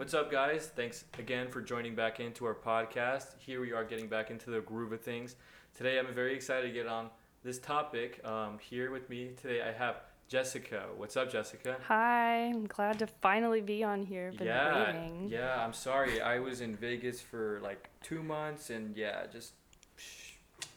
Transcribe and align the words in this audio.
What's 0.00 0.14
up, 0.14 0.32
guys? 0.32 0.70
Thanks 0.74 1.04
again 1.18 1.50
for 1.50 1.60
joining 1.60 1.94
back 1.94 2.20
into 2.20 2.46
our 2.46 2.54
podcast. 2.54 3.34
Here 3.38 3.60
we 3.60 3.72
are 3.74 3.84
getting 3.84 4.08
back 4.08 4.30
into 4.30 4.48
the 4.48 4.62
groove 4.62 4.92
of 4.92 5.02
things. 5.02 5.36
Today, 5.74 5.98
I'm 5.98 6.06
very 6.14 6.34
excited 6.34 6.68
to 6.68 6.72
get 6.72 6.86
on 6.86 7.10
this 7.44 7.58
topic. 7.58 8.18
Um, 8.24 8.58
here 8.58 8.90
with 8.92 9.10
me 9.10 9.32
today, 9.36 9.60
I 9.60 9.72
have 9.72 9.96
Jessica. 10.26 10.86
What's 10.96 11.18
up, 11.18 11.30
Jessica? 11.30 11.76
Hi, 11.86 12.46
I'm 12.46 12.66
glad 12.66 12.98
to 13.00 13.06
finally 13.08 13.60
be 13.60 13.84
on 13.84 14.02
here. 14.02 14.32
Been 14.32 14.46
yeah, 14.46 14.86
waiting. 14.86 15.28
yeah. 15.30 15.62
I'm 15.62 15.74
sorry. 15.74 16.22
I 16.22 16.38
was 16.38 16.62
in 16.62 16.76
Vegas 16.76 17.20
for 17.20 17.60
like 17.62 17.90
two 18.02 18.22
months, 18.22 18.70
and 18.70 18.96
yeah, 18.96 19.26
just 19.30 19.52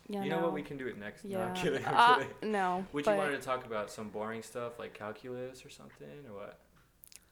Yeah, 0.09 0.21
you 0.25 0.31
know 0.31 0.39
no. 0.39 0.43
what? 0.47 0.53
We 0.53 0.63
can 0.63 0.75
do 0.75 0.87
it 0.87 0.99
next. 0.99 1.23
Yeah. 1.23 1.37
No, 1.37 1.43
I'm 1.45 1.55
kidding. 1.55 1.85
I'm 1.85 1.95
Uh, 1.95 2.15
kidding. 2.17 2.51
no. 2.51 2.85
Would 2.91 3.05
but 3.05 3.11
you 3.11 3.17
wanted 3.19 3.39
to 3.39 3.45
talk 3.45 3.65
about 3.65 3.89
some 3.89 4.09
boring 4.09 4.43
stuff 4.43 4.79
like 4.79 4.93
calculus 4.93 5.65
or 5.65 5.69
something, 5.69 6.09
or 6.29 6.35
what? 6.35 6.59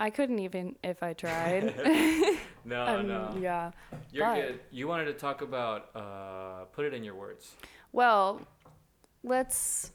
I 0.02 0.10
couldn't 0.10 0.40
even 0.40 0.76
if 0.84 1.04
I 1.04 1.14
tried. 1.14 1.74
No, 2.64 2.86
Um, 2.86 3.08
no. 3.08 3.36
Yeah. 3.42 3.72
You're 4.12 4.28
but- 4.28 4.36
good. 4.36 4.60
You 4.70 4.88
wanted 4.88 5.06
to 5.06 5.14
talk 5.14 5.42
about. 5.42 5.90
Uh, 5.96 6.66
put 6.72 6.86
it 6.86 6.94
in 6.94 7.04
your 7.04 7.16
words. 7.16 7.56
Well, 7.92 8.40
let's 9.24 9.92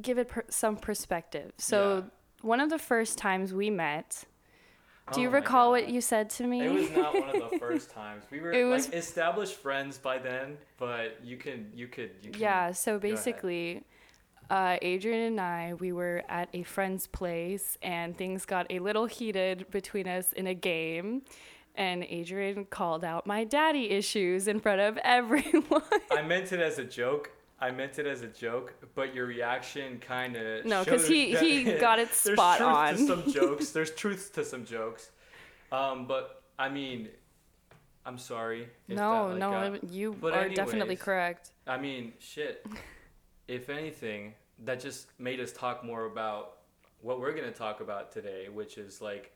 give 0.00 0.18
it 0.18 0.28
per- 0.28 0.44
some 0.50 0.76
perspective. 0.76 1.52
So, 1.56 1.78
Yeah. 1.96 2.02
one 2.42 2.60
of 2.60 2.68
the 2.68 2.78
first 2.78 3.16
times 3.16 3.54
we 3.54 3.70
met, 3.70 4.24
do 5.12 5.22
you 5.22 5.28
Oh 5.28 5.32
recall 5.32 5.70
what 5.70 5.88
you 5.88 6.00
said 6.02 6.28
to 6.36 6.44
me? 6.46 6.60
It 6.66 6.72
was 6.72 6.90
not 6.90 7.14
one 7.14 7.28
of 7.30 7.50
the 7.50 7.58
first 7.66 7.90
times. 7.90 8.24
We 8.30 8.40
were 8.40 8.52
It 8.52 8.64
like 8.66 8.70
was- 8.76 8.92
established 8.92 9.56
friends 9.56 9.96
by 9.96 10.18
then, 10.18 10.58
but 10.78 11.24
you 11.24 11.36
can 11.38 11.70
you 11.74 11.88
could 11.88 12.10
you 12.22 12.30
can 12.32 12.40
Yeah, 12.40 12.72
so 12.72 12.98
basically, 12.98 13.82
uh, 14.50 14.76
Adrian 14.82 15.20
and 15.20 15.40
I, 15.40 15.74
we 15.74 15.92
were 15.92 16.22
at 16.28 16.48
a 16.52 16.62
friend's 16.64 17.06
place 17.06 17.78
and 17.82 18.16
things 18.16 18.44
got 18.44 18.66
a 18.70 18.78
little 18.80 19.06
heated 19.06 19.70
between 19.70 20.06
us 20.08 20.32
in 20.32 20.46
a 20.48 20.54
game. 20.54 21.22
And 21.76 22.02
Adrian 22.04 22.64
called 22.66 23.04
out 23.04 23.26
my 23.26 23.44
daddy 23.44 23.90
issues 23.90 24.48
in 24.48 24.58
front 24.60 24.80
of 24.80 24.98
everyone. 25.04 25.82
I 26.10 26.20
meant 26.22 26.52
it 26.52 26.60
as 26.60 26.78
a 26.78 26.84
joke. 26.84 27.30
I 27.60 27.70
meant 27.70 27.98
it 27.98 28.06
as 28.06 28.22
a 28.22 28.26
joke, 28.26 28.74
but 28.94 29.14
your 29.14 29.26
reaction 29.26 29.98
kind 30.00 30.34
of 30.34 30.64
No, 30.64 30.84
'cause 30.84 31.06
he- 31.06 31.36
he 31.36 31.64
got 31.78 31.98
it 31.98 32.08
spot 32.12 32.58
There's 32.58 32.96
truth 32.98 33.10
on. 33.10 33.22
to 33.24 33.24
some 33.24 33.32
jokes. 33.40 33.70
There's 33.70 33.90
truth 33.92 34.32
to 34.34 34.44
some 34.44 34.64
jokes, 34.64 35.10
um, 35.70 36.06
but 36.06 36.42
I 36.58 36.70
mean, 36.70 37.08
I'm 38.06 38.16
sorry. 38.16 38.62
if 38.88 38.96
no, 38.96 39.28
that, 39.28 39.30
like, 39.32 39.38
no, 39.38 39.50
got- 39.78 39.84
you 39.92 40.16
are 40.32 40.48
definitely 40.48 40.96
correct. 40.96 41.50
I 41.66 41.76
mean, 41.76 42.14
shit. 42.18 42.66
If 43.46 43.68
anything, 43.68 44.32
that 44.64 44.80
just 44.80 45.08
made 45.18 45.40
us 45.40 45.52
talk 45.52 45.84
more 45.84 46.06
about 46.06 46.58
what 47.02 47.20
we're 47.20 47.32
gonna 47.32 47.50
talk 47.50 47.80
about 47.80 48.12
today, 48.12 48.48
which 48.48 48.78
is 48.78 49.00
like 49.00 49.32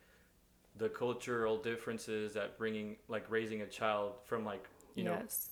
the 0.76 0.88
cultural 0.88 1.56
differences 1.56 2.34
that 2.34 2.58
bringing 2.58 2.96
like 3.08 3.24
raising 3.30 3.62
a 3.62 3.66
child 3.66 4.14
from 4.24 4.44
like 4.44 4.68
you 4.94 5.04
know 5.04 5.18
yes. 5.20 5.50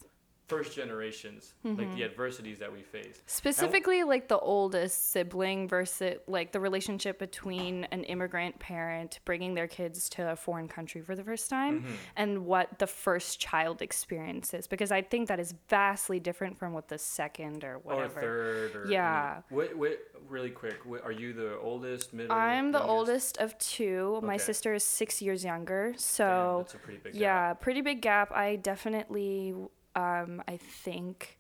First 0.53 0.75
generations, 0.77 1.55
like 1.65 1.77
Mm-hmm. 1.79 1.97
the 1.97 2.05
adversities 2.05 2.59
that 2.59 2.73
we 2.73 2.83
face. 2.83 3.23
Specifically, 3.27 4.03
like 4.05 4.29
the 4.29 4.39
oldest 4.39 5.11
sibling 5.13 5.67
versus 5.69 6.17
like 6.27 6.53
the 6.53 6.61
relationship 6.61 7.19
between 7.19 7.85
an 7.85 8.05
immigrant 8.05 8.59
parent 8.59 9.21
bringing 9.25 9.55
their 9.55 9.67
kids 9.69 10.09
to 10.11 10.31
a 10.33 10.37
foreign 10.37 10.69
country 10.69 11.01
for 11.01 11.15
the 11.17 11.25
first 11.25 11.49
time 11.51 11.83
Mm-hmm. 11.83 11.95
and 12.17 12.45
what 12.47 12.79
the 12.79 12.87
first 12.87 13.41
child 13.41 13.81
experiences. 13.83 14.67
Because 14.67 14.93
I 14.93 15.03
think 15.03 15.29
that 15.29 15.41
is 15.41 15.55
vastly 15.69 16.21
different 16.21 16.59
from 16.59 16.73
what 16.73 16.89
the 16.89 16.99
second 16.99 17.65
or 17.65 17.79
whatever. 17.79 18.19
Or 18.19 18.23
third, 18.23 18.77
or 18.77 18.87
Yeah. 18.91 19.43
Wait, 19.51 19.77
wait, 19.77 19.99
really 20.29 20.51
quick. 20.51 20.79
Wait, 20.85 21.03
are 21.03 21.13
you 21.13 21.33
the 21.33 21.59
oldest, 21.59 22.13
middle? 22.13 22.33
I'm 22.37 22.73
the 22.73 22.79
youngest? 22.79 22.91
oldest 22.91 23.37
of 23.39 23.59
two. 23.59 24.21
My 24.23 24.37
sister 24.37 24.75
is 24.75 24.85
six 24.85 25.23
years 25.23 25.45
younger. 25.45 25.91
Damn, 25.93 25.99
So, 25.99 26.57
that's 26.63 26.75
a 26.75 26.79
pretty 26.79 26.99
big. 27.03 27.15
yeah, 27.15 27.51
gap. 27.51 27.61
pretty 27.61 27.81
big 27.81 28.01
gap. 28.03 28.33
I 28.33 28.57
definitely, 28.57 29.55
um, 29.95 30.43
I 30.49 30.57
think, 30.57 31.39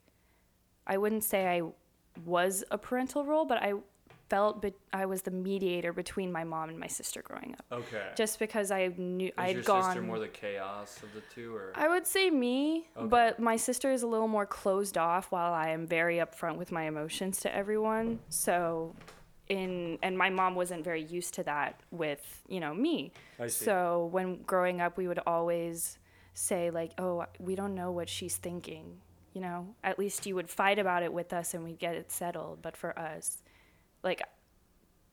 I 0.86 0.98
wouldn't 0.98 1.25
say 1.25 1.47
I 1.47 1.62
was 2.25 2.65
a 2.71 2.78
parental 2.78 3.25
role, 3.25 3.44
but 3.44 3.62
I 3.62 3.75
felt 4.28 4.62
be- 4.62 4.72
I 4.94 5.04
was 5.04 5.22
the 5.22 5.31
mediator 5.31 5.93
between 5.93 6.32
my 6.32 6.43
mom 6.44 6.71
and 6.71 6.78
my 6.78 6.87
sister 6.87 7.21
growing 7.22 7.54
up. 7.54 7.65
Okay. 7.81 8.09
Just 8.16 8.38
because 8.38 8.71
I 8.71 8.88
knew 8.97 9.26
is 9.28 9.32
I 9.37 9.49
your 9.49 9.56
had 9.59 9.65
gone. 9.66 9.84
sister 9.84 10.00
more 10.03 10.19
the 10.19 10.28
chaos 10.28 11.03
of 11.03 11.12
the 11.12 11.21
two, 11.34 11.54
or? 11.54 11.72
I 11.75 11.88
would 11.88 12.06
say 12.06 12.31
me, 12.31 12.88
Okay. 12.97 13.06
but 13.09 13.38
my 13.41 13.56
sister 13.56 13.91
is 13.93 14.03
a 14.03 14.06
little 14.06 14.28
more 14.28 14.47
closed 14.47 14.97
off 14.97 15.32
while 15.32 15.53
I 15.53 15.69
am 15.71 15.87
very 15.87 16.16
upfront 16.16 16.56
with 16.56 16.72
my 16.72 16.84
emotions 16.84 17.41
to 17.41 17.55
everyone. 17.55 18.21
So 18.31 18.94
in 19.49 19.99
and 20.03 20.16
my 20.16 20.31
mom 20.31 20.55
wasn't 20.55 20.82
very 20.84 21.03
used 21.03 21.34
to 21.34 21.43
that 21.43 21.81
with, 21.91 22.43
you 22.49 22.60
know, 22.60 22.72
me. 22.72 23.12
I 23.38 23.49
see. 23.49 23.66
So 23.66 24.09
when 24.12 24.43
growing 24.43 24.81
up 24.81 24.97
we 24.97 25.09
would 25.09 25.21
always 25.26 25.99
say 26.34 26.70
like, 26.70 26.93
"Oh, 26.98 27.26
we 27.38 27.54
don't 27.54 27.75
know 27.75 27.91
what 27.91 28.09
she's 28.09 28.37
thinking." 28.37 29.00
You 29.34 29.41
know, 29.41 29.75
at 29.82 29.98
least 29.98 30.26
you 30.26 30.34
would 30.34 30.50
fight 30.50 30.78
about 30.78 31.03
it 31.03 31.12
with 31.12 31.32
us 31.32 31.54
and 31.54 31.65
we'd 31.65 31.78
get 31.78 31.94
it 31.94 32.12
settled, 32.12 32.60
but 32.60 32.76
for 32.76 32.98
us, 32.98 33.43
like 34.03 34.22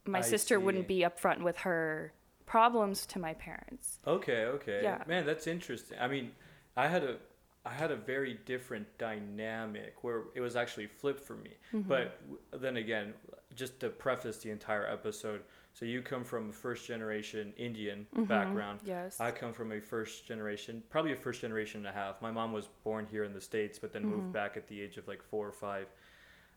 my 0.06 0.20
I 0.20 0.22
sister 0.22 0.60
wouldn't 0.60 0.88
be 0.88 1.00
upfront 1.00 1.42
with 1.42 1.58
her 1.60 2.14
problems 2.46 3.06
to 3.08 3.20
my 3.20 3.36
parents. 3.36 4.00
Okay, 4.06 4.46
okay. 4.46 4.82
Yeah. 4.84 5.04
Man, 5.08 5.26
that's 5.26 5.48
interesting. 5.48 5.98
I 6.02 6.08
mean, 6.08 6.32
I 6.76 6.88
had 6.88 7.04
a 7.04 7.18
I 7.66 7.74
had 7.74 7.92
a 7.92 7.96
very 7.96 8.40
different 8.46 8.88
dynamic 8.98 10.04
where 10.04 10.24
it 10.34 10.42
was 10.42 10.56
actually 10.56 10.88
flipped 10.88 11.22
for 11.22 11.36
me. 11.36 11.52
Mm-hmm. 11.74 11.88
But 11.88 12.20
then 12.54 12.78
again, 12.78 13.14
just 13.56 13.80
to 13.82 13.90
preface 13.90 14.38
the 14.38 14.50
entire 14.50 14.88
episode, 14.88 15.42
so 15.74 15.86
you 15.86 16.02
come 16.02 16.24
from 16.24 16.50
a 16.50 16.54
first 16.54 16.86
generation 16.88 17.54
Indian 17.58 18.06
background. 18.28 18.80
Mm-hmm. 18.80 18.90
Yes. 18.90 19.20
I 19.20 19.32
come 19.32 19.54
from 19.54 19.72
a 19.72 19.80
first 19.80 20.28
generation, 20.28 20.84
probably 20.90 21.14
a 21.14 21.16
first 21.16 21.42
generation 21.42 21.80
and 21.80 21.88
a 21.88 21.92
half. 21.98 22.22
My 22.22 22.32
mom 22.32 22.52
was 22.52 22.68
born 22.84 23.08
here 23.10 23.24
in 23.24 23.34
the 23.34 23.42
states, 23.42 23.80
but 23.80 23.94
then 23.94 24.04
Mm-hmm. 24.04 24.12
moved 24.16 24.34
back 24.34 24.58
at 24.58 24.68
the 24.68 24.80
age 24.82 24.98
of 24.98 25.08
like 25.08 25.22
four 25.24 25.48
or 25.48 25.52
five, 25.54 25.88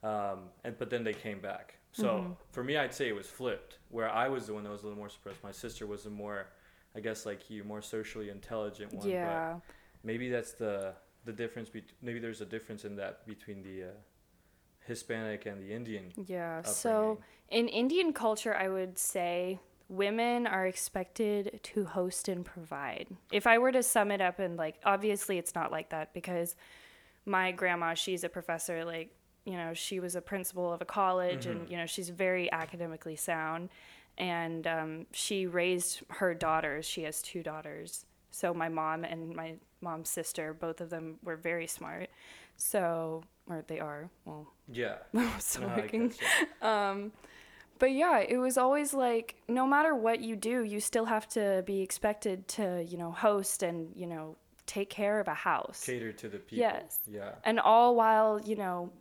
um, 0.03 0.41
and 0.65 0.77
but 0.79 0.91
then 0.91 1.05
they 1.05 1.15
came 1.15 1.41
back. 1.41 1.77
So 1.93 2.07
Mm-hmm. 2.09 2.33
for 2.51 2.65
me, 2.65 2.77
I'd 2.77 2.95
say 2.95 3.09
it 3.09 3.15
was 3.15 3.27
flipped, 3.29 3.79
where 3.91 4.09
I 4.11 4.29
was 4.29 4.47
the 4.47 4.55
one 4.55 4.65
that 4.65 4.71
was 4.71 4.83
a 4.83 4.87
little 4.87 4.99
more 4.99 5.11
suppressed. 5.11 5.43
My 5.45 5.53
sister 5.53 5.87
was 5.87 6.05
the 6.05 6.11
more, 6.11 6.47
I 6.97 7.01
guess, 7.01 7.27
like 7.27 7.51
you, 7.51 7.65
more 7.65 7.83
socially 7.83 8.31
intelligent 8.31 8.93
one. 8.95 9.07
yeah. 9.09 9.53
But 9.55 9.63
maybe 10.05 10.31
that's 10.31 10.53
the 10.53 10.95
the 11.25 11.33
difference. 11.33 11.69
Bet- 11.69 11.93
maybe 12.01 12.19
there's 12.19 12.41
a 12.41 12.47
difference 12.47 12.85
in 12.85 12.97
that 12.97 13.25
between 13.27 13.63
the 13.63 13.85
uh, 13.85 13.93
Hispanic 14.87 15.47
and 15.47 15.61
the 15.61 15.73
Indian. 15.73 16.13
Yeah. 16.27 16.63
So 16.63 17.21
in 17.51 17.69
Indian 17.69 18.13
culture, 18.13 18.55
I 18.55 18.69
would 18.69 18.99
say 18.99 19.61
women 19.89 20.47
are 20.47 20.67
expected 20.67 21.61
to 21.63 21.85
host 21.85 22.29
and 22.29 22.45
provide. 22.45 23.07
If 23.31 23.47
I 23.47 23.59
were 23.59 23.73
to 23.73 23.83
sum 23.83 24.11
it 24.11 24.21
up 24.21 24.39
and 24.39 24.57
like, 24.57 24.77
obviously 24.85 25.39
it's 25.39 25.55
not 25.55 25.71
like 25.71 25.91
that 25.91 26.15
because 26.15 26.57
my 27.27 27.53
grandma, 27.53 27.95
she's 27.95 28.25
a 28.25 28.29
professor, 28.29 28.85
like, 28.85 29.15
you 29.45 29.57
know, 29.57 29.75
she 29.75 30.01
was 30.01 30.15
a 30.15 30.21
principal 30.21 30.73
of 30.73 30.81
a 30.81 30.85
college 30.85 31.47
and, 31.47 31.69
you 31.69 31.77
know, 31.77 31.87
she's 31.87 32.09
very 32.09 32.51
academically 32.53 33.17
sound. 33.17 33.69
And 34.19 34.67
um, 34.67 35.07
she 35.13 35.47
raised 35.47 36.03
her 36.09 36.33
daughters. 36.33 36.87
She 36.87 37.03
has 37.03 37.21
two 37.23 37.43
daughters. 37.43 38.07
So 38.31 38.55
my 38.55 38.69
mom 38.69 39.05
and 39.05 39.35
my 39.35 39.55
mom's 39.81 40.09
sister, 40.09 40.55
both 40.55 40.81
of 40.81 40.91
them 40.91 41.17
were 41.23 41.37
very 41.37 41.67
smart. 41.67 42.09
So, 42.57 43.25
or 43.49 43.65
they 43.67 43.81
are. 43.81 44.09
Well, 44.25 44.47
Yeah. 44.69 44.97
Still 45.39 45.69
No, 45.69 45.77
working. 45.77 46.09
gotcha. 46.09 46.47
Um, 46.63 47.13
but 47.79 47.91
yeah, 47.93 48.19
it 48.21 48.37
was 48.37 48.57
always 48.57 48.95
like 48.95 49.35
no 49.49 49.67
matter 49.67 49.95
what 49.95 50.21
you 50.21 50.37
do, 50.37 50.63
you 50.63 50.79
still 50.81 51.07
have 51.07 51.29
to 51.31 51.63
be 51.67 51.81
expected 51.81 52.47
to, 52.49 52.85
you 52.89 52.97
know, 52.97 53.11
host 53.11 53.63
and, 53.65 53.91
you 53.97 54.07
know, 54.07 54.37
take 54.67 54.89
care 54.89 55.19
of 55.19 55.27
a 55.27 55.35
house. 55.35 55.83
Cater 55.85 56.13
to 56.13 56.29
the 56.29 56.39
people. 56.39 56.59
Yes. 56.59 57.01
Yeah. 57.11 57.33
And 57.45 57.59
all 57.59 57.97
while, 57.97 58.41
you 58.41 58.55
know, 58.55 58.93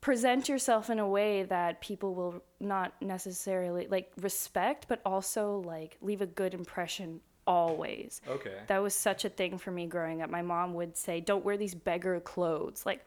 present 0.00 0.48
yourself 0.48 0.88
in 0.88 0.98
a 0.98 1.06
way 1.06 1.42
that 1.42 1.80
people 1.82 2.14
will 2.14 2.42
not 2.58 2.94
necessarily 3.02 3.86
like 3.88 4.10
respect, 4.20 4.86
but 4.88 5.00
also 5.04 5.58
like 5.66 5.98
leave 6.00 6.22
a 6.22 6.26
good 6.26 6.54
impression 6.54 7.20
always. 7.46 8.22
Okay. 8.26 8.56
That 8.68 8.82
was 8.82 8.94
such 8.94 9.24
a 9.26 9.28
thing 9.28 9.58
for 9.58 9.70
me 9.70 9.86
growing 9.86 10.22
up. 10.22 10.30
My 10.30 10.40
mom 10.42 10.72
would 10.74 10.96
say, 10.96 11.20
"Don't 11.20 11.44
wear 11.44 11.56
these 11.58 11.74
beggar 11.74 12.18
clothes." 12.20 12.86
Like 12.86 13.04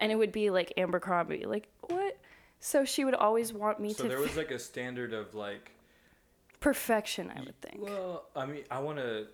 and 0.00 0.12
it 0.12 0.16
would 0.16 0.32
be 0.32 0.50
like 0.50 0.72
Abercrombie. 0.76 1.46
Like, 1.46 1.68
"What?" 1.88 2.18
So 2.60 2.84
she 2.84 3.04
would 3.04 3.14
always 3.14 3.52
want 3.52 3.80
me 3.80 3.90
So 3.90 3.94
to 3.94 4.02
So 4.02 4.08
there 4.08 4.20
was 4.20 4.36
like 4.36 4.50
a 4.50 4.58
standard 4.58 5.12
of 5.12 5.34
like 5.34 5.72
perfection, 6.60 7.32
I 7.34 7.40
would 7.40 7.60
think. 7.60 7.80
Well, 7.80 8.26
I 8.34 8.46
mean, 8.46 8.64
I 8.70 8.80
want 8.80 8.98
to 8.98 9.26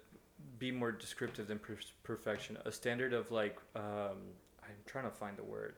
be 0.59 0.71
more 0.71 0.93
descriptive 0.93 1.49
than 1.49 1.59
per- 1.59 1.79
perfection. 2.03 2.59
A 2.65 2.73
standard 2.73 3.13
of 3.13 3.31
like, 3.31 3.57
um, 3.75 4.19
I'm 4.63 4.77
trying 4.87 5.05
to 5.05 5.11
find 5.11 5.37
the 5.37 5.45
word, 5.45 5.77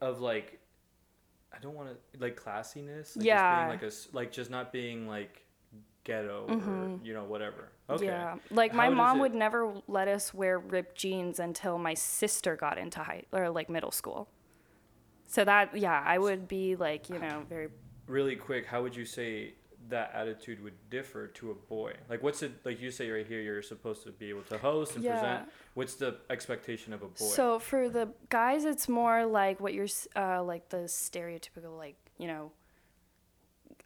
of 0.00 0.20
like, 0.20 0.58
I 1.54 1.58
don't 1.60 1.74
want 1.74 1.90
to 1.90 2.20
like 2.20 2.40
classiness. 2.40 3.16
Like 3.16 3.26
Yeah. 3.26 3.68
Just 3.70 3.82
being 3.82 4.12
like 4.12 4.14
a 4.14 4.16
like 4.16 4.32
just 4.32 4.50
not 4.50 4.72
being 4.72 5.06
like 5.06 5.41
ghetto 6.04 6.46
or 6.48 6.90
you 7.04 7.14
know 7.14 7.24
whatever. 7.24 7.70
Okay. 7.90 8.06
Mm-hmm. 8.06 8.12
Yeah, 8.12 8.36
like 8.50 8.74
my 8.74 8.86
How 8.86 8.90
mom 8.90 9.18
would 9.20 9.34
never 9.34 9.74
let 9.88 10.08
us 10.08 10.32
wear 10.34 10.58
ripped 10.58 10.96
jeans 10.96 11.38
until 11.38 11.78
my 11.78 11.94
sister 11.94 12.56
got 12.56 12.78
into 12.78 13.00
high 13.00 13.24
or 13.32 13.50
like 13.50 13.68
middle 13.70 13.90
school. 13.90 14.28
So 15.26 15.44
that 15.44 15.76
yeah, 15.76 16.02
I 16.04 16.18
would 16.18 16.48
be 16.48 16.76
like 16.76 17.08
you 17.08 17.18
know 17.18 17.44
very 17.48 17.68
Really 18.06 18.36
quick, 18.36 18.66
how 18.66 18.82
would 18.82 18.96
you 18.96 19.04
say 19.04 19.54
that 19.88 20.12
attitude 20.14 20.62
would 20.62 20.74
differ 20.90 21.28
to 21.28 21.50
a 21.50 21.54
boy? 21.54 21.94
Like, 22.08 22.22
what's 22.22 22.42
it 22.42 22.52
like? 22.64 22.80
You 22.80 22.90
say 22.90 23.08
right 23.10 23.26
here, 23.26 23.40
you're 23.40 23.62
supposed 23.62 24.02
to 24.04 24.10
be 24.10 24.28
able 24.28 24.42
to 24.42 24.58
host 24.58 24.96
and 24.96 25.04
Yeah. 25.04 25.12
present. 25.12 25.48
What's 25.74 25.94
the 25.94 26.16
expectation 26.28 26.92
of 26.92 27.02
a 27.02 27.06
boy? 27.06 27.14
So 27.14 27.58
for 27.58 27.88
the 27.88 28.12
guys, 28.28 28.64
it's 28.64 28.88
more 28.88 29.24
like 29.24 29.60
what 29.60 29.72
you're 29.72 29.88
uh, 30.16 30.42
like 30.42 30.68
the 30.68 30.84
stereotypical 30.88 31.76
like 31.78 31.96
you 32.18 32.26
know, 32.26 32.52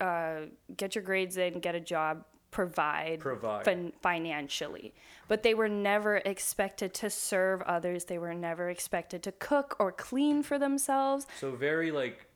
uh, 0.01 0.47
get 0.77 0.95
your 0.95 1.05
grades 1.05 1.37
in, 1.37 1.61
get 1.61 1.75
a 1.75 1.81
job, 1.81 2.25
provide, 2.51 3.21
Provide. 3.21 3.65
fin- 3.65 3.93
financially. 4.03 4.95
But 5.29 5.43
they 5.43 5.55
were 5.55 5.69
never 5.69 6.17
expected 6.19 6.95
to 6.95 7.11
serve 7.11 7.63
others. 7.63 8.05
They 8.05 8.19
were 8.19 8.35
never 8.35 8.71
expected 8.71 9.23
to 9.25 9.33
cook 9.33 9.77
or 9.79 9.93
clean 9.93 10.43
for 10.43 10.59
themselves. 10.59 11.27
So 11.41 11.51
very 11.53 11.91
like 11.91 12.27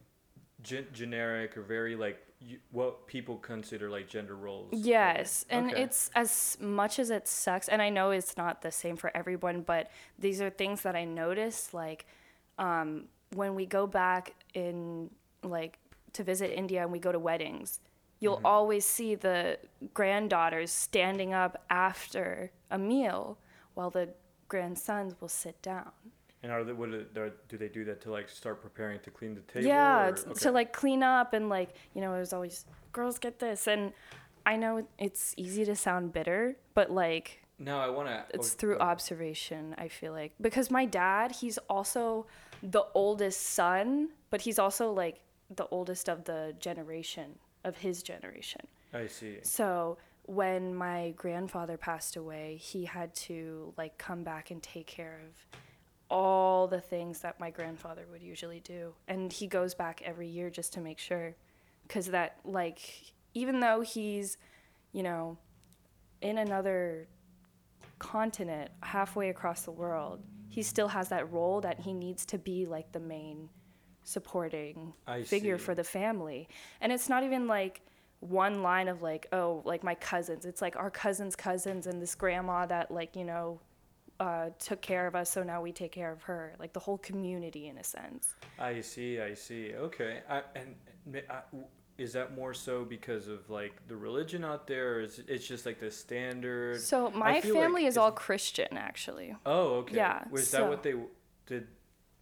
gen- 0.63 0.89
generic 0.93 1.57
or 1.57 1.63
very 1.63 1.97
like 1.97 2.19
you, 2.41 2.59
what 2.71 3.07
people 3.07 3.37
consider 3.37 3.91
like 3.91 4.09
gender 4.09 4.35
roles. 4.35 4.71
Yes, 4.73 5.45
and 5.51 5.71
Okay. 5.73 5.83
it's 5.83 6.11
as 6.15 6.57
much 6.61 6.99
as 6.99 7.11
it 7.11 7.29
sucks, 7.29 7.69
and 7.69 7.83
I 7.83 7.91
know 7.91 8.11
it's 8.11 8.37
not 8.37 8.63
the 8.63 8.71
same 8.73 8.97
for 8.97 9.15
everyone, 9.15 9.61
but 9.63 9.91
these 10.19 10.41
are 10.41 10.49
things 10.51 10.81
that 10.83 10.97
I 10.97 11.05
notice. 11.05 11.73
Like 11.75 12.07
um, 12.59 13.05
when 13.35 13.55
we 13.55 13.67
go 13.67 13.87
back 13.87 14.35
in 14.55 15.11
like 15.43 15.79
to 16.15 16.25
visit 16.25 16.57
India 16.57 16.83
and 16.83 16.93
we 16.93 16.99
go 16.99 17.13
to 17.13 17.19
weddings, 17.19 17.81
you'll 18.19 18.37
Mm-hmm. 18.37 18.47
always 18.47 18.85
see 18.87 19.15
the 19.15 19.59
granddaughters 19.95 20.71
standing 20.73 21.33
up 21.33 21.63
after 21.71 22.51
a 22.71 22.79
meal, 22.79 23.39
while 23.75 23.91
the 23.91 24.09
grandsons 24.49 25.15
will 25.21 25.29
sit 25.29 25.61
down. 25.63 25.91
And 26.43 26.51
are 26.51 26.65
they 26.65 26.73
what 26.73 26.89
are, 26.89 27.05
they- 27.05 27.33
do 27.49 27.57
they 27.59 27.69
do 27.69 27.85
that 27.85 28.01
to 28.03 28.11
like 28.11 28.29
start 28.29 28.63
preparing 28.63 28.99
to 29.01 29.11
clean 29.11 29.35
the 29.35 29.43
table? 29.43 29.67
yeah 29.67 30.07
or- 30.07 30.09
okay. 30.13 30.33
to 30.41 30.51
like 30.51 30.73
clean 30.73 31.03
up 31.03 31.35
and 31.35 31.49
like 31.51 31.71
you 31.95 32.01
know 32.01 32.15
it 32.15 32.19
was 32.21 32.33
always 32.33 32.65
girls 32.93 33.19
get 33.19 33.39
this 33.41 33.67
and 33.69 33.93
i 34.47 34.57
know 34.57 34.87
it's 34.99 35.35
easy 35.37 35.67
to 35.67 35.77
sound 35.77 36.13
bitter 36.15 36.57
but 36.75 36.91
like 36.91 37.43
no, 37.59 37.79
I 37.79 37.91
want 37.91 38.09
to. 38.09 38.25
it's 38.33 38.55
through 38.55 38.79
observation 38.79 39.75
i 39.77 39.87
feel 39.89 40.13
like 40.15 40.33
because 40.41 40.71
my 40.71 40.87
dad 40.87 41.31
he's 41.41 41.59
also 41.69 42.27
the 42.63 42.85
oldest 42.95 43.41
son 43.43 44.09
but 44.31 44.41
he's 44.41 44.59
also 44.59 44.91
like 44.93 45.21
the 45.57 45.67
oldest 45.71 46.09
of 46.09 46.25
the 46.25 46.55
generation 46.59 47.39
of 47.65 47.79
his 47.79 48.03
generation 48.03 48.63
I 48.93 49.07
see. 49.07 49.39
so 49.43 49.99
when 50.31 50.75
my 50.75 51.13
grandfather 51.17 51.77
passed 51.77 52.15
away, 52.15 52.57
he 52.63 52.85
had 52.85 53.13
to 53.15 53.75
like 53.77 53.99
come 53.99 54.23
back 54.23 54.53
and 54.53 54.63
take 54.63 54.87
care 54.87 55.21
of 55.27 55.59
all 56.09 56.69
the 56.69 56.81
things 56.81 57.21
that 57.21 57.41
my 57.41 57.51
grandfather 57.51 58.07
would 58.11 58.23
usually 58.23 58.61
do. 58.61 58.95
And 59.09 59.33
he 59.33 59.49
goes 59.49 59.75
back 59.75 60.03
every 60.05 60.29
year 60.29 60.49
just 60.49 60.73
to 60.75 60.81
make 60.81 60.99
sure 60.99 61.35
cuz 61.89 62.07
that 62.07 62.39
like 62.45 63.13
even 63.35 63.59
though 63.59 63.81
he's, 63.81 64.37
you 64.93 65.03
know, 65.03 65.37
in 66.21 66.39
another 66.39 67.09
continent 67.99 68.71
halfway 68.83 69.31
across 69.31 69.63
the 69.63 69.73
world, 69.73 70.23
he 70.49 70.63
still 70.63 70.89
has 70.89 71.09
that 71.09 71.31
role 71.33 71.61
that 71.61 71.81
he 71.81 71.93
needs 71.93 72.25
to 72.27 72.39
be 72.39 72.67
like 72.67 72.93
the 72.93 73.01
main 73.01 73.49
supporting 74.05 74.93
I 75.07 75.23
figure 75.23 75.59
see. 75.59 75.65
for 75.65 75.75
the 75.75 75.85
family. 75.85 76.49
And 76.81 76.93
it's 76.93 77.09
not 77.09 77.25
even 77.25 77.47
like 77.47 77.83
one 78.21 78.63
line 78.63 78.89
of 78.89 79.03
like, 79.03 79.27
oh, 79.33 79.63
like 79.65 79.83
my 79.83 79.95
cousins. 79.95 80.45
It's 80.45 80.63
like 80.63 80.77
our 80.77 80.91
cousins' 80.91 81.37
cousins 81.37 81.87
and 81.87 82.01
this 82.01 82.15
grandma 82.15 82.67
that 82.67 82.91
like, 82.91 83.17
you 83.17 83.25
know, 83.25 83.61
uh, 84.21 84.51
took 84.59 84.83
care 84.83 85.07
of 85.07 85.15
us, 85.15 85.31
so 85.31 85.43
now 85.43 85.63
we 85.63 85.73
take 85.73 85.93
care 85.93 86.13
of 86.13 86.23
her. 86.25 86.55
Like 86.59 86.75
the 86.75 86.81
whole 86.81 86.99
community 86.99 87.69
in 87.69 87.79
a 87.79 87.85
sense. 87.85 88.35
I 88.59 88.83
see. 88.83 89.19
I 89.19 89.33
see. 89.33 89.73
Okay. 89.75 90.21
I, 90.29 90.43
and 90.55 90.77
I, 91.31 91.41
is 91.97 92.13
that 92.13 92.35
more 92.35 92.53
so 92.53 92.85
because 92.85 93.29
of 93.29 93.49
like 93.49 93.73
the 93.89 93.97
religion 93.97 94.45
out 94.45 94.67
there, 94.67 94.97
or 94.97 95.01
is 95.01 95.19
it, 95.19 95.27
it's 95.29 95.47
just 95.47 95.65
like 95.65 95.81
the 95.81 95.91
standard? 95.91 96.81
So 96.81 97.11
my 97.11 97.41
feel 97.41 97.55
like 97.55 97.65
family 97.65 97.87
is 97.87 97.97
all 97.97 98.13
Christian 98.13 98.77
actually. 98.77 99.35
Oh, 99.47 99.77
okay. 99.81 99.97
Yeah, 99.97 100.25
Was 100.31 100.49
so- 100.49 100.59
that 100.59 100.69
what 100.69 100.83
they 100.83 100.95
did? 101.47 101.67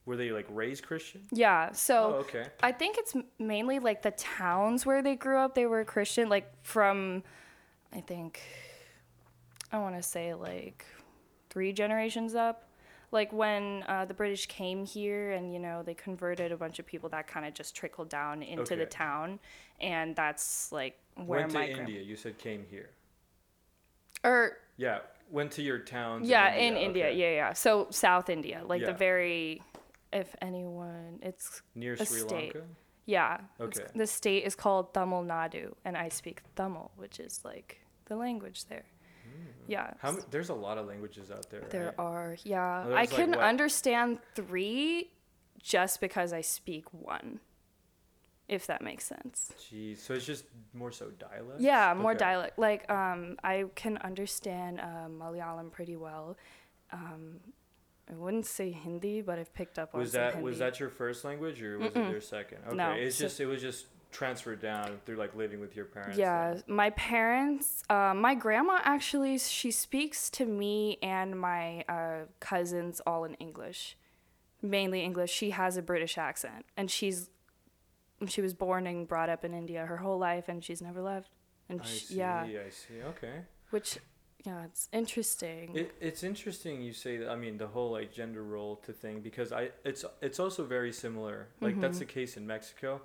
Were 0.08 0.16
they 0.16 0.30
like 0.30 0.46
raised 0.48 0.86
Christian? 0.86 1.20
Yeah. 1.30 1.70
So 1.72 2.14
oh, 2.14 2.20
okay. 2.20 2.46
I 2.62 2.72
think 2.72 2.96
it's 2.98 3.14
mainly 3.38 3.78
like 3.78 4.00
the 4.00 4.12
towns 4.12 4.86
where 4.86 5.02
they 5.02 5.14
grew 5.14 5.36
up. 5.36 5.54
They 5.54 5.66
were 5.66 5.84
Christian, 5.84 6.30
like 6.30 6.50
from, 6.62 7.22
I 7.92 8.00
think, 8.00 8.40
I 9.70 9.76
want 9.76 9.96
to 9.96 10.02
say 10.02 10.32
like 10.32 10.86
three 11.50 11.74
generations 11.74 12.34
up. 12.34 12.70
Like 13.12 13.34
when 13.34 13.84
uh, 13.86 14.06
the 14.06 14.14
British 14.14 14.46
came 14.46 14.86
here 14.86 15.32
and 15.32 15.52
you 15.52 15.58
know 15.58 15.82
they 15.82 15.92
converted 15.92 16.52
a 16.52 16.56
bunch 16.56 16.78
of 16.78 16.86
people, 16.86 17.10
that 17.10 17.26
kind 17.26 17.44
of 17.44 17.52
just 17.52 17.76
trickled 17.76 18.08
down 18.08 18.42
into 18.42 18.76
the 18.76 18.86
town, 18.86 19.38
and 19.78 20.16
that's 20.16 20.72
like 20.72 20.98
where 21.16 21.40
Went 21.40 21.50
to 21.50 21.58
my 21.58 21.66
gran- 21.66 21.80
India. 21.80 22.00
You 22.00 22.16
said 22.16 22.38
came 22.38 22.64
here. 22.70 22.88
or 24.24 24.56
Yeah. 24.78 25.00
Went 25.30 25.52
to 25.52 25.62
your 25.62 25.78
towns. 25.78 26.26
yeah 26.26 26.54
in 26.54 26.78
India, 26.78 27.08
okay. 27.08 27.18
yeah 27.18 27.30
yeah. 27.30 27.52
So 27.52 27.88
South 27.90 28.30
India, 28.30 28.62
like 28.64 28.82
the 28.82 28.94
very, 28.94 29.60
if 30.12 30.34
anyone, 30.42 31.18
it's 31.22 31.62
Near 31.74 31.94
a 31.94 32.04
Sri 32.06 32.20
state. 32.20 32.54
Lanka. 32.54 32.62
Yeah. 33.06 33.38
Okay. 33.60 33.84
The 33.94 34.06
state 34.06 34.44
is 34.44 34.54
called 34.54 34.92
Tamil 34.94 35.22
Nadu, 35.24 35.74
and 35.84 35.96
I 35.96 36.08
speak 36.10 36.42
Tamil, 36.56 36.90
which 36.96 37.18
is 37.20 37.40
like 37.44 37.80
the 38.06 38.16
language 38.16 38.66
there. 38.66 38.84
Yeah. 39.66 39.88
Hmm. 39.90 39.96
How 40.00 40.08
m- 40.10 40.24
there's 40.30 40.48
a 40.48 40.54
lot 40.54 40.78
of 40.78 40.86
languages 40.86 41.30
out 41.30 41.48
there. 41.50 41.64
there 41.70 41.86
right? 41.86 41.94
are, 41.98 42.36
yeah. 42.44 42.84
Oh, 42.86 42.92
I 42.92 43.00
like, 43.02 43.10
can 43.10 43.30
what? 43.30 43.40
understand 43.40 44.18
three 44.34 45.10
just 45.62 46.00
because 46.00 46.32
I 46.32 46.40
speak 46.40 46.84
one, 46.92 47.40
if 48.48 48.66
that 48.66 48.80
makes 48.82 49.04
sense. 49.04 49.52
Jeez. 49.58 49.98
So 49.98 50.14
it's 50.14 50.24
just 50.24 50.44
more 50.72 50.92
so 50.92 51.10
dialect. 51.18 51.60
Yeah, 51.60 51.94
more 51.94 52.12
Okay. 52.12 52.18
dialect. 52.20 52.58
Like, 52.58 52.90
um, 52.90 53.36
I 53.44 53.64
can 53.74 53.98
understand 53.98 54.80
uh, 54.80 55.08
Malayalam 55.08 55.70
pretty 55.70 55.96
well. 55.96 56.36
Um, 56.92 57.40
I 58.10 58.14
wouldn't 58.14 58.46
say 58.46 58.70
Hindi, 58.70 59.20
but 59.20 59.38
I've 59.38 59.52
picked 59.52 59.78
up 59.78 59.90
on 59.94 60.00
Was 60.00 60.12
some 60.12 60.20
that 60.22 60.32
Hindi. 60.34 60.44
was 60.44 60.58
that 60.58 60.80
your 60.80 60.88
first 60.88 61.24
language 61.24 61.62
or 61.62 61.78
was 61.78 61.90
Mm-mm. 61.92 62.08
it 62.08 62.10
your 62.10 62.20
second? 62.20 62.58
Okay. 62.66 62.76
No, 62.76 62.92
It's 62.92 63.18
just 63.18 63.38
it 63.40 63.46
was 63.46 63.60
just 63.60 63.86
transferred 64.10 64.60
down 64.62 64.98
through 65.04 65.16
like 65.16 65.34
living 65.34 65.60
with 65.60 65.76
your 65.76 65.84
parents. 65.84 66.16
Yeah, 66.18 66.54
then. 66.54 66.62
my 66.66 66.90
parents, 66.90 67.82
uh, 67.90 68.14
my 68.16 68.34
grandma 68.34 68.80
actually, 68.82 69.38
she 69.38 69.70
speaks 69.70 70.30
to 70.30 70.46
me 70.46 70.98
and 71.02 71.38
my 71.38 71.82
uh, 71.88 72.20
cousins 72.40 73.00
all 73.06 73.24
in 73.24 73.34
English, 73.34 73.96
mainly 74.62 75.02
English. 75.02 75.30
She 75.30 75.50
has 75.50 75.76
a 75.76 75.82
British 75.82 76.16
accent, 76.16 76.64
and 76.76 76.90
she's 76.90 77.30
she 78.26 78.40
was 78.40 78.54
born 78.54 78.86
and 78.86 79.06
brought 79.06 79.28
up 79.28 79.44
in 79.44 79.52
India 79.54 79.84
her 79.86 79.98
whole 79.98 80.18
life, 80.18 80.48
and 80.48 80.64
she's 80.64 80.80
never 80.82 81.02
left. 81.02 81.30
And 81.68 81.80
I 81.82 81.84
she, 81.84 81.98
see. 81.98 82.14
yeah, 82.16 82.40
I 82.42 82.70
see. 82.70 83.02
Okay. 83.10 83.42
which 83.70 83.98
yeah, 84.44 84.64
it's 84.64 84.88
interesting. 84.92 85.70
It, 85.74 85.94
it's 86.00 86.22
interesting 86.22 86.80
you 86.80 86.92
say 86.92 87.18
that. 87.18 87.28
I 87.30 87.36
mean, 87.36 87.58
the 87.58 87.66
whole 87.66 87.90
like 87.92 88.12
gender 88.12 88.42
role 88.42 88.76
to 88.76 88.92
thing 88.92 89.20
because 89.20 89.52
I 89.52 89.70
it's 89.84 90.04
it's 90.22 90.40
also 90.40 90.64
very 90.64 90.92
similar. 90.92 91.48
Like 91.60 91.78
that's 91.80 91.98
Mhm. 91.98 91.98
the 91.98 92.06
case 92.06 92.36
in 92.38 92.46
Mexico, 92.46 93.02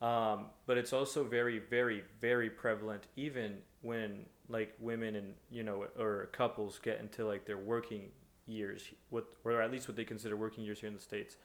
um, 0.00 0.46
but 0.66 0.78
it's 0.78 0.92
also 0.92 1.24
very 1.24 1.58
very 1.58 2.04
very 2.20 2.50
prevalent 2.50 3.08
even 3.16 3.58
when 3.82 4.26
like 4.48 4.74
women 4.78 5.16
and 5.16 5.34
you 5.50 5.64
know 5.64 5.86
or 5.98 6.28
couples 6.32 6.78
get 6.78 7.00
into 7.00 7.26
like 7.26 7.46
their 7.46 7.58
working 7.58 8.10
years, 8.46 8.84
what 9.10 9.26
or 9.44 9.60
at 9.60 9.72
least 9.72 9.88
what 9.88 9.96
they 9.96 10.04
consider 10.04 10.36
working 10.36 10.62
years 10.64 10.80
here 10.80 10.88
in 10.88 10.94
the 10.94 11.00
states. 11.00 11.36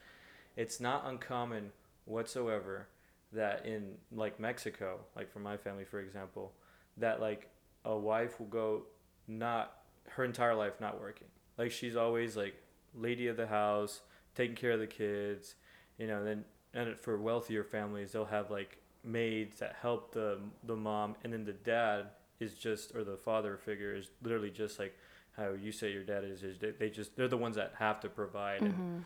It's 0.55 0.79
not 0.79 1.05
uncommon 1.05 1.71
whatsoever 2.05 2.87
that 3.31 3.65
in 3.65 3.95
like 4.11 4.39
Mexico, 4.39 4.99
like 5.15 5.31
for 5.31 5.39
my 5.39 5.57
family 5.57 5.85
for 5.85 5.99
example, 5.99 6.53
that 6.97 7.21
like 7.21 7.49
a 7.85 7.97
wife 7.97 8.39
will 8.39 8.47
go 8.47 8.83
not 9.29 9.77
her 10.09 10.23
entire 10.25 10.55
life 10.55 10.81
not 10.81 10.99
working. 10.99 11.27
Like 11.57 11.71
she's 11.71 11.95
always 11.95 12.35
like 12.35 12.55
lady 12.95 13.27
of 13.27 13.37
the 13.37 13.47
house, 13.47 14.01
taking 14.35 14.55
care 14.55 14.71
of 14.71 14.79
the 14.79 14.87
kids, 14.87 15.55
you 15.97 16.07
know. 16.07 16.23
Then 16.23 16.43
and 16.73 16.97
for 16.99 17.17
wealthier 17.17 17.63
families, 17.63 18.11
they'll 18.11 18.25
have 18.25 18.49
like 18.51 18.77
maids 19.03 19.59
that 19.59 19.75
help 19.81 20.11
the 20.13 20.39
the 20.63 20.75
mom, 20.75 21.15
and 21.23 21.31
then 21.31 21.45
the 21.45 21.53
dad 21.53 22.07
is 22.39 22.53
just 22.55 22.95
or 22.95 23.03
the 23.03 23.17
father 23.17 23.55
figure 23.57 23.93
is 23.95 24.09
literally 24.23 24.49
just 24.49 24.79
like 24.79 24.97
how 25.37 25.51
you 25.51 25.71
say 25.71 25.91
your 25.91 26.03
dad 26.03 26.23
is. 26.23 26.43
is 26.43 26.57
they, 26.57 26.71
they 26.71 26.89
just 26.89 27.15
they're 27.15 27.27
the 27.27 27.37
ones 27.37 27.55
that 27.55 27.73
have 27.77 27.99
to 28.01 28.09
provide. 28.09 28.61
And 28.61 28.73
Mhm. 28.73 29.03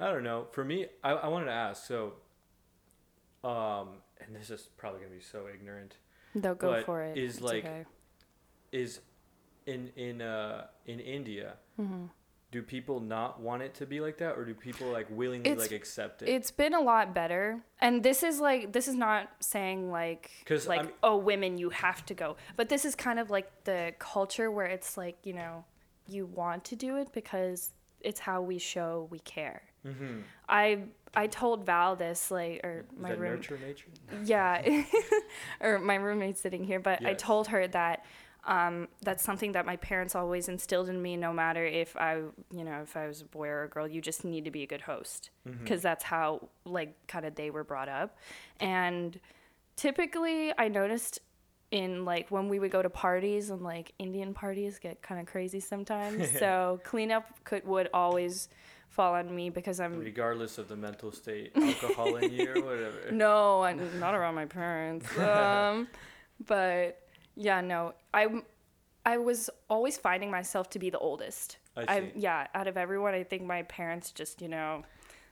I 0.00 0.12
don't 0.12 0.22
know. 0.24 0.46
For 0.52 0.64
me, 0.64 0.86
I, 1.04 1.10
I 1.10 1.28
wanted 1.28 1.46
to 1.46 1.52
ask. 1.52 1.84
So, 1.86 2.14
um, 3.44 3.88
and 4.20 4.34
this 4.34 4.50
is 4.50 4.68
probably 4.76 5.00
gonna 5.00 5.14
be 5.14 5.20
so 5.20 5.46
ignorant. 5.52 5.96
They'll 6.34 6.54
go 6.54 6.82
for 6.82 7.02
it. 7.02 7.16
is 7.18 7.34
It's 7.36 7.42
like- 7.42 7.64
okay. 7.64 7.84
Is 8.70 9.00
in 9.68 9.80
in 9.96 10.22
uh 10.22 10.66
in 10.86 10.98
India, 11.00 11.56
Mhm. 11.78 12.10
do 12.50 12.62
people 12.62 13.00
not 13.00 13.40
want 13.40 13.62
it 13.62 13.74
to 13.74 13.86
be 13.86 14.00
like 14.00 14.16
that, 14.18 14.32
or 14.38 14.44
do 14.44 14.54
people 14.54 14.86
like 14.98 15.06
willingly 15.10 15.50
It's- 15.50 15.64
like 15.66 15.72
accept 15.80 16.22
it? 16.22 16.28
It's 16.28 16.50
been 16.50 16.74
a 16.74 16.80
lot 16.80 17.12
better. 17.14 17.60
And 17.80 18.02
this 18.02 18.22
is 18.22 18.40
like 18.40 18.72
this 18.72 18.88
is 18.88 18.94
not 18.94 19.28
saying 19.40 19.90
like 19.90 20.30
like 20.66 20.82
mean- 20.86 20.92
oh 21.02 21.16
women 21.16 21.58
you 21.58 21.70
have 21.70 22.04
to 22.06 22.14
go. 22.14 22.36
But 22.56 22.68
this 22.68 22.84
is 22.84 22.94
kind 22.94 23.18
of 23.18 23.30
like 23.30 23.48
the 23.64 23.94
culture 23.98 24.50
where 24.50 24.66
it's 24.66 24.96
like, 24.96 25.16
you 25.24 25.34
know, 25.34 25.64
you 26.06 26.24
want 26.26 26.64
to 26.70 26.76
do 26.76 26.96
it 26.96 27.12
because 27.12 27.72
it's 28.00 28.20
how 28.20 28.40
we 28.40 28.58
show 28.58 29.08
we 29.10 29.18
care. 29.20 29.62
Mm-hmm. 29.84 30.20
I 30.48 30.84
I 31.14 31.26
told 31.26 31.64
Val 31.66 31.96
this 31.96 32.30
like 32.30 32.60
or 32.64 32.84
Is 32.90 32.98
my 32.98 33.10
room 33.10 33.40
yeah 34.24 34.62
or 35.60 35.78
my 35.78 35.94
roommate's 35.94 36.40
sitting 36.40 36.64
here 36.64 36.80
but 36.80 37.04
i 37.06 37.14
told 37.14 37.48
her 37.48 37.66
that 37.68 38.04
um, 38.44 38.88
that's 39.02 39.22
something 39.22 39.52
that 39.52 39.66
my 39.66 39.76
parents 39.76 40.14
always 40.14 40.48
instilled 40.48 40.88
in 40.88 41.00
me 41.02 41.16
no 41.16 41.32
matter 41.32 41.64
if 41.66 41.96
i 41.96 42.14
you 42.50 42.64
know 42.64 42.80
if 42.82 42.96
i 42.96 43.06
was 43.06 43.20
a 43.22 43.24
boy 43.24 43.48
or 43.48 43.64
a 43.64 43.68
girl 43.68 43.86
you 43.88 44.00
just 44.00 44.24
need 44.24 44.44
to 44.44 44.50
be 44.50 44.62
a 44.62 44.66
good 44.66 44.82
host 44.82 45.30
Mm-hmm. 45.46 45.62
because 45.64 45.82
that's 45.82 46.04
how 46.04 46.48
like 46.64 46.94
kind 47.08 47.24
of 47.26 47.34
they 47.34 47.50
were 47.50 47.64
brought 47.64 47.88
up 47.88 48.16
and 48.60 49.18
typically 49.76 50.52
i 50.58 50.68
noticed 50.68 51.20
in 51.70 52.04
like 52.04 52.30
when 52.30 52.48
we 52.48 52.58
would 52.58 52.70
go 52.70 52.80
to 52.82 52.90
parties 52.90 53.50
and 53.50 53.62
like 53.62 53.92
indian 53.98 54.32
parties 54.34 54.78
get 54.78 55.02
kind 55.02 55.20
of 55.20 55.26
crazy 55.26 55.60
sometimes 55.60 56.30
so 56.38 56.80
cleanup 56.84 57.26
could 57.44 57.66
would 57.66 57.88
always 57.94 58.48
fall 58.88 59.14
on 59.14 59.34
me 59.34 59.50
because 59.50 59.78
i'm 59.80 59.98
Regardless 59.98 60.56
of 60.58 60.68
the 60.68 60.76
mental 60.76 61.12
state, 61.12 61.52
alcohol 61.54 62.16
in 62.16 62.32
you 62.32 62.48
or 62.54 62.62
whatever. 62.64 63.10
no, 63.12 63.62
I, 63.62 63.74
not 63.74 64.14
around 64.14 64.34
my 64.34 64.46
parents. 64.46 65.06
Um, 65.18 65.88
but 66.46 67.00
yeah, 67.38 67.60
no, 67.60 67.94
I 68.12 68.42
I 69.06 69.16
was 69.18 69.48
always 69.70 69.96
finding 69.96 70.30
myself 70.30 70.68
to 70.70 70.78
be 70.78 70.90
the 70.90 70.98
oldest. 70.98 71.56
I 71.76 72.00
see. 72.00 72.12
yeah, 72.16 72.48
out 72.54 72.66
of 72.66 72.76
everyone, 72.76 73.14
I 73.14 73.22
think 73.22 73.42
my 73.44 73.62
parents 73.62 74.10
just 74.10 74.42
you 74.42 74.48
know 74.48 74.82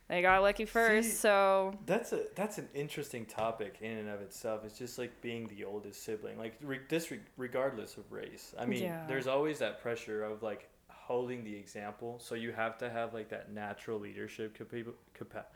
they 0.08 0.22
got 0.22 0.40
lucky 0.42 0.64
first. 0.64 1.08
See- 1.08 1.14
so 1.16 1.74
That's 1.84 2.12
a 2.12 2.26
that's 2.36 2.58
an 2.58 2.68
interesting 2.74 3.26
topic 3.26 3.78
in 3.80 3.98
and 3.98 4.08
of 4.08 4.20
itself. 4.20 4.64
It's 4.64 4.78
just 4.78 4.98
like 4.98 5.20
being 5.20 5.48
the 5.48 5.64
oldest 5.64 6.04
sibling, 6.04 6.38
like 6.38 6.54
re- 6.62 6.80
this 6.88 7.10
re- 7.10 7.20
regardless 7.36 7.96
of 7.96 8.10
race. 8.12 8.54
I 8.58 8.64
mean, 8.66 8.84
Yeah. 8.84 9.04
there's 9.08 9.26
always 9.26 9.58
that 9.58 9.80
pressure 9.82 10.22
of 10.22 10.42
like 10.44 10.68
holding 10.88 11.42
the 11.44 11.54
example. 11.56 12.18
So 12.20 12.34
you 12.36 12.52
have 12.52 12.78
to 12.78 12.88
have 12.88 13.14
like 13.14 13.28
that 13.30 13.52
natural 13.52 13.98
leadership 13.98 14.56
capa- 14.56 14.92
capa- 15.14 15.46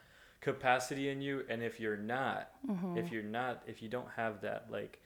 capacity 0.41 1.11
in 1.11 1.21
you. 1.21 1.45
And 1.49 1.63
if 1.63 1.79
you're 1.81 1.97
not, 1.97 2.51
Mm-hmm. 2.69 2.97
if 2.99 3.11
you're 3.13 3.23
not, 3.23 3.63
if 3.67 3.83
you 3.83 3.89
don't 3.89 4.09
have 4.17 4.41
that 4.43 4.67
like, 4.71 5.00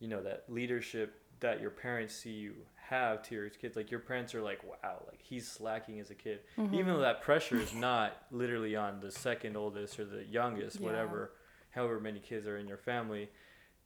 you 0.00 0.08
know, 0.08 0.22
that 0.22 0.44
leadership 0.48 1.22
that 1.40 1.60
your 1.60 1.70
parents 1.70 2.14
see 2.14 2.30
you 2.30 2.54
have 2.88 3.22
to 3.22 3.34
your 3.34 3.48
kids, 3.50 3.76
like 3.76 3.90
your 3.90 4.00
parents 4.00 4.34
are 4.34 4.42
like, 4.42 4.62
wow, 4.64 5.02
like 5.06 5.20
he's 5.22 5.46
slacking 5.46 6.00
as 6.00 6.10
a 6.10 6.14
kid, 6.14 6.40
Mm-hmm. 6.58 6.74
even 6.74 6.86
though 6.94 7.00
that 7.00 7.22
pressure 7.22 7.56
is 7.56 7.72
not 7.72 8.16
literally 8.30 8.74
on 8.76 9.00
the 9.00 9.10
second 9.10 9.56
oldest 9.56 9.98
or 10.00 10.04
the 10.04 10.24
youngest, 10.24 10.80
Yeah. 10.80 10.86
whatever, 10.86 11.32
however 11.70 12.00
many 12.00 12.18
kids 12.18 12.46
are 12.46 12.56
in 12.58 12.66
your 12.66 12.76
family. 12.78 13.28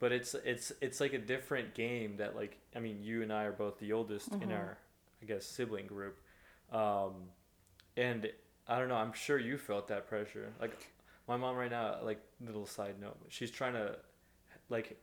But 0.01 0.11
it's 0.13 0.35
it's 0.35 0.73
it's 0.81 1.01
like 1.01 1.13
a 1.13 1.19
different 1.19 1.75
game 1.75 2.17
that 2.17 2.35
like 2.35 2.59
I 2.75 2.81
mean 2.81 3.03
you 3.03 3.23
and 3.23 3.33
I 3.33 3.45
are 3.45 3.53
both 3.53 3.79
the 3.79 3.93
oldest 3.93 4.33
in 4.35 4.49
Mhm. 4.49 4.53
our 4.59 4.79
I 5.23 5.27
guess 5.27 5.47
sibling 5.47 5.87
group, 5.87 6.19
um, 6.73 7.31
and 7.97 8.31
I 8.67 8.79
don't 8.79 8.89
know 8.89 8.97
I'm 8.97 9.13
sure 9.13 9.39
you 9.39 9.57
felt 9.57 9.89
that 9.89 10.09
pressure 10.09 10.53
like 10.61 10.91
my 11.29 11.37
mom 11.37 11.57
right 11.57 11.71
now 11.71 11.99
like 12.03 12.21
little 12.41 12.67
side 12.67 12.97
note 13.01 13.17
she's 13.29 13.51
trying 13.51 13.75
to 13.75 13.97
like 14.69 14.99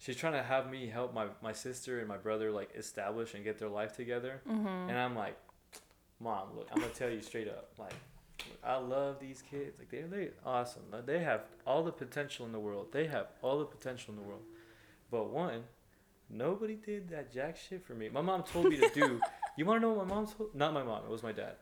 she's 0.00 0.16
trying 0.16 0.32
to 0.32 0.42
have 0.42 0.68
me 0.68 0.88
help 0.88 1.14
my, 1.14 1.26
my 1.40 1.52
sister 1.52 2.00
and 2.00 2.08
my 2.08 2.16
brother 2.16 2.50
like 2.50 2.70
establish 2.74 3.34
and 3.34 3.44
get 3.44 3.58
their 3.58 3.68
life 3.68 3.92
together. 3.94 4.42
Mm-hmm. 4.48 4.90
and 4.90 4.98
i'm 4.98 5.14
like 5.14 5.36
mom 6.18 6.48
look 6.56 6.68
i'm 6.72 6.80
gonna 6.80 6.92
tell 6.92 7.08
you 7.08 7.22
straight 7.22 7.48
up 7.48 7.70
like 7.78 7.94
i 8.64 8.76
love 8.76 9.18
these 9.20 9.42
kids. 9.42 9.78
Like 9.78 9.90
they're, 9.90 10.06
they 10.06 10.30
awesome. 10.44 10.82
Like, 10.92 11.06
they 11.06 11.20
have 11.20 11.42
all 11.66 11.82
the 11.82 11.92
potential 11.92 12.46
in 12.46 12.52
the 12.52 12.60
world. 12.60 12.88
They 12.92 13.06
have 13.06 13.28
all 13.42 13.58
the 13.58 13.64
potential 13.64 14.12
in 14.14 14.20
the 14.20 14.26
world. 14.26 14.42
But 15.10 15.30
one 15.30 15.64
nobody 16.32 16.76
did 16.76 17.08
that 17.08 17.32
jack 17.32 17.56
shit 17.56 17.84
for 17.84 17.94
me. 17.94 18.08
My 18.08 18.20
mom 18.20 18.44
told 18.44 18.66
me 18.66 18.76
to 18.76 18.88
do 18.94 19.20
you 19.56 19.66
want 19.66 19.80
to 19.80 19.86
know 19.86 19.92
what 19.92 20.06
my 20.06 20.14
mom 20.14 20.26
told 20.26 20.54
not 20.54 20.72
my 20.72 20.82
mom 20.82 21.04
it 21.04 21.10
was 21.10 21.22
my 21.22 21.32
dad. 21.32 21.56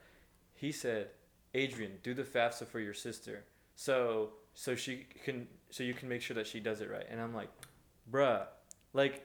He 0.54 0.72
said 0.72 1.08
adrian 1.54 1.92
do 2.02 2.14
the 2.14 2.24
fafsa 2.24 2.66
for 2.66 2.80
your 2.80 2.94
sister. 2.94 3.44
So 3.74 4.30
so 4.54 4.74
she 4.74 5.06
can 5.24 5.46
so 5.70 5.82
you 5.84 5.94
can 5.94 6.08
make 6.08 6.22
sure 6.22 6.34
that 6.34 6.46
she 6.46 6.60
does 6.60 6.80
it 6.80 6.90
right. 6.90 7.06
And 7.08 7.20
i'm 7.20 7.34
like 7.34 7.50
bruh 8.10 8.46
like 8.92 9.24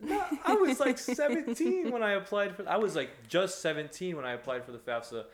no, 0.00 0.20
I 0.44 0.54
was 0.54 0.80
like 0.80 0.98
17 0.98 1.90
when 1.92 2.02
I 2.02 2.12
applied 2.14 2.56
for. 2.56 2.68
I 2.68 2.76
was 2.76 2.96
like 2.96 3.28
just 3.28 3.60
17 3.62 4.16
when 4.16 4.24
I 4.24 4.32
applied 4.32 4.64
for 4.64 4.72
the 4.72 4.78
FAFSA, 4.78 5.26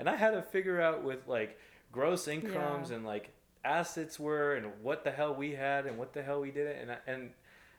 and 0.00 0.08
I 0.10 0.16
had 0.16 0.32
to 0.32 0.42
figure 0.42 0.80
out 0.80 1.04
with 1.04 1.28
like 1.28 1.58
gross 1.92 2.26
incomes 2.26 2.90
Yeah. 2.90 2.96
and 2.96 3.06
like 3.06 3.30
assets 3.64 4.18
were 4.18 4.54
and 4.56 4.66
what 4.82 5.04
the 5.04 5.12
hell 5.12 5.32
we 5.34 5.52
had 5.52 5.86
and 5.86 5.96
what 5.96 6.12
the 6.12 6.22
hell 6.24 6.40
we 6.40 6.50
did 6.50 6.66
it 6.66 6.78
and 6.82 6.90
I, 6.92 6.96
and 7.06 7.30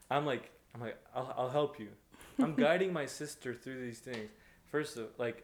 I'm 0.09 0.25
like 0.25 0.50
I'm 0.74 0.79
like 0.81 0.97
I'll, 1.13 1.33
I'll 1.38 1.50
help 1.50 1.79
you. 1.79 1.89
I'm 2.39 2.55
guiding 2.65 2.93
my 2.93 3.05
sister 3.07 3.53
through 3.53 3.81
these 3.81 4.00
things. 4.00 4.29
First 4.71 4.95
of 4.97 5.07
like, 5.17 5.43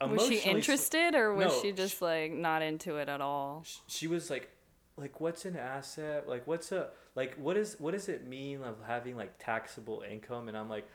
was 0.00 0.26
she 0.26 0.38
interested 0.38 1.14
or 1.14 1.34
was 1.34 1.46
No, 1.52 1.62
she 1.62 1.72
just 1.72 2.00
like 2.02 2.32
not 2.32 2.62
into 2.62 2.96
it 2.96 3.08
at 3.08 3.20
all? 3.20 3.64
she 3.86 4.06
was 4.08 4.30
like 4.30 4.50
like 4.96 5.20
what's 5.20 5.44
an 5.44 5.56
asset? 5.56 6.28
Like 6.28 6.46
what's 6.46 6.72
a 6.72 6.88
like 7.14 7.34
what 7.36 7.56
is 7.56 7.76
what 7.78 7.92
does 7.92 8.08
it 8.08 8.26
mean 8.26 8.62
of 8.62 8.76
having 8.86 9.16
like 9.16 9.38
taxable 9.38 10.02
income? 10.08 10.48
And 10.48 10.56
i'm 10.56 10.68
like 10.68 10.88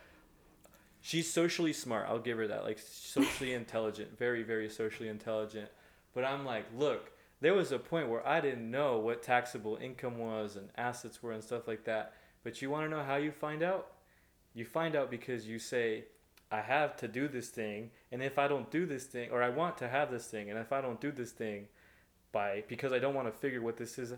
she's 1.00 1.32
socially 1.32 1.72
smart. 1.72 2.06
I'll 2.08 2.18
give 2.18 2.38
her 2.38 2.48
that. 2.48 2.64
Like 2.64 2.78
socially 2.78 3.52
intelligent. 3.54 4.18
Very 4.18 4.42
very 4.42 4.68
socially 4.68 5.08
intelligent. 5.08 5.68
But 6.14 6.24
i'm 6.24 6.44
like 6.44 6.66
look 6.76 7.12
there 7.40 7.54
was 7.54 7.72
a 7.72 7.78
point 7.78 8.08
where 8.08 8.26
i 8.26 8.40
didn't 8.40 8.70
know 8.70 8.98
what 8.98 9.22
taxable 9.22 9.76
income 9.80 10.18
was 10.18 10.56
and 10.56 10.68
assets 10.76 11.22
were 11.22 11.32
and 11.32 11.42
stuff 11.42 11.68
like 11.68 11.84
that. 11.84 12.14
But 12.44 12.60
you 12.60 12.70
want 12.70 12.90
to 12.90 12.96
know 12.96 13.04
how 13.04 13.16
you 13.16 13.30
find 13.30 13.62
out? 13.62 13.92
You 14.52 14.64
find 14.64 14.96
out 14.96 15.10
because 15.10 15.46
you 15.46 15.60
say 15.60 16.04
i 16.50 16.60
have 16.60 16.96
to 16.96 17.08
do 17.08 17.28
this 17.28 17.50
thing. 17.50 17.90
And 18.10 18.20
if 18.20 18.36
i 18.36 18.48
don't 18.48 18.68
do 18.70 18.84
this 18.84 19.04
thing 19.04 19.30
or 19.30 19.44
i 19.44 19.48
want 19.48 19.78
to 19.78 19.88
have 19.88 20.10
this 20.10 20.26
thing 20.26 20.50
and 20.50 20.58
if 20.58 20.72
i 20.72 20.80
don't 20.80 21.00
do 21.00 21.12
this 21.12 21.30
thing 21.30 21.68
by 22.32 22.64
because 22.68 22.92
I 22.92 22.98
don't 22.98 23.14
want 23.14 23.32
to 23.32 23.38
figure 23.38 23.60
what 23.60 23.76
this 23.76 23.98
is, 23.98 24.14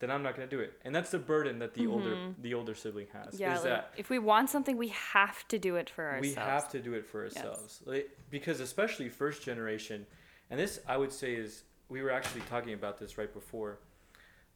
then 0.00 0.10
I'm 0.10 0.22
not 0.22 0.36
going 0.36 0.48
to 0.48 0.56
do 0.56 0.60
it. 0.60 0.74
And 0.84 0.94
that's 0.94 1.10
the 1.10 1.18
burden 1.18 1.58
that 1.60 1.72
the 1.74 1.86
older 1.86 2.16
the 2.42 2.54
older 2.54 2.74
sibling 2.74 3.06
has. 3.12 3.40
Yeah, 3.40 3.54
is 3.54 3.60
like, 3.60 3.64
that 3.64 3.94
if 3.96 4.10
we 4.10 4.18
want 4.18 4.50
something, 4.50 4.76
we 4.76 4.88
have 4.88 5.46
to 5.48 5.58
do 5.58 5.76
it 5.76 5.88
for 5.88 6.04
ourselves. 6.04 6.28
we 6.28 6.34
have 6.34 6.68
to 6.70 6.80
do 6.80 6.94
it 6.94 7.06
for 7.06 7.24
ourselves. 7.24 7.80
Like, 7.86 8.10
because 8.30 8.60
especially 8.60 9.08
first 9.08 9.42
generation, 9.42 10.04
and 10.50 10.60
this 10.60 10.80
I 10.86 10.96
would 10.96 11.12
say 11.12 11.34
is 11.34 11.62
we 11.88 12.02
were 12.02 12.10
actually 12.10 12.42
talking 12.42 12.74
about 12.74 12.98
this 12.98 13.16
right 13.16 13.32
before. 13.32 13.78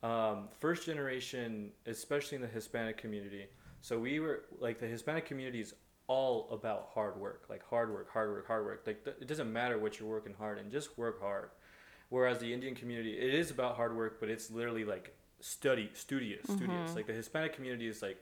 Um, 0.03 0.49
first 0.61 0.87
generation, 0.87 1.71
especially 1.87 2.37
in 2.37 2.43
the 2.43 2.49
Hispanic 2.49 2.99
community. 2.99 3.47
So 3.81 3.99
we 3.99 4.21
were 4.21 4.45
like 4.61 4.81
the 4.81 4.87
Hispanic 4.87 5.25
community 5.27 5.61
is 5.61 5.75
all 6.09 6.49
about 6.51 6.91
hard 6.95 7.17
work, 7.19 7.45
like 7.49 7.63
hard 7.69 7.93
work, 7.93 8.11
hard 8.11 8.31
work, 8.31 8.47
hard 8.47 8.65
work. 8.65 8.83
Like 8.87 9.05
th- 9.05 9.17
it 9.21 9.29
doesn't 9.29 9.53
matter 9.53 9.79
what 9.79 9.99
you're 9.99 10.09
working 10.09 10.35
hard 10.39 10.59
and 10.59 10.71
just 10.71 10.97
work 10.99 11.21
hard. 11.21 11.51
Whereas 12.11 12.39
the 12.39 12.53
Indian 12.53 12.75
community, 12.75 13.19
it 13.19 13.35
is 13.35 13.51
about 13.51 13.77
hard 13.77 13.97
work, 13.97 14.19
but 14.21 14.31
it's 14.31 14.51
literally 14.51 14.85
like 14.85 15.15
study, 15.41 15.91
studious, 15.93 16.45
studious. 16.45 16.95
Like 16.97 17.07
the 17.07 17.13
Hispanic 17.13 17.55
community 17.55 17.87
is 17.87 18.01
like, 18.03 18.19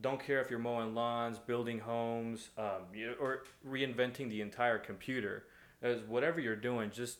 don't 0.00 0.24
care 0.24 0.40
if 0.40 0.48
you're 0.50 0.60
mowing 0.60 0.94
lawns, 0.94 1.38
building 1.38 1.80
homes, 1.80 2.50
um, 2.56 2.82
or 3.20 3.42
reinventing 3.68 4.28
the 4.30 4.40
entire 4.40 4.78
computer. 4.78 5.44
As 5.82 6.00
whatever 6.02 6.40
you're 6.40 6.54
doing, 6.56 6.90
just 6.90 7.18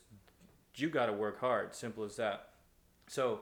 you 0.76 0.88
got 0.88 1.06
to 1.06 1.12
work 1.12 1.40
hard. 1.40 1.74
Simple 1.74 2.04
as 2.04 2.16
that. 2.16 2.50
So 3.08 3.40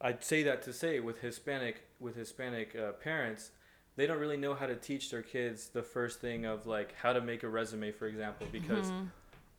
I'd 0.00 0.22
say 0.22 0.42
that 0.42 0.62
to 0.64 0.72
say 0.72 1.00
with 1.00 1.20
Hispanic 1.20 1.82
with 1.98 2.16
Hispanic 2.16 2.76
uh, 2.76 2.92
parents, 2.92 3.50
they 3.96 4.06
don't 4.06 4.18
really 4.18 4.36
know 4.36 4.54
how 4.54 4.66
to 4.66 4.76
teach 4.76 5.10
their 5.10 5.22
kids 5.22 5.68
the 5.68 5.82
first 5.82 6.20
thing 6.20 6.44
of 6.44 6.66
like 6.66 6.94
how 6.96 7.14
to 7.14 7.20
make 7.22 7.42
a 7.42 7.48
resume, 7.48 7.90
for 7.92 8.06
example, 8.06 8.46
because 8.52 8.92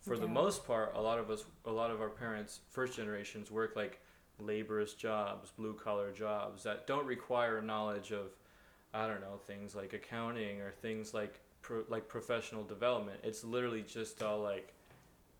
for 0.08 0.18
the 0.18 0.28
most 0.28 0.66
part, 0.66 0.94
a 0.96 1.02
lot 1.02 1.20
of 1.20 1.30
us, 1.30 1.46
a 1.66 1.72
lot 1.72 1.92
of 1.92 2.02
our 2.02 2.10
parents, 2.10 2.62
first 2.70 2.96
generations, 2.96 3.52
work 3.52 3.76
like 3.76 4.00
laborious 4.40 4.94
jobs, 4.94 5.52
blue 5.52 5.74
collar 5.74 6.12
jobs 6.12 6.64
that 6.64 6.88
don't 6.88 7.06
require 7.06 7.62
knowledge 7.62 8.12
of, 8.12 8.28
I 8.94 9.08
don't 9.08 9.22
know, 9.22 9.40
things 9.46 9.76
like 9.76 9.94
accounting 9.94 10.62
or 10.62 10.72
things 10.72 11.14
like 11.14 11.40
pro, 11.62 11.84
like 11.90 12.08
professional 12.08 12.64
development. 12.64 13.20
It's 13.24 13.44
literally 13.44 13.82
just 13.82 14.24
all 14.24 14.42
like 14.42 14.74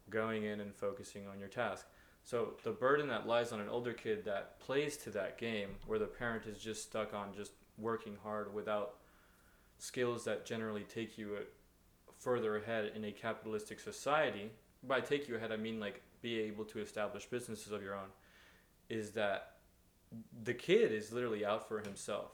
going 0.10 0.44
in 0.44 0.60
and 0.60 0.76
focusing 0.76 1.28
on 1.28 1.40
your 1.40 1.50
task. 1.50 1.86
So 2.24 2.56
the 2.64 2.72
burden 2.72 3.08
that 3.08 3.26
lies 3.26 3.54
on 3.54 3.62
an 3.62 3.70
older 3.70 3.94
kid 3.94 4.26
that 4.26 4.60
plays 4.60 4.98
to 4.98 5.10
that 5.12 5.38
game, 5.38 5.70
where 5.86 6.00
the 6.00 6.06
parent 6.06 6.46
is 6.46 6.58
just 6.58 6.84
stuck 6.84 7.14
on 7.14 7.34
just 7.34 7.52
working 7.78 8.18
hard 8.22 8.54
without 8.54 8.96
skills 9.80 10.26
that 10.26 10.46
generally 10.46 10.84
take 10.84 11.18
you 11.18 11.38
further 12.20 12.58
ahead 12.58 12.92
in 12.96 13.06
a 13.06 13.12
capitalistic 13.12 13.80
society. 13.80 14.52
By 14.84 15.02
take 15.02 15.28
you 15.28 15.36
ahead, 15.36 15.52
I 15.52 15.58
mean 15.58 15.80
like 15.80 16.02
be 16.22 16.40
able 16.42 16.66
to 16.66 16.80
establish 16.80 17.26
businesses 17.26 17.72
of 17.72 17.82
your 17.82 17.96
own. 17.96 18.10
Is 18.90 19.12
that 19.12 19.58
the 20.44 20.54
kid 20.54 20.92
is 20.92 21.12
literally 21.12 21.46
out 21.46 21.68
for 21.68 21.80
himself, 21.80 22.32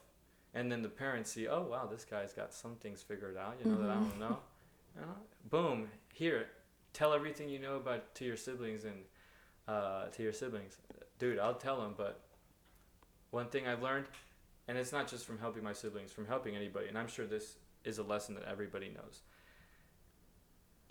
and 0.54 0.72
then 0.72 0.82
the 0.82 0.90
parents 0.90 1.32
see, 1.32 1.48
oh 1.48 1.64
wow, 1.64 1.88
this 1.90 2.06
guy's 2.06 2.34
got 2.34 2.54
some 2.54 2.76
things 2.76 3.02
figured 3.02 3.38
out. 3.38 3.58
You 3.64 3.72
know 3.72 3.82
that 3.82 3.90
I 3.90 3.96
don't 3.96 4.20
know. 4.20 4.40
You 4.96 5.02
know? 5.02 5.16
Boom, 5.50 5.88
here, 6.14 6.48
tell 6.94 7.14
everything 7.14 7.50
you 7.50 7.60
know 7.60 7.78
about 7.78 8.14
to 8.16 8.26
your 8.26 8.38
siblings 8.38 8.86
and 8.86 9.04
uh, 9.68 10.06
to 10.08 10.22
your 10.22 10.34
siblings, 10.34 10.78
dude. 11.18 11.40
I'll 11.40 11.56
tell 11.56 11.82
them, 11.82 11.96
but 11.98 12.22
one 13.32 13.48
thing 13.48 13.68
I've 13.68 13.82
learned, 13.82 14.06
and 14.68 14.78
it's 14.78 14.92
not 14.92 15.08
just 15.08 15.26
from 15.26 15.40
helping 15.40 15.64
my 15.64 15.74
siblings, 15.74 16.12
from 16.12 16.28
helping 16.28 16.56
anybody, 16.56 16.88
and 16.88 16.98
I'm 16.98 17.08
sure 17.08 17.26
this 17.26 17.56
is 17.84 17.98
a 17.98 18.04
lesson 18.04 18.36
that 18.36 18.44
everybody 18.44 18.90
knows. 18.90 19.22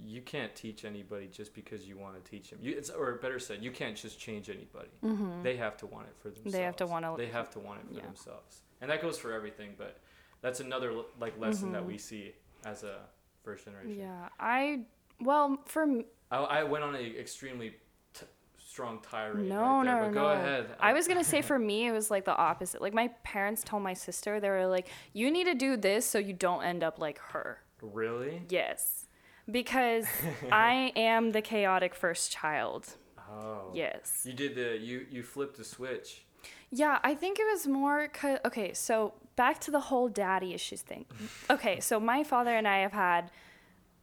You 0.05 0.21
can't 0.23 0.55
teach 0.55 0.85
anybody 0.85 1.27
just 1.29 1.55
because 1.55 1.87
you 1.87 1.97
want 1.97 2.23
to 2.23 2.31
teach 2.31 2.51
them. 2.51 2.59
You, 2.63 2.75
it's 2.77 2.91
or 2.91 3.15
better 3.17 3.39
said, 3.39 3.63
you 3.63 3.71
can't 3.71 3.97
just 3.97 4.19
change 4.19 4.49
anybody. 4.51 4.91
Mm-hmm. 5.05 5.43
They 5.43 5.57
have 5.57 5.77
to 5.79 5.87
want 5.87 6.07
it 6.09 6.15
for 6.19 6.29
themselves. 6.29 6.53
They 6.53 6.63
have 6.63 6.77
to 6.77 6.87
wanna- 6.87 7.15
They 7.17 7.27
have 7.29 7.51
to 7.51 7.59
want 7.61 7.81
it 7.81 7.89
for 7.89 8.01
Yeah. 8.01 8.07
themselves, 8.07 8.63
and 8.81 8.91
that 8.91 9.01
goes 9.03 9.19
for 9.19 9.33
everything. 9.33 9.75
But 9.79 9.99
that's 10.41 10.61
another 10.61 10.93
like 11.21 11.39
lesson 11.39 11.73
that 11.73 11.83
Mhm. 11.83 11.87
we 11.87 11.99
see 11.99 12.35
as 12.65 12.83
a 12.85 13.01
first 13.45 13.65
generation. 13.65 13.99
Yeah, 13.99 14.29
I 14.41 14.85
well 15.21 15.59
for 15.67 15.83
m- 15.83 16.05
I, 16.31 16.39
I 16.39 16.63
went 16.65 16.83
on 16.85 16.95
an 16.95 17.05
extremely 17.17 17.75
t- 18.15 18.27
strong 18.59 19.01
tirade. 19.03 19.47
No, 19.49 19.61
right 19.79 19.85
there, 19.85 20.01
no, 20.01 20.07
but 20.07 20.15
go 20.15 20.23
no. 20.23 20.29
ahead. 20.33 20.75
I 20.81 20.93
was 20.95 21.07
gonna 21.07 21.23
say 21.25 21.43
for 21.43 21.59
me 21.71 21.87
it 21.87 21.93
was 21.93 22.11
like 22.11 22.25
the 22.25 22.35
opposite. 22.37 22.81
Like 22.81 22.95
my 22.95 23.09
parents 23.23 23.63
told 23.63 23.83
my 23.83 23.95
sister 23.95 24.41
they 24.41 24.51
were 24.51 24.67
like, 24.67 24.89
"You 25.13 25.31
need 25.31 25.45
to 25.45 25.55
do 25.55 25.77
this 25.77 26.07
so 26.07 26.19
you 26.19 26.33
don't 26.33 26.63
end 26.65 26.83
up 26.83 26.99
like 26.99 27.19
her." 27.19 27.61
really. 27.81 28.43
Yes, 28.49 29.02
because 29.51 30.07
I 30.53 30.93
am 30.97 31.33
the 31.33 31.43
chaotic 31.43 31.95
first 31.95 32.33
child. 32.33 32.95
Oh. 33.19 33.71
Yes. 33.75 34.23
You 34.25 34.33
did 34.35 34.55
the 34.55 34.79
you 34.79 35.07
you 35.11 35.23
flipped 35.23 35.57
the 35.57 35.65
switch. 35.65 36.25
Yeah, 36.71 36.99
I 37.03 37.15
think 37.15 37.39
it 37.39 37.45
was 37.53 37.67
more. 37.67 38.09
Okay, 38.45 38.73
so 38.73 39.13
back 39.37 39.61
to 39.61 39.71
the 39.71 39.81
whole 39.81 40.09
daddy 40.09 40.55
issues 40.55 40.81
thing. 40.83 41.05
Okay, 41.51 41.81
so 41.81 42.01
my 42.01 42.25
father 42.25 42.57
and 42.57 42.67
I 42.67 42.79
have 42.79 42.93
had, 42.93 43.31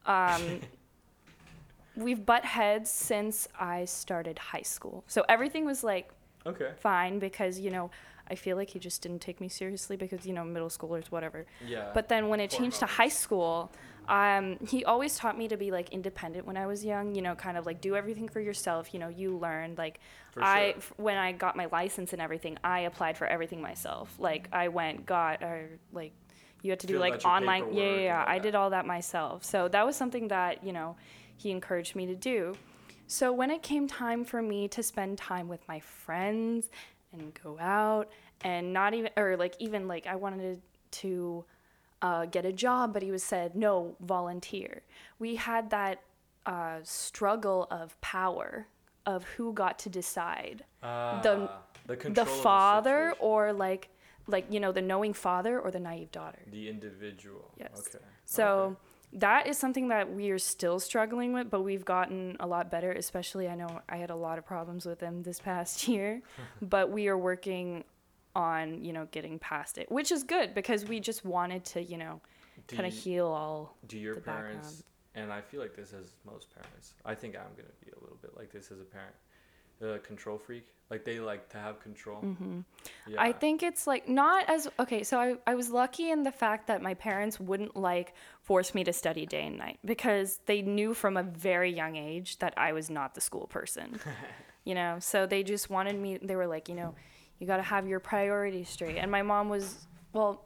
um, 0.05 0.60
we've 1.96 2.24
butt 2.25 2.46
heads 2.46 2.89
since 2.91 3.48
I 3.60 3.86
started 3.86 4.38
high 4.38 4.62
school. 4.62 5.03
So 5.08 5.25
everything 5.27 5.65
was 5.65 5.84
like 5.84 6.10
Okay. 6.46 6.72
fine 6.79 7.19
because 7.19 7.60
you 7.60 7.69
know 7.69 7.91
I 8.29 8.36
feel 8.36 8.55
like 8.55 8.69
he 8.69 8.79
just 8.79 9.01
didn't 9.01 9.19
take 9.19 9.41
me 9.41 9.50
seriously 9.50 9.98
because 9.98 10.25
you 10.25 10.34
know 10.34 10.43
middle 10.43 10.69
schoolers 10.69 11.08
whatever. 11.08 11.46
Yeah. 11.65 11.89
But 11.93 12.08
then 12.08 12.29
when 12.29 12.39
it 12.39 12.50
changed 12.51 12.79
to 12.79 12.86
high 12.86 13.10
school, 13.10 13.72
um, 14.08 14.58
he 14.68 14.86
always 14.86 15.15
taught 15.15 15.38
me 15.38 15.48
to 15.50 15.58
be 15.58 15.72
like 15.72 15.89
independent 15.89 16.46
when 16.48 16.58
I 16.58 16.65
was 16.65 16.84
young. 16.84 17.13
You 17.15 17.22
know, 17.22 17.36
kind 17.36 17.58
of 17.58 17.65
like 17.65 17.82
do 17.82 17.96
everything 17.96 18.27
for 18.27 18.39
yourself. 18.39 18.94
You 18.94 19.00
know, 19.00 19.10
you 19.10 19.38
learn. 19.38 19.75
Like 19.77 20.00
For 20.32 20.44
I, 20.44 20.72
sure. 20.72 20.77
f- 20.77 20.94
when 20.98 21.18
I 21.18 21.32
got 21.32 21.56
my 21.56 21.68
license 21.72 22.13
and 22.13 22.22
everything, 22.22 22.58
I 22.63 22.82
applied 22.82 23.18
for 23.18 23.27
everything 23.27 23.62
myself. 23.62 24.15
Like 24.20 24.48
I 24.51 24.70
went, 24.70 25.06
got, 25.06 25.44
or 25.44 25.70
like 25.94 26.13
you 26.62 26.72
had 26.72 26.79
to 26.82 26.88
do 26.88 26.94
Filled 27.00 27.01
like 27.01 27.25
online. 27.25 27.74
Yeah, 27.74 27.84
yeah, 27.84 28.00
yeah. 28.00 28.24
I 28.27 28.36
that. 28.38 28.44
did 28.44 28.56
all 28.56 28.72
that 28.72 28.86
myself. 28.86 29.44
So 29.44 29.68
that 29.68 29.86
was 29.86 29.96
something 29.96 30.29
that 30.29 30.63
you 30.63 30.74
know 30.74 30.96
he 31.38 31.51
encouraged 31.51 31.96
me 31.96 32.06
to 32.08 32.15
do. 32.15 32.56
So 33.08 33.34
when 33.34 33.50
it 33.50 33.63
came 33.63 33.88
time 33.88 34.24
for 34.24 34.41
me 34.41 34.68
to 34.70 34.84
spend 34.84 35.18
time 35.18 35.48
with 35.48 35.68
my 35.68 35.79
friends 35.79 36.70
and 37.12 37.34
go 37.44 37.58
out 37.60 38.10
and 38.41 38.72
not 38.72 38.94
even 38.94 39.12
or 39.18 39.36
like 39.36 39.56
even 39.60 39.88
like 39.88 40.06
I 40.06 40.15
wanted 40.15 40.62
to 40.91 41.46
uh, 42.01 42.25
get 42.25 42.46
a 42.46 42.53
job, 42.53 42.94
but 42.94 43.01
he 43.03 43.12
was 43.12 43.24
said 43.24 43.56
no, 43.56 43.96
volunteer. 44.00 44.84
We 45.20 45.36
had 45.36 45.70
that 45.72 46.01
uh, 46.46 46.79
struggle 46.84 47.68
of 47.70 48.00
power 48.01 48.68
of 49.06 49.24
who 49.36 49.53
got 49.53 49.79
to 49.79 49.89
decide 49.89 50.63
Ah, 50.84 51.20
the- 51.22 51.50
the 51.88 52.10
the 52.10 52.25
father 52.25 53.10
situation. 53.10 53.18
or 53.22 53.53
like 53.53 53.89
like 54.27 54.46
you 54.51 54.60
know 54.60 54.72
the 54.72 54.82
knowing 54.82 55.13
father 55.13 55.60
or 55.60 55.72
the 55.72 55.79
naive 55.79 56.12
daughter. 56.12 56.39
the 56.51 56.70
individual. 56.70 57.51
Yes. 57.58 57.72
Okay. 57.96 58.03
So 58.25 58.46
Okay. 58.48 58.75
that 59.13 59.48
is 59.48 59.58
something 59.58 59.88
that 59.88 60.13
we 60.13 60.29
are 60.29 60.38
still 60.38 60.79
struggling 60.79 61.34
with, 61.34 61.50
but 61.50 61.62
we've 61.62 61.84
gotten 61.86 62.38
a 62.39 62.46
lot 62.46 62.70
better. 62.70 62.91
Especially, 62.91 63.48
I 63.50 63.56
know 63.56 63.82
I 63.89 63.98
had 63.98 64.12
a 64.12 64.15
lot 64.15 64.38
of 64.38 64.46
problems 64.46 64.86
with 64.86 65.00
him 65.01 65.24
this 65.24 65.39
past 65.39 65.88
year, 65.94 66.22
but 66.62 66.91
we 66.91 67.08
are 67.08 67.18
working 67.18 67.84
on 68.39 68.84
you 68.84 68.93
know 68.93 69.05
getting 69.12 69.38
past 69.39 69.77
it, 69.77 69.91
which 69.91 70.12
is 70.12 70.24
good 70.24 70.53
because 70.55 70.86
we 70.86 71.00
just 71.00 71.22
wanted 71.25 71.62
to 71.74 71.79
you 71.84 71.98
know 71.98 72.22
kind 72.67 72.88
of 72.88 72.93
heal 72.93 73.27
all. 73.27 73.75
do 73.88 73.98
your 73.98 74.15
parents 74.17 74.67
background. 74.67 74.84
and 75.15 75.34
I 75.34 75.41
feel 75.41 75.60
like 75.65 75.75
this 75.75 75.91
is 75.93 76.08
most 76.25 76.48
parents. 76.53 76.93
I 77.05 77.13
think 77.15 77.36
I'm 77.36 77.53
gonna 77.58 77.77
be 77.86 77.91
a 77.98 78.00
little 78.01 78.17
bit 78.22 78.31
like 78.38 78.51
this 78.51 78.72
as 78.72 78.79
a 78.79 78.89
parent. 78.98 79.15
The 79.79 80.00
control 80.05 80.38
freak, 80.38 80.65
like 80.89 81.05
they 81.05 81.19
like 81.22 81.48
to 81.55 81.58
have 81.58 81.79
control. 81.79 82.19
hmm 82.19 82.60
Yeah. 83.08 83.22
I 83.27 83.31
think 83.31 83.63
it's 83.63 83.88
like 83.88 84.10
not 84.10 84.43
as 84.50 84.67
okay. 84.77 85.03
So 85.03 85.17
I, 85.25 85.27
I 85.51 85.55
was 85.55 85.69
lucky 85.69 86.12
in 86.12 86.24
the 86.24 86.34
fact 86.34 86.67
that 86.67 86.81
my 86.81 86.96
parents 86.96 87.39
wouldn't 87.39 87.75
like 87.77 88.13
force 88.41 88.69
me 88.75 88.84
to 88.84 88.91
study 88.91 89.25
day 89.25 89.46
and 89.48 89.58
night 89.58 89.79
because 89.86 90.39
they 90.48 90.62
knew 90.62 90.93
from 90.93 91.15
a 91.15 91.24
very 91.24 91.72
young 91.81 91.95
age 91.95 92.39
that 92.39 92.54
I 92.58 92.73
was 92.73 92.89
not 92.89 93.15
the 93.15 93.21
school 93.21 93.47
person. 93.47 93.88
you 94.65 94.75
know, 94.75 94.97
so 94.99 95.25
they 95.25 95.43
just 95.43 95.69
wanted 95.69 95.95
me. 95.95 96.17
They 96.21 96.36
were 96.36 96.47
like, 96.56 96.67
you 96.67 96.75
know, 96.75 96.93
you 97.39 97.47
got 97.47 97.58
to 97.58 97.63
have 97.63 97.88
your 97.88 97.99
priorities 97.99 98.69
straight. 98.69 98.97
And 98.97 99.10
my 99.12 99.21
mom 99.21 99.49
was 99.49 99.88
well. 100.13 100.45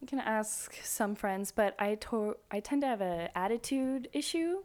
You 0.00 0.06
can 0.06 0.18
ask 0.18 0.74
some 0.84 1.14
friends, 1.14 1.50
but 1.50 1.74
I 1.78 1.94
to- 1.94 2.36
I 2.50 2.60
tend 2.60 2.82
to 2.82 2.88
have 2.88 3.00
an 3.00 3.30
attitude 3.34 4.08
issue 4.12 4.62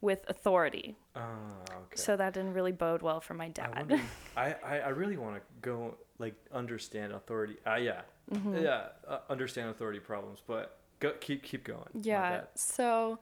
with 0.00 0.24
authority, 0.28 0.96
Ah, 1.14 1.28
okay. 1.70 1.94
so 1.94 2.16
that 2.16 2.34
didn't 2.34 2.54
really 2.54 2.72
bode 2.72 3.02
well 3.02 3.20
for 3.20 3.34
my 3.34 3.44
I, 3.44 3.48
dad. 3.50 3.76
wonder, 3.76 4.00
I, 4.36 4.56
I, 4.64 4.78
I 4.80 4.88
really 4.88 5.16
want 5.16 5.36
to 5.36 5.42
go 5.60 5.96
like 6.18 6.34
understand 6.52 7.12
authority. 7.12 7.56
Uh, 7.64 7.76
yeah, 7.76 8.00
Mm-hmm. 8.32 8.56
yeah, 8.64 8.86
uh, 9.06 9.18
understand 9.30 9.68
authority 9.70 10.00
problems, 10.00 10.42
but 10.46 10.78
go, 10.98 11.12
keep 11.20 11.42
keep 11.44 11.62
going. 11.64 11.86
Yeah. 11.94 12.42
So 12.56 13.18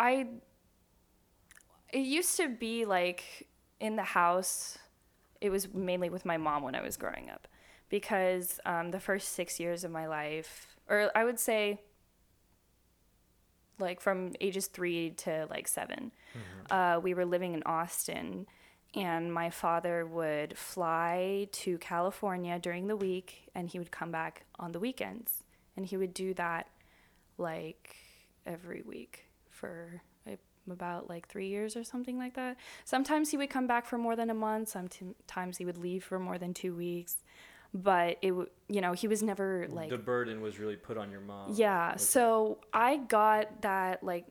I 0.00 0.26
it 1.92 2.00
used 2.00 2.36
to 2.38 2.48
be 2.48 2.84
like 2.84 3.46
in 3.80 3.94
the 3.96 4.02
house 4.02 4.78
it 5.40 5.50
was 5.50 5.72
mainly 5.72 6.10
with 6.10 6.24
my 6.24 6.36
mom 6.36 6.62
when 6.62 6.74
I 6.74 6.82
was 6.82 6.96
growing 6.96 7.30
up. 7.30 7.48
Because 7.88 8.58
um, 8.66 8.90
the 8.90 9.00
first 9.00 9.30
six 9.34 9.60
years 9.60 9.84
of 9.84 9.90
my 9.90 10.06
life 10.06 10.76
or 10.88 11.10
I 11.14 11.24
would 11.24 11.38
say 11.38 11.80
like 13.78 14.00
from 14.00 14.32
ages 14.40 14.66
three 14.66 15.10
to 15.10 15.46
like 15.50 15.68
7 15.68 16.10
uh, 16.70 16.98
we 17.02 17.14
were 17.14 17.24
living 17.24 17.54
in 17.54 17.62
Austin 17.64 18.46
and 18.96 19.32
my 19.32 19.50
father 19.50 20.06
would 20.06 20.56
fly 20.56 21.46
to 21.52 21.76
California 21.78 22.58
during 22.58 22.86
the 22.86 22.96
week 22.96 23.50
and 23.54 23.68
he 23.68 23.78
would 23.78 23.90
come 23.90 24.10
back 24.10 24.44
on 24.58 24.72
the 24.72 24.80
weekends. 24.80 25.44
And 25.76 25.84
he 25.84 25.98
would 25.98 26.14
do 26.14 26.32
that 26.34 26.68
like 27.36 27.96
every 28.46 28.80
week 28.80 29.26
for 29.50 30.00
about 30.72 31.08
like 31.08 31.28
three 31.28 31.48
years 31.48 31.76
or 31.76 31.84
something 31.84 32.18
like 32.18 32.34
that. 32.34 32.56
Sometimes 32.84 33.30
he 33.30 33.36
would 33.36 33.50
come 33.50 33.66
back 33.66 33.86
for 33.86 33.98
more 33.98 34.16
than 34.16 34.30
a 34.30 34.34
month. 34.34 34.68
Sometimes 34.68 35.58
he 35.58 35.64
would 35.64 35.78
leave 35.78 36.04
for 36.04 36.18
more 36.18 36.38
than 36.38 36.54
two 36.54 36.74
weeks. 36.74 37.16
But 37.74 38.18
it, 38.22 38.28
w- 38.28 38.48
you 38.68 38.80
know, 38.80 38.92
he 38.92 39.06
was 39.08 39.22
never 39.22 39.66
like 39.68 39.90
the 39.90 39.98
burden 39.98 40.40
was 40.40 40.58
really 40.58 40.76
put 40.76 40.96
on 40.96 41.10
your 41.10 41.20
mom. 41.20 41.52
yeah. 41.54 41.90
Okay. 41.90 41.98
So 41.98 42.58
I 42.72 42.96
got 42.96 43.62
that 43.62 44.02
like 44.02 44.24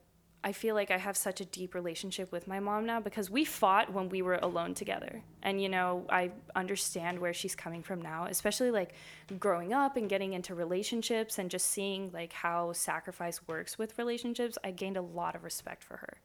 I 0.45 0.51
feel 0.51 0.75
like 0.75 0.91
I 0.91 0.97
have 0.97 1.17
such 1.17 1.41
a 1.41 1.45
deep 1.45 1.73
relationship 1.73 2.31
with 2.31 2.47
my 2.47 2.59
mom 2.59 2.85
now 2.85 2.99
because 2.99 3.31
we 3.31 3.45
fought 3.45 3.91
when 3.91 4.09
we 4.09 4.21
were 4.21 4.35
alone 4.35 4.75
together. 4.75 5.23
And 5.41 5.59
you 5.59 5.67
know, 5.67 6.05
I 6.07 6.29
understand 6.55 7.17
where 7.17 7.33
she's 7.33 7.55
coming 7.55 7.81
from 7.81 7.99
now, 7.99 8.27
especially 8.29 8.69
like 8.69 8.93
growing 9.39 9.73
up 9.73 9.97
and 9.97 10.07
getting 10.07 10.33
into 10.33 10.53
relationships 10.53 11.39
and 11.39 11.49
just 11.49 11.65
seeing 11.65 12.11
like 12.13 12.31
how 12.31 12.73
sacrifice 12.73 13.47
works 13.47 13.79
with 13.79 13.97
relationships. 13.97 14.55
I 14.63 14.69
gained 14.69 14.97
a 14.97 15.01
lot 15.01 15.33
of 15.33 15.43
respect 15.43 15.83
for 15.83 15.97
her. 15.97 16.17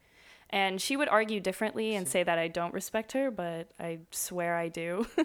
And 0.50 0.82
she 0.82 0.98
would 0.98 1.08
argue 1.08 1.40
differently 1.40 1.94
and 1.94 2.06
say 2.06 2.22
that 2.22 2.38
I 2.38 2.48
don't 2.48 2.74
respect 2.74 3.12
her, 3.12 3.30
but 3.30 3.70
I 3.80 4.00
swear 4.10 4.54
I 4.54 4.68
do. 4.68 5.06
Hmm. 5.16 5.22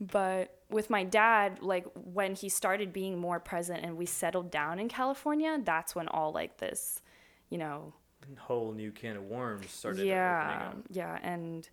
but 0.00 0.58
with 0.70 0.90
my 0.90 1.04
dad, 1.04 1.62
like 1.62 1.86
when 1.94 2.34
he 2.34 2.48
started 2.48 2.92
being 2.92 3.16
more 3.16 3.38
present 3.38 3.84
and 3.84 3.96
we 3.96 4.06
settled 4.06 4.50
down 4.50 4.80
in 4.80 4.88
California, 4.88 5.60
that's 5.62 5.94
when 5.94 6.08
all 6.08 6.32
like 6.32 6.58
this, 6.58 7.00
you 7.48 7.58
know, 7.58 7.94
whole 8.38 8.72
new 8.72 8.90
can 8.90 9.16
of 9.16 9.24
worms 9.24 9.70
started 9.70 10.06
yeah, 10.06 10.62
opening 10.62 10.68
up. 10.68 10.86
yeah, 10.90 11.18
and 11.22 11.68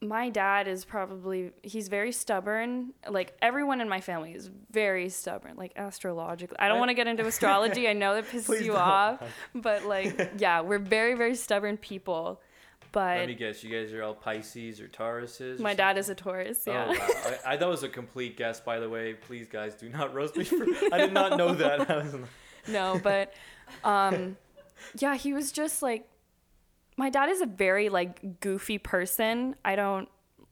my 0.00 0.30
dad 0.30 0.68
is 0.68 0.84
probably 0.84 1.52
he's 1.62 1.88
very 1.88 2.12
stubborn. 2.12 2.92
Like 3.08 3.36
everyone 3.42 3.80
in 3.80 3.88
my 3.88 4.00
family 4.00 4.32
is 4.32 4.50
very 4.70 5.08
stubborn, 5.08 5.56
like 5.56 5.72
astrologically. 5.76 6.56
I 6.58 6.68
don't 6.68 6.78
want 6.78 6.90
to 6.90 6.94
get 6.94 7.06
into 7.06 7.26
astrology. 7.26 7.88
I 7.88 7.92
know 7.94 8.14
that 8.14 8.28
pisses 8.30 8.60
you 8.60 8.72
don't. 8.72 8.80
off, 8.80 9.22
but 9.54 9.84
like, 9.84 10.32
yeah, 10.38 10.60
we're 10.60 10.78
very 10.78 11.14
very 11.14 11.34
stubborn 11.34 11.76
people. 11.76 12.40
But 12.90 13.18
let 13.18 13.28
me 13.28 13.34
guess, 13.34 13.62
you 13.62 13.70
guys 13.70 13.92
are 13.92 14.02
all 14.02 14.14
Pisces 14.14 14.80
or 14.80 14.88
Tauruses? 14.88 15.58
or 15.58 15.62
my 15.62 15.74
dad 15.74 15.98
is 15.98 16.08
a 16.08 16.14
Taurus. 16.14 16.62
Yeah. 16.66 16.86
Oh, 16.88 16.92
wow. 16.92 17.38
I, 17.44 17.52
I, 17.52 17.56
that 17.56 17.68
was 17.68 17.82
a 17.82 17.88
complete 17.88 18.36
guess, 18.36 18.60
by 18.60 18.80
the 18.80 18.88
way. 18.88 19.12
Please, 19.12 19.46
guys, 19.46 19.74
do 19.74 19.90
not 19.90 20.14
roast 20.14 20.36
me. 20.36 20.44
For, 20.44 20.64
I 20.90 20.98
did 20.98 21.12
not 21.12 21.36
know 21.36 21.52
that. 21.54 21.90
I 21.90 21.98
was 21.98 22.14
like, 22.14 22.22
no, 22.66 22.98
but 23.02 23.34
um 23.84 24.36
yeah, 24.98 25.14
he 25.16 25.32
was 25.32 25.52
just 25.52 25.82
like 25.82 26.08
my 26.96 27.10
dad 27.10 27.28
is 27.28 27.40
a 27.40 27.46
very 27.46 27.88
like 27.88 28.40
goofy 28.40 28.78
person. 28.78 29.54
I 29.64 29.76
don't 29.76 30.08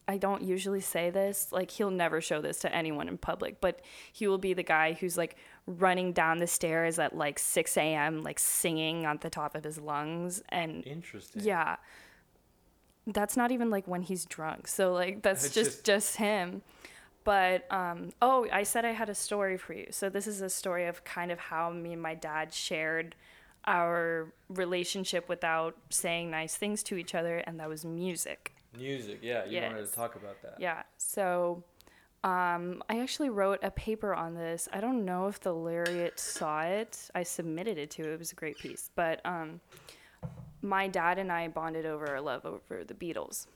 I 0.09 0.19
don't 0.19 0.43
usually 0.43 0.81
say 0.81 1.11
this. 1.11 1.49
Like 1.51 1.71
he'll 1.73 1.91
never 1.91 2.21
show 2.21 2.41
this 2.41 2.61
to 2.61 2.73
anyone 2.75 3.09
in 3.09 3.19
public, 3.19 3.61
but 3.61 3.81
he 4.12 4.29
will 4.29 4.39
be 4.39 4.55
the 4.55 4.62
guy 4.62 4.93
who's 4.93 5.17
like 5.19 5.37
running 5.67 6.12
down 6.12 6.39
the 6.39 6.47
stairs 6.47 6.99
at 7.01 7.17
like 7.17 7.41
6 7.41 7.77
a.m. 7.77 8.23
like 8.23 8.39
singing 8.39 9.05
on 9.05 9.19
the 9.21 9.29
top 9.31 9.57
of 9.57 9.65
his 9.65 9.79
lungs 9.79 10.43
and 10.51 10.87
Interesting. 10.87 11.43
yeah. 11.43 11.77
That's 13.09 13.37
not 13.37 13.53
even 13.53 13.71
like 13.71 13.87
when 13.87 14.03
he's 14.03 14.25
drunk. 14.25 14.67
So 14.69 14.93
like 14.93 15.23
that's 15.23 15.43
just 15.51 15.55
just- 15.55 15.85
just 15.85 16.17
him. 16.17 16.62
But 17.25 17.67
um 17.73 18.11
oh, 18.23 18.47
I 18.53 18.62
said 18.62 18.85
I 18.85 18.93
had 18.93 19.09
a 19.09 19.15
story 19.15 19.57
for 19.57 19.73
you. 19.73 19.89
So 19.91 20.09
this 20.09 20.27
is 20.29 20.41
a 20.41 20.49
story 20.51 20.87
of 20.87 21.03
kind 21.05 21.33
of 21.33 21.39
how 21.41 21.71
me 21.71 21.93
and 21.93 22.03
my 22.03 22.15
dad 22.15 22.53
shared 22.55 23.17
our 23.66 24.33
relationship 24.48 25.29
without 25.29 25.76
saying 25.90 26.31
nice 26.31 26.57
things 26.57 26.83
to 26.85 26.96
each 26.96 27.14
other, 27.14 27.38
and 27.38 27.59
that 27.61 27.68
was 27.68 27.85
music. 27.85 28.55
Music, 28.76 29.20
yeah. 29.22 29.44
You 29.44 29.61
wanted 29.61 29.87
to 29.87 29.92
talk 29.92 30.16
about 30.16 30.40
that. 30.42 30.57
Yeah. 30.59 30.83
So 30.98 31.64
um, 32.24 32.83
I 32.88 33.00
actually 33.00 33.31
wrote 33.31 33.61
a 33.62 33.70
paper 33.70 34.14
on 34.14 34.35
this. 34.35 34.68
I 34.72 34.81
don't 34.81 35.05
know 35.05 35.29
if 35.29 35.40
the 35.40 35.52
Lariat 35.52 36.18
saw 36.18 36.62
it. 36.62 37.11
I 37.14 37.22
submitted 37.22 37.79
it 37.79 37.90
to. 37.92 38.12
It 38.12 38.18
was 38.18 38.33
a 38.33 38.35
great 38.35 38.59
piece. 38.59 38.90
But 38.94 39.20
um, 39.24 39.61
my 40.62 40.88
dad 40.88 41.18
and 41.18 41.31
I 41.31 41.48
bonded 41.48 41.87
over 41.87 42.09
our 42.09 42.20
love 42.20 42.44
over 42.44 42.85
the 42.85 42.94
Beatles. 42.94 43.46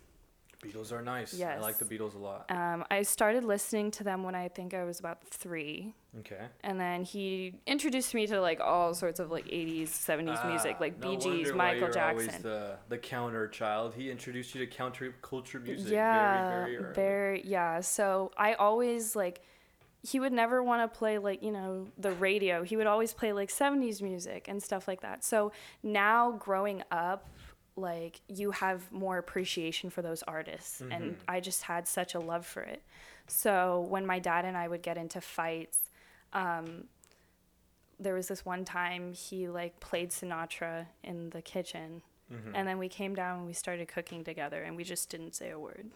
Beatles 0.62 0.92
are 0.92 1.00
nice. 1.02 1.32
Yes. 1.32 1.56
I 1.58 1.60
like 1.62 1.78
the 1.78 1.84
Beatles 1.86 2.14
a 2.14 2.18
lot. 2.18 2.50
Um, 2.50 2.84
I 2.90 3.02
started 3.02 3.44
listening 3.44 3.90
to 3.92 4.04
them 4.04 4.22
when 4.22 4.34
I 4.34 4.48
think 4.48 4.74
I 4.74 4.84
was 4.84 5.00
about 5.00 5.22
three. 5.24 5.94
Okay. 6.20 6.40
And 6.62 6.78
then 6.78 7.02
he 7.02 7.54
introduced 7.66 8.12
me 8.14 8.26
to 8.26 8.40
like 8.40 8.60
all 8.60 8.92
sorts 8.92 9.20
of 9.20 9.30
like 9.30 9.46
80s, 9.46 9.88
70s 9.88 10.46
music, 10.46 10.74
Ah, 10.76 10.80
like 10.80 10.98
no 11.00 11.10
Bee 11.10 11.16
Gees, 11.16 11.24
wonder 11.24 11.50
why 11.50 11.56
Michael 11.74 11.88
you're 11.94 12.02
Always 12.08 12.26
Jackson. 12.26 12.42
the 12.42 12.76
the 12.90 12.98
counter 12.98 13.48
child. 13.48 13.94
He 13.94 14.10
introduced 14.10 14.54
you 14.54 14.60
to 14.64 14.70
counter 14.70 15.14
culture 15.22 15.60
music. 15.60 15.90
yeah, 15.92 16.48
Very, 16.50 16.64
very 16.72 16.76
early. 16.84 16.94
very 16.94 17.42
yeah. 17.46 17.80
So 17.80 18.30
I 18.36 18.54
always 18.54 19.16
like 19.16 19.40
he 20.02 20.18
would 20.18 20.32
never 20.32 20.62
want 20.62 20.90
to 20.90 20.98
play 20.98 21.18
like 21.18 21.42
you 21.42 21.52
know 21.52 21.86
the 21.96 22.12
radio. 22.12 22.62
He 22.64 22.76
would 22.76 22.86
always 22.86 23.12
play 23.14 23.32
like 23.32 23.48
70s 23.50 24.02
music 24.02 24.46
and 24.48 24.62
stuff 24.62 24.86
like 24.88 25.00
that. 25.02 25.24
So 25.24 25.52
now 25.82 26.32
growing 26.32 26.82
up 26.90 27.28
like 27.80 28.20
you 28.28 28.50
have 28.52 28.90
more 28.92 29.18
appreciation 29.18 29.90
for 29.90 30.02
those 30.02 30.22
artists 30.24 30.80
and 30.80 30.92
Mm-hmm. 30.92 31.22
I 31.28 31.40
just 31.40 31.62
had 31.62 31.88
such 31.88 32.14
a 32.14 32.20
love 32.20 32.46
for 32.46 32.62
it. 32.62 32.82
So 33.26 33.86
when 33.88 34.04
my 34.06 34.18
dad 34.18 34.44
and 34.44 34.56
I 34.56 34.68
would 34.68 34.82
get 34.82 34.96
into 34.96 35.20
fights 35.20 35.78
um 36.32 36.84
there 37.98 38.14
was 38.14 38.28
this 38.28 38.44
one 38.46 38.64
time 38.64 39.12
he 39.12 39.48
like 39.48 39.78
played 39.80 40.10
Sinatra 40.10 40.86
in 41.04 41.30
the 41.30 41.42
kitchen 41.42 42.02
Mhm. 42.32 42.52
and 42.54 42.66
then 42.68 42.78
we 42.78 42.88
came 42.88 43.14
down 43.14 43.38
and 43.38 43.46
we 43.46 43.52
started 43.52 43.88
cooking 43.88 44.22
together 44.24 44.62
and 44.62 44.76
we 44.76 44.84
just 44.84 45.10
didn't 45.10 45.34
say 45.34 45.50
a 45.50 45.58
word. 45.58 45.90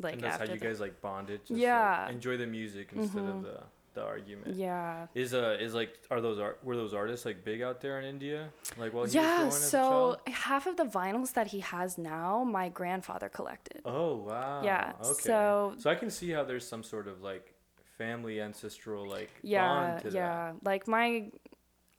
Like 0.00 0.14
and 0.14 0.22
that's 0.22 0.34
after 0.36 0.46
how 0.46 0.52
you 0.54 0.58
the- 0.58 0.66
guys 0.66 0.80
like 0.80 1.00
bonded. 1.02 1.40
Just, 1.42 1.50
like, 1.52 1.60
Yeah. 1.60 2.08
enjoy 2.08 2.36
the 2.38 2.46
music 2.46 2.88
instead 2.94 3.24
of 3.24 3.36
Mhm. 3.36 3.42
the 3.42 3.62
the 3.94 4.02
argument. 4.02 4.54
Yeah. 4.56 5.06
Is 5.14 5.34
uh 5.34 5.56
is 5.60 5.74
like 5.74 5.98
are 6.10 6.20
those 6.20 6.38
art 6.38 6.60
were 6.62 6.76
those 6.76 6.94
artists 6.94 7.26
like 7.26 7.44
big 7.44 7.60
out 7.62 7.80
there 7.80 7.98
in 8.00 8.04
India? 8.06 8.50
Like 8.78 8.92
while 8.92 9.04
he 9.04 9.08
was 9.08 9.14
yeah, 9.14 9.36
growing 9.38 9.48
as 9.48 9.56
a 9.66 9.70
so 9.70 10.16
half 10.26 10.66
of 10.66 10.76
the 10.76 10.84
vinyls 10.84 11.32
that 11.34 11.48
he 11.48 11.60
has 11.60 11.98
now, 11.98 12.44
my 12.44 12.68
grandfather 12.68 13.28
collected. 13.28 13.82
Oh 13.84 14.16
wow. 14.16 14.62
Yeah, 14.64 14.92
Okay. 15.02 15.12
so- 15.22 15.74
so 15.78 15.90
I 15.90 15.94
can 15.96 16.10
see 16.10 16.30
how 16.30 16.44
there's 16.44 16.66
some 16.66 16.82
sort 16.82 17.08
of 17.08 17.20
like 17.22 17.54
family 17.98 18.40
ancestral 18.40 19.06
like 19.08 19.30
Yeah, 19.42 19.66
bond 19.68 20.02
to 20.02 20.10
that. 20.10 20.14
yeah. 20.16 20.52
Like 20.64 20.86
my 20.88 21.30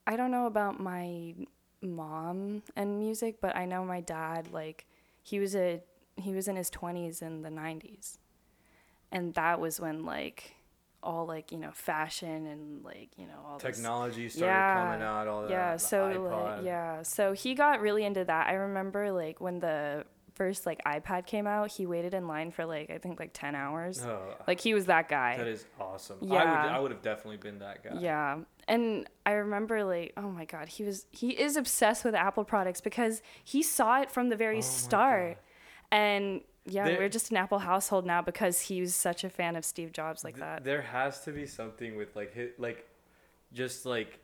I 0.08 0.16
don't 0.16 0.32
know 0.32 0.46
about 0.48 0.80
my 0.80 1.36
mom 1.82 2.64
and 2.76 3.00
music, 3.00 3.40
but 3.42 3.56
I 3.56 3.66
know 3.66 3.84
my 3.84 4.02
dad 4.02 4.52
like 4.52 4.86
he 5.24 5.40
was 5.40 5.56
a 5.56 5.82
he 6.18 6.34
was 6.34 6.48
in 6.48 6.56
his 6.56 6.70
20s 6.70 7.22
in 7.22 7.42
the 7.42 7.50
90s. 7.50 8.18
And 9.12 9.34
that 9.34 9.60
was 9.60 9.80
when 9.80 10.06
like 10.06 10.56
all 11.04 11.26
like, 11.26 11.52
you 11.52 11.58
know, 11.58 11.72
fashion 11.72 12.46
and 12.48 12.84
like, 12.84 13.10
you 13.18 13.26
know, 13.26 13.34
all 13.48 13.58
this 13.58 13.76
Technology 13.78 14.30
started 14.30 14.46
Yeah, 14.54 14.74
coming 14.92 15.02
out. 15.02 15.28
All 15.28 15.42
that. 15.44 15.50
yeah 15.50 15.78
so 15.78 16.08
like, 16.56 16.64
yeah 16.64 17.02
so 17.04 17.34
he 17.34 17.56
got 17.56 17.82
really 17.82 18.04
into 18.06 18.24
that 18.26 18.48
i 18.48 18.54
remember 18.54 19.12
like 19.12 19.42
when 19.42 19.60
the 19.60 20.06
first 20.36 20.66
like 20.66 20.80
ipad 20.86 21.26
came 21.26 21.46
out 21.46 21.70
he 21.72 21.86
waited 21.86 22.14
in 22.14 22.26
line 22.28 22.52
for 22.52 22.66
like 22.66 22.90
i 22.90 22.98
think 22.98 23.20
like 23.20 23.32
10 23.34 23.54
hours 23.54 24.02
Oh, 24.06 24.20
like 24.48 24.60
he 24.62 24.74
was 24.74 24.86
that 24.86 25.10
guy 25.10 25.38
that 25.38 25.48
is 25.48 25.66
awesome. 25.80 26.18
I 26.22 26.26
would 26.26 26.32
Yeah. 26.34 26.76
I 26.78 26.80
would 26.80 26.92
have 26.92 27.02
definitely 27.02 27.38
been 27.38 27.60
that 27.60 27.84
guy. 27.84 27.98
yeah 28.00 28.38
and 28.68 29.08
i 29.26 29.32
remember 29.34 29.84
like 29.84 30.14
oh 30.18 30.30
my 30.30 30.46
god 30.46 30.70
he 30.70 30.84
was 30.84 31.06
he 31.12 31.32
is 31.32 31.58
obsessed 31.58 32.06
with 32.06 32.16
apple 32.16 32.44
products 32.46 32.80
because 32.80 33.22
he 33.44 33.62
saw 33.64 34.02
it 34.02 34.10
from 34.12 34.30
the 34.30 34.36
very 34.38 34.60
Oh 34.60 34.62
start 34.62 35.36
God. 35.36 35.44
and 35.92 36.42
yeah 36.66 36.86
There- 36.86 37.00
we're 37.00 37.10
just 37.10 37.32
an 37.32 37.38
apple 37.38 37.60
household 37.60 38.06
now 38.06 38.22
because 38.22 38.62
he 38.62 38.82
was 38.82 38.96
such 38.96 39.24
a 39.24 39.30
fan 39.30 39.56
of 39.56 39.66
steve 39.66 39.92
jobs 39.94 40.24
like 40.24 40.36
Th- 40.36 40.42
that 40.46 40.64
There 40.64 40.82
has 40.82 41.22
to 41.22 41.32
be 41.32 41.46
something 41.46 41.96
with 41.96 42.16
like 42.16 42.34
hit 42.34 42.60
like 42.60 42.88
just 43.54 43.86
like 43.86 44.20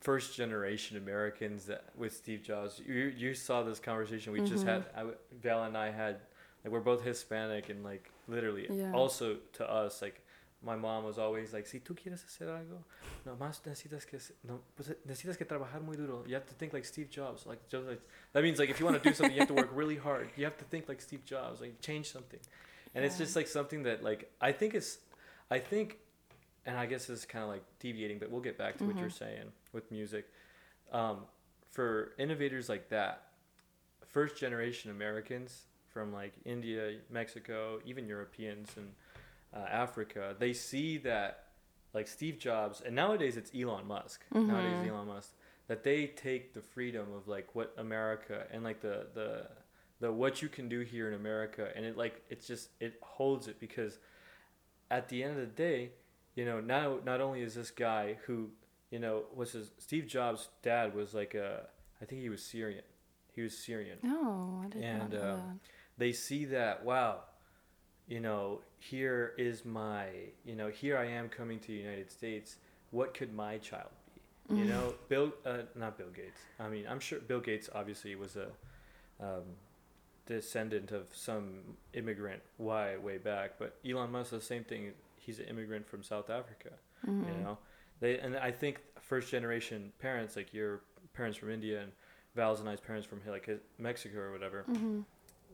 first 0.00 0.36
generation 0.36 0.96
Americans 0.96 1.64
that 1.66 1.84
with 1.96 2.14
Steve 2.14 2.42
Jobs. 2.42 2.80
You 2.86 3.12
you 3.16 3.34
saw 3.34 3.62
this 3.62 3.80
conversation 3.80 4.32
we 4.32 4.40
just 4.40 4.64
had. 4.64 4.82
Mm-hmm. 4.94 5.08
I, 5.08 5.12
Val 5.42 5.64
and 5.64 5.76
I 5.76 5.90
had 5.90 6.20
like 6.62 6.72
we're 6.72 6.80
both 6.80 7.02
Hispanic 7.02 7.70
and 7.70 7.82
like 7.82 8.10
literally 8.28 8.66
Yeah. 8.70 8.92
also 8.92 9.36
to 9.54 9.68
us 9.70 10.02
like 10.02 10.20
my 10.66 10.74
mom 10.74 11.04
was 11.04 11.16
always 11.16 11.52
like 11.52 11.66
si 11.66 11.78
tú 11.78 11.94
quieres 11.94 12.24
hacer 12.24 12.48
algo 12.48 12.84
no 13.24 13.36
más 13.36 13.62
necesitas 13.64 14.04
que 14.04 14.18
no 14.42 14.60
pues 14.74 14.92
necesitas 15.06 15.38
que 15.38 15.44
trabajar 15.44 15.80
muy 15.80 15.96
duro. 15.96 16.24
You 16.26 16.34
have 16.34 16.46
to 16.46 16.54
think 16.54 16.72
like 16.72 16.84
Steve 16.84 17.08
Jobs 17.08 17.46
like 17.46 17.60
just 17.68 17.86
like 17.86 18.00
that 18.32 18.42
means 18.42 18.58
like 18.58 18.68
if 18.68 18.80
you 18.80 18.84
want 18.84 19.00
to 19.00 19.08
do 19.08 19.14
something 19.14 19.32
you 19.32 19.40
have 19.40 19.48
to 19.48 19.54
work 19.54 19.70
really 19.72 19.96
hard. 19.96 20.28
You 20.36 20.44
have 20.44 20.58
to 20.58 20.64
think 20.64 20.88
like 20.88 21.00
Steve 21.00 21.24
Jobs 21.24 21.60
like 21.60 21.80
change 21.80 22.10
something. 22.12 22.40
And 22.94 23.04
it's 23.04 23.16
just 23.16 23.36
like 23.36 23.46
something 23.46 23.84
that 23.84 24.02
like 24.02 24.30
I 24.40 24.52
think 24.52 24.74
it's 24.74 24.98
I 25.50 25.60
think 25.60 25.98
and 26.66 26.76
I 26.76 26.86
guess 26.86 27.06
this 27.06 27.20
is 27.20 27.24
kind 27.24 27.44
of 27.44 27.48
like 27.48 27.62
deviating 27.78 28.18
but 28.18 28.30
we'll 28.30 28.40
get 28.40 28.58
back 28.58 28.76
to 28.78 28.84
what 28.84 28.98
you're 28.98 29.10
saying 29.10 29.52
with 29.72 29.90
music. 29.92 30.26
Um, 30.92 31.18
for 31.70 32.12
innovators 32.18 32.68
like 32.68 32.88
that 32.88 33.28
first 34.08 34.36
generation 34.36 34.90
Americans 34.90 35.62
from 35.92 36.12
like 36.12 36.32
India 36.44 36.98
Mexico 37.10 37.80
even 37.84 38.08
Europeans 38.08 38.70
and 38.76 38.88
uh, 39.56 39.66
Africa 39.70 40.34
they 40.38 40.52
see 40.52 40.98
that 40.98 41.44
like 41.94 42.06
Steve 42.08 42.38
Jobs 42.38 42.82
and 42.84 42.94
nowadays 42.94 43.36
it's 43.36 43.50
Elon 43.58 43.86
Musk 43.86 44.24
nowadays 44.48 44.90
Elon 44.90 45.08
Musk 45.08 45.30
that 45.68 45.82
they 45.82 46.06
take 46.08 46.52
the 46.54 46.60
freedom 46.60 47.06
of 47.16 47.26
like 47.26 47.54
what 47.54 47.72
America 47.78 48.44
and 48.52 48.62
like 48.62 48.80
the 48.80 49.06
the 49.14 49.48
the 50.00 50.12
what 50.12 50.42
you 50.42 50.48
can 50.48 50.68
do 50.68 50.80
here 50.80 51.08
in 51.08 51.14
America 51.14 51.68
and 51.74 51.84
it 51.86 51.96
like 51.96 52.22
it's 52.28 52.46
just 52.46 52.68
it 52.80 52.94
holds 53.02 53.48
it 53.48 53.58
because 53.58 53.98
at 54.90 55.08
the 55.08 55.22
end 55.24 55.32
of 55.32 55.40
the 55.40 55.46
day 55.68 55.90
you 56.34 56.44
know 56.44 56.60
now 56.60 56.98
not 57.04 57.20
only 57.20 57.40
is 57.42 57.54
this 57.54 57.70
guy 57.70 58.16
who 58.26 58.50
you 58.90 58.98
know 58.98 59.24
was 59.34 59.52
his 59.52 59.70
Steve 59.78 60.06
Jobs 60.06 60.48
dad 60.62 60.94
was 60.94 61.14
like 61.14 61.34
a 61.34 61.66
I 62.00 62.04
think 62.04 62.20
he 62.20 62.28
was 62.28 62.42
Syrian. 62.42 62.84
He 63.34 63.40
was 63.42 63.56
Syrian. 63.56 63.98
Oh 64.04 64.60
i 64.64 64.68
did 64.68 64.82
not 64.82 65.00
And, 65.00 65.12
know 65.14 65.32
um, 65.34 65.60
they 65.98 66.12
see 66.12 66.44
that 66.46 66.84
wow 66.84 67.20
you 68.08 68.20
know 68.20 68.60
here 68.78 69.32
is 69.36 69.64
my 69.64 70.06
you 70.44 70.54
know 70.54 70.68
here 70.68 70.96
i 70.96 71.04
am 71.04 71.28
coming 71.28 71.58
to 71.60 71.68
the 71.68 71.74
united 71.74 72.10
states. 72.10 72.56
What 72.92 73.14
could 73.14 73.34
my 73.34 73.58
child 73.58 73.90
be? 74.48 74.56
You 74.56 74.64
know 74.64 74.94
bill 75.08 75.32
uh, 75.44 75.62
not 75.74 75.98
bill 75.98 76.10
gates. 76.14 76.40
I 76.60 76.68
mean 76.68 76.84
i'm 76.88 77.00
sure 77.00 77.18
bill 77.20 77.40
gates 77.40 77.68
obviously 77.74 78.14
was 78.14 78.36
a 78.36 78.48
um, 79.20 79.42
descendant 80.26 80.90
of 80.92 81.06
some 81.12 81.60
immigrant 81.94 82.42
why 82.56 82.96
way 82.96 83.18
back 83.18 83.52
but 83.58 83.76
elon 83.88 84.10
musk 84.12 84.30
the 84.30 84.40
same 84.40 84.64
thing. 84.64 84.92
He's 85.18 85.38
an 85.40 85.46
immigrant 85.46 85.86
from 85.88 86.02
south 86.02 86.30
africa 86.30 86.70
Mm-hmm. 87.06 87.28
you 87.28 87.44
know? 87.44 87.58
They 88.00 88.18
and 88.18 88.36
i 88.36 88.50
think 88.50 88.80
first 89.00 89.30
generation 89.30 89.92
parents 90.00 90.34
like 90.34 90.52
your 90.54 90.80
parents 91.14 91.36
from 91.38 91.50
india 91.50 91.82
and 91.82 91.92
val's 92.34 92.58
and 92.60 92.68
i's 92.68 92.80
parents 92.80 93.06
from 93.06 93.20
like 93.28 93.48
mexico 93.78 94.18
or 94.20 94.32
whatever 94.32 94.64
Mm-hmm. 94.70 95.00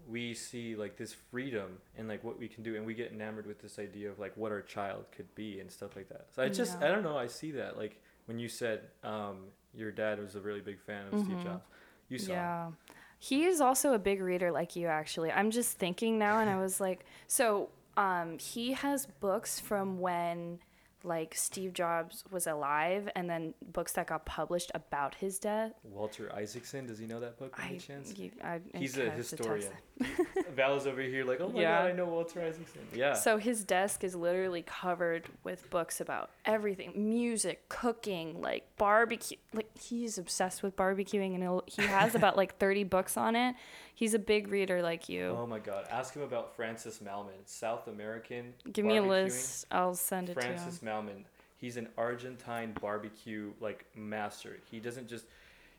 We 0.09 0.35
see 0.35 0.75
like 0.77 0.97
this 0.97 1.13
freedom 1.31 1.79
and 1.97 2.09
like 2.09 2.23
what 2.25 2.39
we 2.39 2.49
can 2.49 2.63
do 2.63 2.77
and 2.77 2.85
we 2.85 2.95
get 2.95 3.13
enamored 3.13 3.47
with 3.47 3.61
this 3.63 3.79
idea 3.79 4.11
of 4.11 4.19
like 4.19 4.37
what 4.37 4.51
our 4.53 4.61
child 4.63 5.05
could 5.17 5.33
be 5.35 5.61
and 5.61 5.71
stuff 5.71 5.95
like 5.97 6.09
that 6.09 6.27
so 6.35 6.43
i 6.43 6.49
just 6.49 6.79
Yeah. 6.81 6.89
i 6.89 6.91
don't 6.91 7.03
know 7.05 7.17
i 7.17 7.27
see 7.27 7.53
that 7.53 7.77
like 7.79 8.01
when 8.27 8.39
you 8.39 8.49
said 8.49 8.81
um 9.05 9.39
your 9.75 9.91
dad 9.93 10.19
was 10.19 10.35
a 10.35 10.41
really 10.41 10.61
big 10.61 10.81
fan 10.81 11.07
of 11.13 11.21
steve 11.21 11.37
Mhm. 11.37 11.45
jobs 11.45 11.65
you 12.09 12.19
saw 12.19 12.33
him. 12.33 12.39
Yeah. 12.39 12.71
He 13.19 13.45
is 13.45 13.61
also 13.61 13.93
a 13.95 13.99
big 13.99 14.21
reader 14.21 14.51
like 14.51 14.75
you 14.75 14.89
actually. 14.89 15.31
I'm 15.31 15.51
just 15.53 15.79
thinking 15.79 16.19
now 16.19 16.41
and 16.41 16.51
I 16.51 16.57
was 16.67 16.81
like 16.81 17.05
so 17.29 17.69
um 17.97 18.39
he 18.39 18.73
has 18.73 19.07
books 19.07 19.61
from 19.61 20.01
when 20.01 20.59
like 21.05 21.35
Steve 21.35 21.73
Jobs 21.73 22.25
was 22.31 22.47
alive 22.47 23.09
and 23.17 23.29
then 23.29 23.55
books 23.73 23.93
that 23.93 24.07
got 24.07 24.25
published 24.27 24.71
about 24.75 25.15
his 25.17 25.39
death. 25.39 25.73
walter 25.85 26.31
isaacson 26.35 26.87
does 26.87 26.99
he 26.99 27.07
know 27.07 27.21
that 27.21 27.39
book 27.39 27.57
by 27.57 27.65
any 27.65 27.79
chance 27.79 28.17
you, 28.19 28.31
I, 28.43 28.61
he's 28.75 28.97
a 28.97 29.05
have 29.05 29.11
to 29.11 29.17
text 29.17 29.31
historian 29.33 29.73
val 30.55 30.77
is 30.77 30.87
over 30.87 31.01
here 31.03 31.25
like 31.25 31.41
oh 31.41 31.49
my 31.49 31.61
Yeah. 31.61 31.83
god 31.83 31.91
i 31.91 31.93
know 31.93 32.07
walter 32.07 32.41
isaacson 32.41 32.83
yeah 32.95 33.15
So 33.15 33.39
his 33.39 33.65
desk 33.65 34.05
is 34.05 34.15
literally 34.15 34.63
covered 34.63 35.25
with 35.45 35.69
books 35.71 36.01
about 36.01 36.31
everything, 36.45 36.93
music, 36.97 37.69
cooking, 37.69 38.41
like 38.41 38.65
barbecue. 38.77 39.37
Like 39.53 39.71
he's 39.79 40.19
obsessed 40.19 40.63
with 40.63 40.77
barbecuing, 40.77 41.35
and 41.35 41.63
he 41.67 41.83
has 41.83 42.15
about 42.15 42.37
like 42.37 42.57
thirty 42.59 42.85
books 42.85 43.17
on 43.17 43.37
it. 43.37 43.55
He's 43.95 44.15
a 44.15 44.19
big 44.19 44.49
reader 44.49 44.83
like 44.83 45.09
you. 45.09 45.37
oh 45.39 45.47
my 45.47 45.59
god 45.59 45.87
ask 45.91 46.15
him 46.15 46.23
about 46.23 46.57
francis 46.57 46.99
Mallmann 47.01 47.43
south 47.45 47.87
american 47.89 48.55
Give 48.73 48.85
me 48.85 48.97
a 48.97 49.03
list. 49.03 49.67
I'll 49.71 49.95
send 49.95 50.31
it 50.31 50.35
Francis 50.35 50.79
to 50.79 50.85
him. 50.85 50.93
Mallmann. 51.07 51.25
He's 51.59 51.77
an 51.77 51.89
Argentine 51.97 52.75
barbecue 52.81 53.53
like 53.61 53.85
master. 53.95 54.59
He 54.71 54.81
doesn't 54.81 55.09
just 55.09 55.27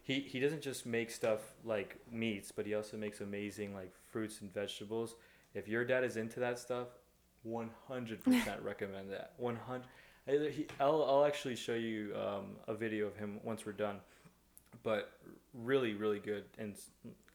he, 0.04 0.20
he 0.20 0.40
doesn't 0.40 0.62
just 0.62 0.86
make 0.86 1.12
stuff 1.12 1.40
like 1.66 1.98
meats, 2.12 2.52
but 2.52 2.66
he 2.66 2.74
also 2.76 2.98
makes 2.98 3.20
amazing 3.22 3.74
like 3.74 3.92
fruits 4.12 4.42
and 4.42 4.54
vegetables. 4.54 5.16
If 5.54 5.68
your 5.68 5.84
dad 5.86 6.04
is 6.04 6.18
into 6.18 6.40
that 6.42 6.60
stuff, 6.60 6.88
100% 7.48 8.64
recommend 8.64 9.12
that. 9.12 9.34
100 9.38 9.84
I- 10.28 10.50
he, 10.50 10.68
I'll, 10.80 11.04
I'll 11.04 11.26
actually 11.26 11.56
show 11.56 11.74
you 11.74 12.14
um, 12.16 12.56
a 12.68 12.74
video 12.74 13.08
of 13.08 13.16
him 13.18 13.40
once 13.44 13.66
we're 13.66 13.74
done. 13.74 14.00
but 14.84 15.12
really 15.54 15.94
really 15.94 16.20
good 16.20 16.46
and 16.58 16.74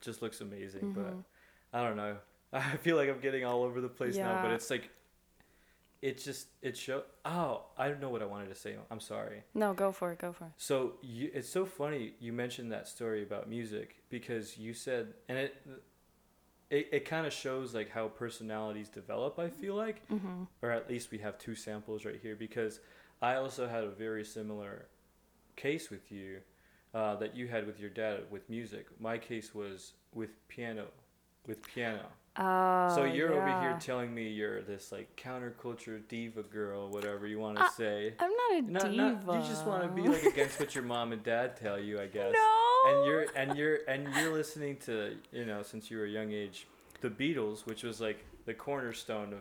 just 0.00 0.22
looks 0.22 0.40
amazing. 0.40 0.92
But 0.92 1.14
Mhm. 1.14 1.24
I 1.72 1.82
don't 1.82 1.96
know. 1.96 2.16
I 2.52 2.76
feel 2.78 2.96
like 2.96 3.08
I'm 3.10 3.20
getting 3.20 3.44
all 3.44 3.62
over 3.62 3.80
the 3.80 3.88
place 3.88 4.16
now, 4.16 4.42
but 4.42 4.50
it's 4.52 4.70
like 4.70 4.90
it 6.00 6.18
just 6.18 6.46
it 6.62 6.76
show. 6.76 7.02
Oh, 7.24 7.64
I 7.76 7.88
don't 7.88 8.00
know 8.00 8.08
what 8.08 8.22
I 8.22 8.24
wanted 8.26 8.48
to 8.50 8.54
say. 8.54 8.76
I'm 8.90 9.00
sorry. 9.00 9.42
No, 9.54 9.74
go 9.74 9.90
for 9.92 10.12
it. 10.12 10.18
Go 10.18 10.32
for 10.32 10.44
it. 10.44 10.52
So 10.56 10.94
you, 11.02 11.30
it's 11.34 11.48
so 11.48 11.66
funny 11.66 12.14
you 12.20 12.32
mentioned 12.32 12.70
that 12.72 12.86
story 12.88 13.22
about 13.22 13.48
music 13.48 13.96
because 14.08 14.56
you 14.56 14.72
said, 14.74 15.14
and 15.28 15.36
it 15.38 15.56
it, 16.70 16.88
it 16.92 17.04
kind 17.04 17.26
of 17.26 17.32
shows 17.32 17.74
like 17.74 17.90
how 17.90 18.08
personalities 18.08 18.88
develop. 18.88 19.38
I 19.38 19.48
feel 19.50 19.74
like, 19.74 20.06
Mm-hmm. 20.08 20.44
or 20.62 20.70
at 20.70 20.88
least 20.88 21.10
we 21.10 21.18
have 21.18 21.38
two 21.38 21.54
samples 21.54 22.04
right 22.04 22.18
here 22.22 22.36
because 22.36 22.78
I 23.20 23.34
also 23.34 23.66
had 23.66 23.84
a 23.84 23.90
very 23.90 24.24
similar 24.24 24.86
case 25.56 25.90
with 25.90 26.12
you 26.12 26.40
uh, 26.94 27.16
that 27.16 27.36
you 27.36 27.46
had 27.48 27.66
with 27.66 27.78
your 27.80 27.90
dad 27.90 28.20
with 28.30 28.48
music. 28.50 28.86
My 29.00 29.18
case 29.18 29.54
was 29.54 29.92
with 30.14 30.30
piano, 30.48 30.86
with 31.46 31.62
piano. 31.66 32.02
Oh, 32.40 32.94
so 32.94 33.04
you're 33.04 33.32
over 33.34 33.60
here 33.62 33.76
telling 33.80 34.14
me 34.14 34.28
you're 34.28 34.62
this 34.62 34.92
like 34.92 35.08
counterculture 35.16 36.00
diva 36.08 36.42
girl, 36.44 36.88
whatever 36.88 37.26
you 37.26 37.38
want 37.40 37.56
to 37.58 37.64
Uh, 37.64 37.70
say. 37.70 38.14
I'm 38.20 38.30
not 38.30 38.58
a 38.58 38.62
Not, 38.72 38.90
diva. 38.92 39.20
not, 39.26 39.42
you 39.42 39.48
just 39.48 39.66
want 39.66 39.82
to 39.82 39.88
be 40.02 40.08
like 40.08 40.22
against 40.22 40.60
what 40.60 40.72
your 40.74 40.84
mom 40.84 41.12
and 41.12 41.22
dad 41.24 41.56
tell 41.56 41.80
you, 41.80 42.00
I 42.00 42.06
guess. 42.16 42.32
no. 42.32 42.54
And 42.86 43.06
you're 43.06 43.26
and 43.34 43.58
you're 43.58 43.78
and 43.88 44.08
you're 44.14 44.32
listening 44.32 44.76
to 44.86 45.16
you 45.32 45.44
know 45.46 45.62
since 45.62 45.90
you 45.90 45.98
were 45.98 46.04
a 46.04 46.08
young 46.08 46.30
age, 46.32 46.68
the 47.00 47.10
Beatles, 47.10 47.66
which 47.66 47.82
was 47.82 48.00
like 48.00 48.24
the 48.46 48.54
cornerstone 48.54 49.32
of, 49.32 49.40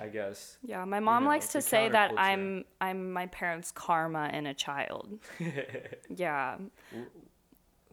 I 0.00 0.08
guess. 0.08 0.56
Yeah, 0.64 0.84
my 0.84 1.00
mom 1.00 1.24
know, 1.24 1.28
likes 1.28 1.48
to 1.48 1.60
say 1.60 1.88
that. 1.90 2.12
I'm 2.16 2.64
I'm 2.80 3.12
my 3.12 3.26
parents' 3.26 3.70
karma 3.72 4.30
in 4.32 4.46
a 4.46 4.54
child. 4.54 5.18
Yeah. 6.08 6.56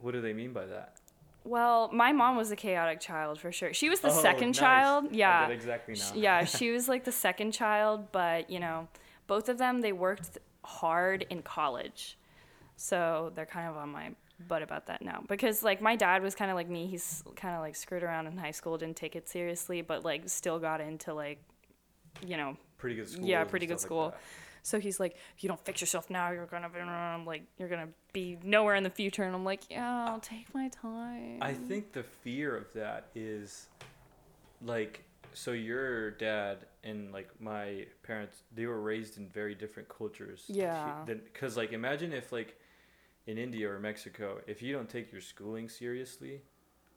what 0.01 0.11
do 0.11 0.21
they 0.21 0.33
mean 0.33 0.53
by 0.53 0.65
that? 0.65 0.95
Well, 1.43 1.89
my 1.93 2.11
mom 2.11 2.35
was 2.35 2.51
a 2.51 2.55
chaotic 2.55 2.99
child 2.99 3.39
for 3.39 3.51
sure. 3.51 3.73
She 3.73 3.89
was 3.89 4.01
the 4.01 4.09
Oh, 4.09 4.21
second 4.21 4.49
nice. 4.49 4.57
child. 4.59 5.05
I 5.05 5.15
Yeah. 5.15 5.47
exactly 5.49 5.95
now. 5.95 6.11
Yeah, 6.15 6.43
she 6.57 6.71
was 6.71 6.87
like 6.87 7.03
the 7.05 7.11
second 7.11 7.51
child, 7.53 8.11
but 8.11 8.49
you 8.49 8.59
know, 8.59 8.87
both 9.27 9.49
of 9.49 9.57
them 9.57 9.81
they 9.81 9.91
worked 9.91 10.37
hard 10.63 11.25
in 11.29 11.41
college. 11.41 12.17
So 12.75 13.31
they're 13.35 13.45
kind 13.45 13.67
of 13.69 13.75
on 13.77 13.89
my 13.89 14.11
butt 14.47 14.61
about 14.61 14.85
that 14.85 15.01
now 15.01 15.21
because 15.27 15.63
like 15.63 15.81
my 15.81 15.97
dad 15.97 16.23
was 16.23 16.33
kind 16.33 16.49
of 16.49 16.55
like 16.55 16.69
me. 16.69 16.87
He's 16.87 17.23
kind 17.35 17.55
of 17.55 17.61
like 17.61 17.75
screwed 17.75 18.03
around 18.03 18.27
in 18.27 18.37
high 18.37 18.51
school, 18.51 18.77
didn't 18.77 18.95
take 18.95 19.15
it 19.17 19.27
seriously, 19.27 19.81
but 19.81 20.05
like 20.05 20.29
still 20.29 20.59
got 20.59 20.79
into 20.79 21.13
like 21.13 21.39
you 22.25 22.37
know, 22.37 22.57
Pretty 22.77 22.95
good 22.95 23.09
school. 23.09 23.25
Yeah, 23.25 23.43
pretty 23.43 23.65
good 23.65 23.79
school. 23.79 24.13
so 24.63 24.79
he's 24.79 24.99
like, 24.99 25.15
if 25.35 25.43
you 25.43 25.49
don't 25.49 25.63
fix 25.65 25.81
yourself 25.81 26.09
now, 26.09 26.31
you're 26.31 26.45
gonna 26.45 26.69
be 26.69 26.79
I'm 26.79 27.25
like 27.25 27.43
you're 27.57 27.67
gonna 27.69 27.89
be 28.13 28.37
nowhere 28.43 28.75
in 28.75 28.83
the 28.83 28.89
future 28.89 29.23
and 29.23 29.35
I'm 29.35 29.43
like, 29.45 29.63
yeah, 29.69 30.05
I'll 30.09 30.19
take 30.19 30.53
my 30.53 30.69
time. 30.69 31.39
I 31.41 31.53
think 31.53 31.91
the 31.91 32.03
fear 32.03 32.55
of 32.55 32.65
that 32.73 33.07
is 33.15 33.67
like 34.61 35.03
so 35.33 35.51
your 35.51 36.11
dad 36.11 36.65
and 36.83 37.11
like 37.11 37.29
my 37.39 37.85
parents 38.03 38.43
they 38.53 38.65
were 38.65 38.81
raised 38.81 39.17
in 39.17 39.27
very 39.29 39.53
different 39.55 39.87
cultures 39.89 40.45
Yeah. 40.47 41.03
because 41.05 41.55
like 41.55 41.71
imagine 41.71 42.11
if 42.13 42.31
like 42.31 42.57
in 43.27 43.37
india 43.37 43.69
or 43.69 43.79
mexico 43.79 44.39
if 44.47 44.61
you 44.61 44.73
don't 44.73 44.89
take 44.89 45.11
your 45.11 45.21
schooling 45.21 45.69
seriously 45.69 46.41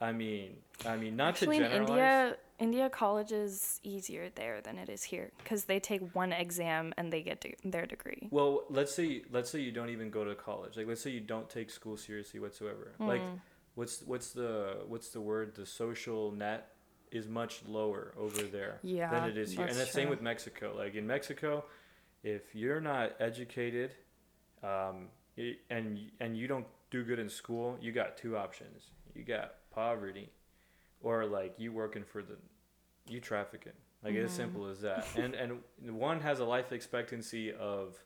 i 0.09 0.13
mean 0.13 0.51
i 0.87 0.95
mean 1.03 1.15
not 1.17 1.29
Actually, 1.31 1.59
to 1.61 1.67
in 1.67 1.83
India, 1.83 2.37
India 2.59 2.87
college 3.03 3.33
is 3.45 3.81
easier 3.95 4.25
there 4.41 4.61
than 4.67 4.77
it 4.85 4.89
is 4.97 5.03
here 5.13 5.27
because 5.39 5.63
they 5.71 5.81
take 5.91 6.03
one 6.23 6.33
exam 6.45 6.85
and 6.99 7.13
they 7.13 7.23
get 7.23 7.39
de- 7.45 7.57
their 7.75 7.87
degree. 7.95 8.23
well 8.31 8.53
let's 8.79 8.93
say 8.99 9.09
let's 9.37 9.51
say 9.53 9.61
you 9.61 9.73
don't 9.79 9.91
even 9.97 10.09
go 10.19 10.23
to 10.31 10.35
college 10.49 10.77
like 10.79 10.87
let's 10.91 11.03
say 11.07 11.11
you 11.19 11.25
don't 11.35 11.49
take 11.59 11.69
school 11.79 11.97
seriously 11.97 12.39
whatsoever 12.45 12.87
like 13.13 13.23
Mm. 13.23 13.39
what's 13.79 13.97
what's 14.11 14.29
the 14.41 14.53
what's 14.93 15.09
the 15.17 15.21
word 15.31 15.47
the 15.63 15.67
social 15.83 16.23
net 16.45 16.63
is 17.11 17.27
much 17.29 17.55
lower 17.79 18.05
over 18.25 18.43
there 18.57 18.75
Yeah, 18.83 19.11
than 19.13 19.25
it 19.31 19.37
is 19.37 19.53
here. 19.53 19.67
And 19.67 19.77
that's 19.79 19.91
the 19.93 20.01
same 20.01 20.09
with 20.09 20.23
Mexico. 20.23 20.73
Like 20.83 20.95
in 20.95 21.07
Mexico, 21.07 21.51
if 22.23 22.55
you're 22.55 22.81
not 22.81 23.07
educated, 23.21 23.91
um, 24.63 24.97
and 25.69 26.11
and 26.21 26.31
you 26.41 26.47
don't 26.49 26.67
do 26.91 27.05
good 27.05 27.19
in 27.19 27.29
school, 27.29 27.77
you 27.85 27.93
got 27.93 28.17
two 28.17 28.33
options. 28.45 28.85
You 29.15 29.25
got 29.25 29.49
poverty, 29.73 30.31
or 31.03 31.27
like 31.27 31.55
you 31.59 31.73
working 31.73 32.05
for 32.05 32.23
the, 32.23 32.37
you 33.09 33.21
trafficking. 33.21 33.73
Like 34.05 34.15
Mm-hmm. 34.15 34.25
as 34.25 34.33
simple 34.33 34.67
as 34.67 34.81
that. 34.81 35.07
and 35.17 35.35
and 35.35 35.61
one 35.97 36.21
has 36.21 36.41
a 36.41 36.45
life 36.45 36.73
expectancy 36.73 37.53
of, 37.53 37.97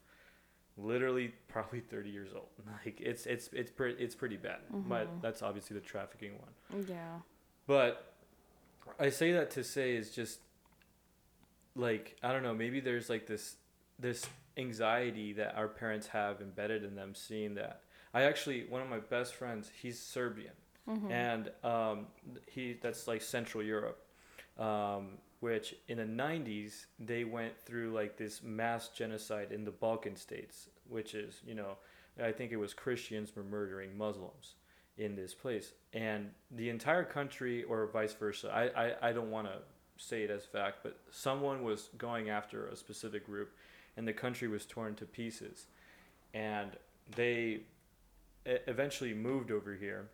literally 0.76 1.32
probably 1.48 1.80
thirty 1.80 2.10
years 2.10 2.32
old. 2.34 2.48
Like 2.84 3.00
it's 3.00 3.24
it's 3.26 3.48
it's 3.52 3.70
pretty 3.70 4.02
it's 4.02 4.14
pretty 4.14 4.36
bad. 4.36 4.58
But 4.70 5.06
Mm-hmm. 5.08 5.20
that's 5.22 5.42
obviously 5.42 5.74
the 5.74 5.80
trafficking 5.86 6.32
one. 6.38 6.84
Yeah. 6.88 7.20
But 7.66 8.12
I 9.00 9.08
say 9.08 9.32
that 9.32 9.50
to 9.52 9.64
say 9.64 9.96
is 9.96 10.10
just 10.10 10.40
like 11.74 12.16
I 12.22 12.32
don't 12.32 12.42
know, 12.42 12.54
maybe 12.54 12.80
there's 12.80 13.08
like 13.10 13.26
this 13.26 13.56
this 13.98 14.26
anxiety 14.58 15.32
that 15.34 15.54
our 15.56 15.68
parents 15.68 16.08
have 16.08 16.40
embedded 16.40 16.84
in 16.84 16.94
them 16.94 17.14
seeing 17.14 17.54
that. 17.54 17.80
I 18.14 18.22
actually 18.22 18.64
one 18.68 18.82
of 18.82 18.88
my 18.88 18.98
best 18.98 19.34
friends, 19.34 19.70
he's 19.82 19.98
Serbian. 19.98 20.52
Mm-hmm. 20.88 21.10
And 21.10 21.50
um, 21.64 22.06
he 22.46 22.78
that's 22.80 23.08
like 23.08 23.22
Central 23.22 23.62
Europe. 23.62 24.02
Um, 24.58 25.18
which 25.40 25.74
in 25.88 25.98
the 25.98 26.04
90s 26.04 26.86
they 26.98 27.24
went 27.24 27.58
through 27.60 27.92
like 27.92 28.16
this 28.16 28.42
mass 28.42 28.88
genocide 28.88 29.52
in 29.52 29.66
the 29.66 29.70
Balkan 29.70 30.16
states, 30.16 30.70
which 30.88 31.14
is, 31.14 31.42
you 31.46 31.54
know, 31.54 31.76
I 32.18 32.32
think 32.32 32.52
it 32.52 32.56
was 32.56 32.72
Christians 32.72 33.36
were 33.36 33.44
murdering 33.44 33.98
Muslims 33.98 34.54
in 34.98 35.14
this 35.14 35.34
place 35.34 35.72
and 35.92 36.30
the 36.52 36.70
entire 36.70 37.04
country 37.04 37.64
or 37.64 37.86
vice 37.92 38.14
versa 38.14 38.50
i 38.50 38.86
i, 38.86 39.08
I 39.10 39.12
don't 39.12 39.30
want 39.30 39.46
to 39.46 39.58
say 39.98 40.22
it 40.22 40.30
as 40.30 40.44
fact 40.44 40.78
but 40.82 40.98
someone 41.10 41.62
was 41.62 41.90
going 41.98 42.30
after 42.30 42.68
a 42.68 42.76
specific 42.76 43.26
group 43.26 43.52
and 43.96 44.08
the 44.08 44.12
country 44.12 44.48
was 44.48 44.64
torn 44.64 44.94
to 44.96 45.04
pieces 45.04 45.66
and 46.32 46.70
they 47.14 47.60
eventually 48.46 49.12
moved 49.12 49.50
over 49.50 49.74
here 49.74 50.08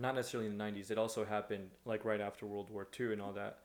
not 0.00 0.14
necessarily 0.14 0.48
in 0.48 0.56
the 0.56 0.64
90s 0.64 0.90
it 0.90 0.98
also 0.98 1.24
happened 1.24 1.70
like 1.84 2.04
right 2.04 2.20
after 2.20 2.46
world 2.46 2.70
war 2.70 2.86
ii 2.98 3.12
and 3.12 3.20
all 3.22 3.32
that. 3.32 3.58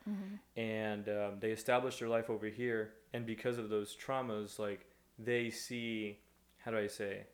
And 0.56 1.08
um, 1.10 1.39
they 1.39 1.52
established 1.52 2.00
their 2.00 2.10
life 2.10 2.30
over 2.30 2.48
here 2.48 2.93
and 3.13 3.26
because 3.26 3.58
of 3.58 3.69
those 3.69 3.95
traumas 3.95 4.60
like 4.60 4.86
they 5.17 5.50
see 5.50 6.19
how 6.58 6.71
do 6.71 6.78
i 6.78 6.88
say 6.88 7.26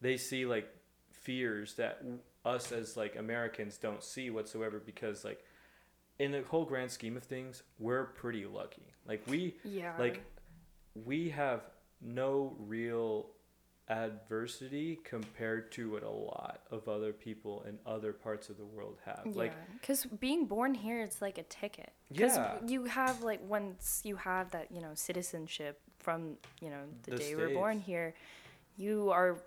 they 0.00 0.16
see 0.16 0.46
like 0.46 0.68
fears 1.10 1.74
that 1.74 1.98
w- 2.00 2.18
us 2.44 2.70
as 2.72 2.96
like 2.96 3.16
Americans 3.16 3.76
don't 3.76 4.02
see 4.04 4.30
whatsoever 4.30 4.80
because 4.84 5.24
like 5.24 5.42
in 6.18 6.30
the 6.32 6.42
whole 6.42 6.64
grand 6.64 6.90
scheme 6.90 7.16
of 7.16 7.24
things 7.24 7.62
we're 7.78 8.04
pretty 8.04 8.46
lucky. 8.46 8.86
Like 9.06 9.22
we 9.26 9.56
Yeah. 9.64 9.94
like 9.98 10.22
we 11.04 11.28
have 11.30 11.62
no 12.00 12.54
real 12.60 13.26
adversity 13.88 14.98
compared 15.04 15.70
to 15.72 15.90
what 15.90 16.02
a 16.02 16.10
lot 16.10 16.62
of 16.70 16.88
other 16.88 17.12
people 17.12 17.64
in 17.68 17.78
other 17.86 18.12
parts 18.12 18.48
of 18.48 18.56
the 18.56 18.64
world 18.64 18.98
have 19.04 19.20
like 19.34 19.52
because 19.80 20.04
being 20.04 20.46
born 20.46 20.74
here, 20.74 21.02
it's 21.02 21.22
like 21.22 21.38
a 21.38 21.44
ticket. 21.44 21.92
Because 22.08 22.36
Yeah. 22.36 22.58
you 22.66 22.84
have 22.84 23.22
like 23.22 23.40
once 23.48 24.00
you 24.04 24.16
have 24.16 24.50
that 24.50 24.72
you 24.72 24.80
know 24.80 24.90
citizenship 24.94 25.80
from 25.98 26.36
you 26.60 26.70
know 26.70 26.82
the, 27.04 27.12
The 27.12 27.16
day 27.18 27.30
you 27.30 27.36
were 27.36 27.48
born 27.50 27.78
here, 27.78 28.14
you 28.76 29.10
are 29.10 29.38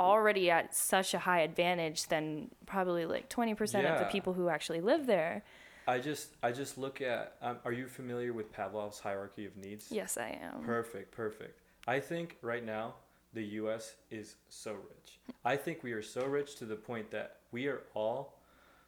already 0.00 0.50
at 0.50 0.74
such 0.74 1.14
a 1.14 1.18
high 1.18 1.40
advantage 1.40 2.08
than 2.08 2.50
probably 2.66 3.06
like 3.06 3.28
twenty 3.28 3.54
percent 3.54 3.86
of 3.86 3.98
the 3.98 4.04
people 4.06 4.32
who 4.32 4.48
actually 4.48 4.80
live 4.80 5.06
there. 5.06 5.44
I 5.86 6.00
just 6.00 6.30
I 6.42 6.50
just 6.50 6.76
look 6.76 7.00
at 7.00 7.36
um, 7.40 7.58
are 7.64 7.72
you 7.72 7.86
familiar 7.86 8.32
with 8.32 8.52
Pavlov's 8.52 8.98
hierarchy 8.98 9.46
of 9.46 9.56
needs 9.56 9.92
Yes, 9.92 10.16
I 10.18 10.38
am. 10.42 10.64
Perfect, 10.64 11.12
perfect. 11.12 11.60
I 11.86 12.00
think 12.00 12.36
right 12.42 12.64
now 12.64 12.94
the 13.36 13.44
US 13.60 13.96
is 14.10 14.36
so 14.48 14.72
rich. 14.72 15.18
I 15.44 15.56
think 15.56 15.82
we 15.82 15.92
are 15.92 16.02
so 16.02 16.24
rich 16.24 16.56
to 16.56 16.64
the 16.64 16.74
point 16.74 17.10
that 17.10 17.36
we 17.52 17.66
are 17.66 17.82
all, 17.94 18.38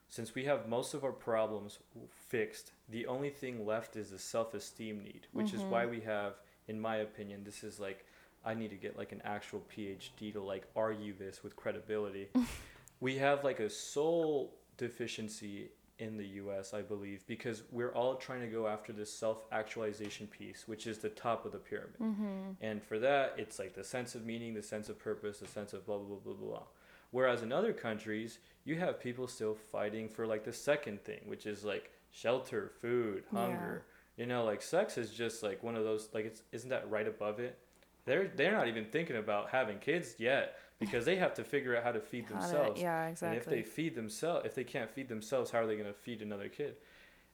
since 0.08 0.34
we 0.34 0.44
have 0.46 0.66
most 0.66 0.94
of 0.94 1.04
our 1.04 1.12
problems 1.12 1.80
fixed, 2.10 2.72
the 2.88 3.06
only 3.06 3.28
thing 3.28 3.66
left 3.66 3.94
is 3.94 4.10
the 4.10 4.18
self 4.18 4.54
esteem 4.54 5.04
need, 5.04 5.26
which 5.32 5.52
is 5.52 5.60
why 5.60 5.82
mm-hmm. 5.82 5.90
we 5.90 6.00
have, 6.00 6.32
in 6.66 6.80
my 6.80 6.96
opinion, 6.96 7.44
this 7.44 7.62
is 7.62 7.78
like, 7.78 8.06
I 8.42 8.54
need 8.54 8.70
to 8.70 8.76
get 8.76 8.96
like 8.96 9.12
an 9.12 9.20
actual 9.22 9.62
PhD 9.70 10.32
to 10.32 10.40
like 10.40 10.64
argue 10.74 11.12
this 11.12 11.44
with 11.44 11.54
credibility. 11.54 12.28
we 13.00 13.18
have 13.18 13.44
like 13.44 13.60
a 13.60 13.68
soul 13.68 14.54
deficiency 14.78 15.68
in 15.98 16.16
the 16.16 16.26
US, 16.26 16.74
I 16.74 16.82
believe, 16.82 17.26
because 17.26 17.62
we're 17.70 17.92
all 17.92 18.14
trying 18.16 18.40
to 18.40 18.46
go 18.46 18.66
after 18.66 18.92
this 18.92 19.12
self 19.12 19.44
actualization 19.52 20.26
piece, 20.26 20.66
which 20.66 20.86
is 20.86 20.98
the 20.98 21.08
top 21.08 21.44
of 21.44 21.52
the 21.52 21.58
pyramid. 21.58 21.98
Mm-hmm. 22.00 22.50
And 22.60 22.82
for 22.82 22.98
that, 23.00 23.34
it's 23.36 23.58
like 23.58 23.74
the 23.74 23.84
sense 23.84 24.14
of 24.14 24.24
meaning, 24.24 24.54
the 24.54 24.62
sense 24.62 24.88
of 24.88 24.98
purpose, 24.98 25.38
the 25.38 25.46
sense 25.46 25.72
of 25.72 25.84
blah, 25.86 25.98
blah, 25.98 26.16
blah, 26.16 26.32
blah, 26.34 26.48
blah. 26.48 26.62
Whereas 27.10 27.42
in 27.42 27.52
other 27.52 27.72
countries, 27.72 28.38
you 28.64 28.76
have 28.76 29.00
people 29.00 29.26
still 29.26 29.54
fighting 29.54 30.08
for 30.08 30.26
like 30.26 30.44
the 30.44 30.52
second 30.52 31.02
thing, 31.04 31.20
which 31.26 31.46
is 31.46 31.64
like 31.64 31.90
shelter, 32.10 32.72
food, 32.80 33.24
hunger. 33.32 33.84
You 34.16 34.26
know, 34.26 34.44
like 34.44 34.62
sex 34.62 34.98
is 34.98 35.10
just 35.10 35.42
like 35.42 35.62
one 35.62 35.76
of 35.76 35.84
those, 35.84 36.08
like, 36.12 36.26
it's, 36.26 36.42
isn't 36.52 36.70
that 36.70 36.90
right 36.90 37.06
above 37.06 37.40
it? 37.40 37.58
They're, 38.04 38.30
they're 38.34 38.52
not 38.52 38.68
even 38.68 38.86
thinking 38.86 39.16
about 39.16 39.50
having 39.50 39.78
kids 39.78 40.14
yet 40.18 40.56
because 40.78 41.04
they 41.04 41.16
have 41.16 41.34
to 41.34 41.44
figure 41.44 41.76
out 41.76 41.82
how 41.84 41.92
to 41.92 42.00
feed 42.00 42.26
to- 42.28 42.32
themselves. 42.34 42.80
yeah, 42.80 43.12
And 43.20 43.34
if 43.36 43.44
they 43.44 43.62
feed 43.62 43.94
themselves, 43.94 44.46
if 44.46 44.54
they 44.54 44.64
can't 44.64 44.90
feed 44.90 45.08
themselves, 45.08 45.50
how 45.50 45.58
are 45.60 45.66
they 45.66 45.74
going 45.76 45.88
to 45.88 45.98
feed 45.98 46.22
another 46.22 46.48
kid? 46.48 46.76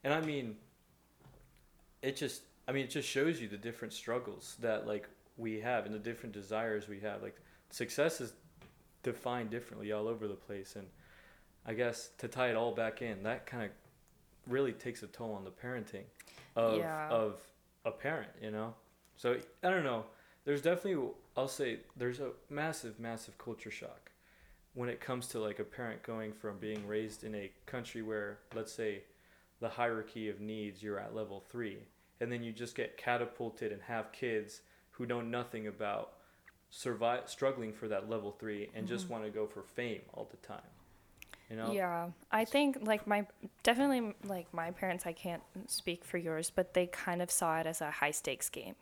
And 0.02 0.12
I 0.14 0.20
mean, 0.20 0.56
it 2.02 2.16
just, 2.16 2.42
I 2.68 2.72
mean, 2.72 2.84
it 2.84 2.90
just 2.90 3.08
shows 3.08 3.40
you 3.40 3.48
the 3.48 3.56
different 3.58 3.92
struggles 3.92 4.56
that 4.60 4.86
like 4.86 5.08
we 5.36 5.60
have 5.60 5.86
and 5.86 5.94
the 5.94 5.98
different 5.98 6.32
desires 6.34 6.88
we 6.88 7.00
have. 7.00 7.22
Like 7.22 7.36
success 7.70 8.20
is 8.20 8.32
defined 9.02 9.50
differently 9.50 9.92
all 9.92 10.08
over 10.08 10.26
the 10.28 10.34
place, 10.34 10.76
and 10.76 10.86
I 11.66 11.74
guess 11.74 12.10
to 12.18 12.28
tie 12.28 12.48
it 12.50 12.56
all 12.56 12.72
back 12.72 13.02
in, 13.02 13.22
that 13.24 13.46
kind 13.46 13.64
of 13.64 13.70
really 14.46 14.72
takes 14.72 15.02
a 15.02 15.06
toll 15.06 15.32
on 15.32 15.44
the 15.44 15.50
parenting 15.50 16.04
of 16.56 16.78
Yeah. 16.78 17.08
of 17.10 17.40
a 17.84 17.90
parent, 17.90 18.30
you 18.40 18.50
know. 18.50 18.74
So 19.16 19.38
I 19.62 19.70
don't 19.70 19.84
know. 19.84 20.04
There's 20.44 20.60
definitely, 20.62 21.08
I'll 21.36 21.48
say, 21.48 21.80
there's 21.96 22.20
a 22.20 22.30
massive, 22.48 22.98
massive 23.00 23.38
culture 23.38 23.70
shock 23.70 24.10
when 24.74 24.88
it 24.88 25.00
comes 25.00 25.26
to 25.28 25.38
like 25.38 25.58
a 25.58 25.64
parent 25.64 26.02
going 26.02 26.32
from 26.32 26.58
being 26.58 26.86
raised 26.86 27.24
in 27.24 27.34
a 27.34 27.50
country 27.66 28.02
where, 28.02 28.38
let's 28.54 28.72
say, 28.72 29.02
the 29.60 29.68
hierarchy 29.68 30.28
of 30.28 30.40
needs 30.40 30.82
you're 30.82 30.98
at 30.98 31.14
level 31.14 31.44
three, 31.50 31.78
and 32.20 32.30
then 32.30 32.42
you 32.42 32.52
just 32.52 32.74
get 32.74 32.96
catapulted 32.96 33.72
and 33.72 33.82
have 33.82 34.12
kids 34.12 34.60
who 34.90 35.06
know 35.06 35.20
nothing 35.20 35.66
about 35.66 36.12
survive 36.70 37.28
struggling 37.28 37.72
for 37.72 37.86
that 37.88 38.10
level 38.10 38.32
three 38.32 38.68
and 38.74 38.86
just 38.86 39.04
mm-hmm. 39.04 39.14
want 39.14 39.24
to 39.24 39.30
go 39.30 39.46
for 39.46 39.62
fame 39.62 40.02
all 40.12 40.28
the 40.30 40.36
time. 40.38 40.60
You 41.50 41.56
know? 41.56 41.72
Yeah, 41.72 42.08
I 42.32 42.44
think 42.44 42.78
like 42.82 43.06
my 43.06 43.26
definitely 43.62 44.14
like 44.24 44.52
my 44.52 44.70
parents. 44.70 45.06
I 45.06 45.12
can't 45.12 45.42
speak 45.66 46.04
for 46.04 46.18
yours, 46.18 46.50
but 46.50 46.74
they 46.74 46.86
kind 46.86 47.22
of 47.22 47.30
saw 47.30 47.58
it 47.60 47.66
as 47.66 47.80
a 47.80 47.90
high 47.90 48.10
stakes 48.10 48.48
game, 48.48 48.74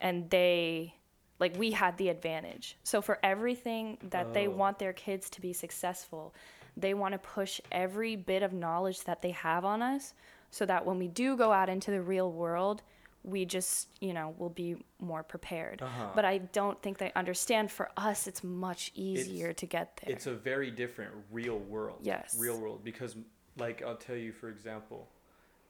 and 0.00 0.30
they 0.30 0.94
like 1.38 1.56
we 1.56 1.70
had 1.70 1.96
the 1.98 2.08
advantage. 2.08 2.76
So 2.82 3.00
for 3.00 3.18
everything 3.22 3.98
that 4.10 4.32
they 4.34 4.48
Oh. 4.48 4.52
want 4.52 4.78
their 4.78 4.92
kids 4.92 5.30
to 5.30 5.40
be 5.40 5.52
successful, 5.52 6.34
they 6.76 6.94
want 6.94 7.12
to 7.12 7.18
push 7.18 7.60
every 7.72 8.16
bit 8.16 8.42
of 8.42 8.52
knowledge 8.52 9.04
that 9.04 9.22
they 9.22 9.30
have 9.32 9.64
on 9.64 9.82
us, 9.82 10.14
so 10.50 10.64
that 10.66 10.84
when 10.86 10.98
we 10.98 11.08
do 11.08 11.36
go 11.36 11.52
out 11.52 11.68
into 11.68 11.90
the 11.90 12.00
real 12.02 12.30
world, 12.32 12.82
we 13.24 13.44
just 13.44 13.88
you 14.00 14.12
know 14.12 14.34
will 14.38 14.48
be 14.48 14.76
more 15.00 15.22
prepared. 15.22 15.82
Uh-huh. 15.82 16.08
But 16.14 16.24
I 16.24 16.38
don't 16.38 16.80
think 16.82 16.98
they 16.98 17.12
understand. 17.14 17.70
For 17.70 17.90
us, 17.96 18.26
it's 18.26 18.42
much 18.44 18.92
easier 18.94 19.52
to 19.52 19.66
get 19.66 19.96
there. 20.02 20.14
it's 20.14 20.26
a 20.26 20.34
very 20.34 20.70
different 20.70 21.12
real 21.30 21.58
world. 21.58 21.98
Yes. 22.02 22.36
Real 22.38 22.58
world 22.58 22.82
because 22.84 23.16
like 23.58 23.82
I'll 23.82 23.96
tell 23.96 24.16
you 24.16 24.32
for 24.32 24.48
example, 24.48 25.08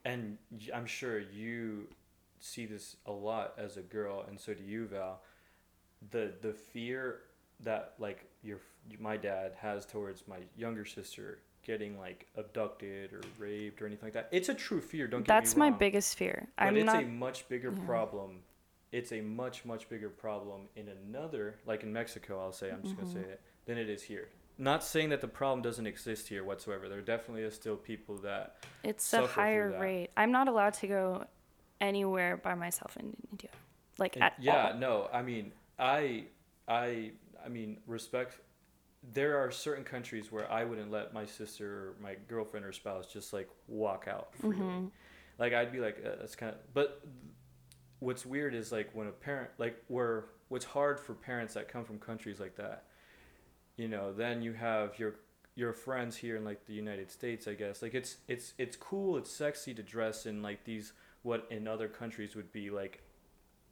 and 0.04 0.38
i'm 0.74 0.86
sure 0.86 1.18
you 1.18 1.88
see 2.38 2.66
this 2.66 2.96
a 3.06 3.12
lot 3.12 3.54
as 3.58 3.76
a 3.76 3.82
girl 3.82 4.24
and 4.28 4.38
so 4.38 4.54
do 4.54 4.62
you 4.62 4.86
Val, 4.86 5.20
the 6.10 6.32
the 6.40 6.52
fear 6.52 7.20
that 7.60 7.94
like 7.98 8.24
your 8.42 8.58
my 9.00 9.16
dad 9.16 9.52
has 9.60 9.84
towards 9.84 10.26
my 10.28 10.38
younger 10.56 10.84
sister 10.84 11.40
getting 11.64 11.98
like 11.98 12.26
abducted 12.36 13.12
or 13.12 13.20
raped 13.38 13.82
or 13.82 13.86
anything 13.86 14.06
like 14.06 14.14
that. 14.14 14.28
It's 14.32 14.48
a 14.48 14.54
true 14.54 14.80
fear, 14.80 15.06
don't 15.06 15.20
get 15.20 15.28
That's 15.28 15.54
me 15.54 15.60
my 15.60 15.70
biggest 15.70 16.16
fear. 16.16 16.48
But 16.56 16.64
I'm 16.68 16.76
it's 16.76 16.86
not. 16.86 17.02
a 17.02 17.06
much 17.06 17.48
bigger 17.48 17.72
problem. 17.72 18.40
It's 18.92 19.12
a 19.12 19.20
much 19.20 19.64
much 19.66 19.88
bigger 19.90 20.08
problem 20.08 20.62
in 20.76 20.88
another, 20.88 21.56
like 21.66 21.82
in 21.82 21.92
Mexico, 21.92 22.40
I'll 22.40 22.52
say. 22.52 22.70
I'm 22.70 22.82
just 22.82 22.94
Mm-hmm. 22.96 23.04
gonna 23.12 23.24
say 23.26 23.30
it 23.32 23.40
than 23.66 23.76
it 23.76 23.90
is 23.90 24.02
here. 24.02 24.28
Not 24.56 24.82
saying 24.82 25.10
that 25.10 25.20
the 25.20 25.28
problem 25.28 25.60
doesn't 25.62 25.86
exist 25.86 26.26
here 26.28 26.42
whatsoever. 26.42 26.88
There 26.88 27.00
definitely 27.02 27.42
is 27.42 27.54
still 27.54 27.76
people 27.76 28.16
that. 28.18 28.56
It's 28.82 29.12
a 29.12 29.26
higher 29.26 29.78
rate. 29.78 30.10
I'm 30.16 30.32
not 30.32 30.48
allowed 30.48 30.74
to 30.74 30.86
go 30.86 31.24
anywhere 31.80 32.36
by 32.38 32.54
myself 32.54 32.96
in 32.96 33.14
India, 33.30 33.50
like 33.98 34.16
and- 34.16 34.24
at 34.24 34.34
yeah, 34.40 34.70
all. 34.72 34.78
no. 34.78 35.08
I 35.12 35.22
mean, 35.22 35.52
I, 35.78 36.24
I, 36.66 37.12
I 37.44 37.48
mean, 37.48 37.78
respect. 37.86 38.40
There 39.12 39.38
are 39.38 39.50
certain 39.50 39.84
countries 39.84 40.32
where 40.32 40.50
I 40.50 40.64
wouldn't 40.64 40.90
let 40.90 41.14
my 41.14 41.24
sister 41.24 41.66
or 41.66 41.94
my 42.02 42.16
girlfriend 42.26 42.66
or 42.66 42.72
spouse 42.72 43.06
just 43.12 43.32
like 43.32 43.48
walk 43.68 44.06
out 44.10 44.34
freely. 44.34 44.56
Mm-hmm. 44.56 44.86
Like 45.38 45.54
I'd 45.54 45.72
be 45.72 45.78
like, 45.78 46.02
uh, 46.04 46.16
that's 46.20 46.34
kind 46.34 46.52
of. 46.52 46.74
But 46.74 47.02
what's 48.00 48.26
weird 48.26 48.54
is 48.54 48.72
like 48.72 48.90
when 48.92 49.06
a 49.06 49.12
parent, 49.12 49.50
like 49.58 49.82
where 49.86 50.26
what's 50.48 50.64
hard 50.64 50.98
for 50.98 51.14
parents 51.14 51.54
that 51.54 51.68
come 51.68 51.84
from 51.84 51.98
countries 51.98 52.40
like 52.40 52.56
that. 52.56 52.84
You 53.76 53.88
know, 53.88 54.12
then 54.12 54.42
you 54.42 54.52
have 54.54 54.98
your 54.98 55.16
your 55.54 55.72
friends 55.72 56.16
here 56.16 56.36
in 56.36 56.44
like 56.44 56.66
the 56.66 56.72
United 56.72 57.10
States, 57.10 57.46
I 57.46 57.54
guess. 57.54 57.82
Like 57.82 57.94
it's 57.94 58.18
it's 58.26 58.54
it's 58.58 58.76
cool, 58.76 59.16
it's 59.16 59.30
sexy 59.30 59.74
to 59.74 59.82
dress 59.82 60.26
in 60.26 60.42
like 60.42 60.64
these 60.64 60.92
what 61.22 61.46
in 61.50 61.66
other 61.66 61.88
countries 61.88 62.34
would 62.34 62.52
be 62.52 62.70
like 62.70 63.02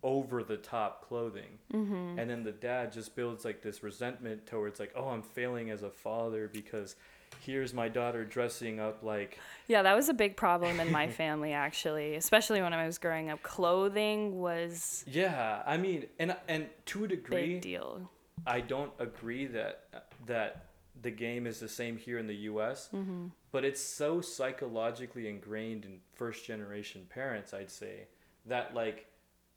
over 0.06 0.44
the 0.44 0.56
top 0.56 1.06
clothing. 1.06 1.58
Mm-hmm. 1.74 2.18
And 2.18 2.30
then 2.30 2.44
the 2.44 2.52
dad 2.52 2.92
just 2.92 3.16
builds 3.16 3.44
like 3.44 3.60
this 3.60 3.82
resentment 3.82 4.46
towards 4.46 4.78
like, 4.78 4.92
"Oh, 4.94 5.08
I'm 5.08 5.22
failing 5.22 5.70
as 5.70 5.82
a 5.82 5.90
father 5.90 6.48
because 6.50 6.94
here's 7.40 7.74
my 7.74 7.88
daughter 7.88 8.24
dressing 8.24 8.78
up 8.78 9.02
like 9.02 9.38
Yeah, 9.66 9.82
that 9.82 9.96
was 9.96 10.08
a 10.08 10.14
big 10.14 10.36
problem 10.36 10.78
in 10.78 10.90
my 10.92 11.08
family 11.22 11.52
actually, 11.52 12.14
especially 12.14 12.62
when 12.62 12.72
I 12.72 12.86
was 12.86 12.98
growing 12.98 13.30
up. 13.30 13.42
Clothing 13.42 14.38
was 14.38 15.04
yeah, 15.08 15.62
I 15.66 15.76
mean, 15.76 16.06
and 16.20 16.36
and 16.48 16.68
to 16.86 17.04
a 17.04 17.08
degree, 17.08 17.54
big 17.54 17.62
deal. 17.62 18.08
I 18.46 18.60
don't 18.60 18.92
agree 19.00 19.46
that 19.46 20.06
that 20.26 20.66
the 21.02 21.10
game 21.10 21.46
is 21.46 21.58
the 21.60 21.68
same 21.68 21.96
here 21.96 22.18
in 22.18 22.28
the 22.28 22.36
U.S. 22.50 22.88
Mm-hmm. 22.94 23.26
But 23.50 23.64
it's 23.64 23.80
so 23.80 24.20
psychologically 24.20 25.28
ingrained 25.28 25.84
in 25.84 25.98
first 26.14 26.44
generation 26.44 27.06
parents, 27.08 27.52
I'd 27.52 27.70
say, 27.70 28.06
that 28.46 28.74
like, 28.74 29.06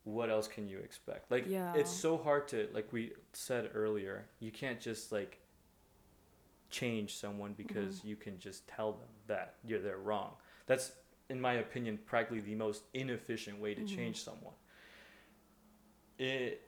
what 0.04 0.30
else 0.30 0.48
can 0.48 0.68
you 0.68 0.80
expect? 0.80 1.30
Like, 1.32 1.46
Yeah. 1.48 1.74
it's 1.74 1.92
so 1.92 2.18
hard 2.18 2.48
to 2.50 2.68
like 2.74 2.92
we 2.94 3.14
said 3.34 3.72
earlier. 3.74 4.28
You 4.40 4.52
can't 4.52 4.80
just 4.80 5.12
like 5.12 5.40
change 6.70 7.16
someone 7.16 7.54
because 7.54 8.00
Mm-hmm. 8.00 8.08
you 8.08 8.16
can 8.16 8.40
just 8.40 8.68
tell 8.68 8.94
them 8.94 9.10
that 9.28 9.56
you're 9.66 9.80
they're 9.82 9.98
wrong. 9.98 10.34
That's 10.68 10.92
in 11.30 11.40
my 11.42 11.54
opinion 11.54 12.00
practically 12.06 12.42
the 12.42 12.56
most 12.56 12.84
inefficient 12.94 13.60
way 13.60 13.74
to 13.76 13.82
Mm-hmm. 13.82 13.96
change 13.96 14.24
someone. 14.24 14.54
It 16.18 16.62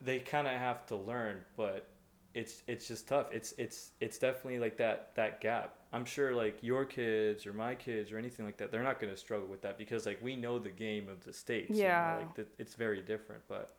they 0.00 0.20
kind 0.20 0.46
of 0.46 0.54
have 0.54 0.86
to 0.86 0.96
learn, 0.96 1.44
but 1.56 1.88
it's 2.34 2.62
it's 2.66 2.86
just 2.86 3.08
tough. 3.08 3.28
It's 3.32 3.52
it's 3.58 3.92
it's 4.00 4.18
definitely 4.18 4.58
like 4.58 4.76
that 4.78 5.14
that 5.16 5.40
gap. 5.40 5.77
I'm 5.92 6.04
sure 6.04 6.34
like 6.34 6.58
your 6.62 6.84
kids 6.84 7.46
or 7.46 7.52
my 7.52 7.74
kids 7.74 8.12
or 8.12 8.18
anything 8.18 8.44
like 8.44 8.58
that, 8.58 8.70
they're 8.70 8.82
not 8.82 9.00
going 9.00 9.12
to 9.12 9.18
struggle 9.18 9.46
with 9.48 9.62
that 9.62 9.78
because 9.78 10.04
like 10.06 10.18
we 10.22 10.36
know 10.36 10.58
the 10.58 10.70
game 10.70 11.08
of 11.08 11.24
the 11.24 11.32
states. 11.32 11.70
you 11.70 11.76
know, 11.76 11.88
Yeah. 11.88 12.16
like 12.18 12.34
the, 12.34 12.46
it's 12.58 12.74
very 12.74 13.00
different, 13.00 13.42
but 13.48 13.74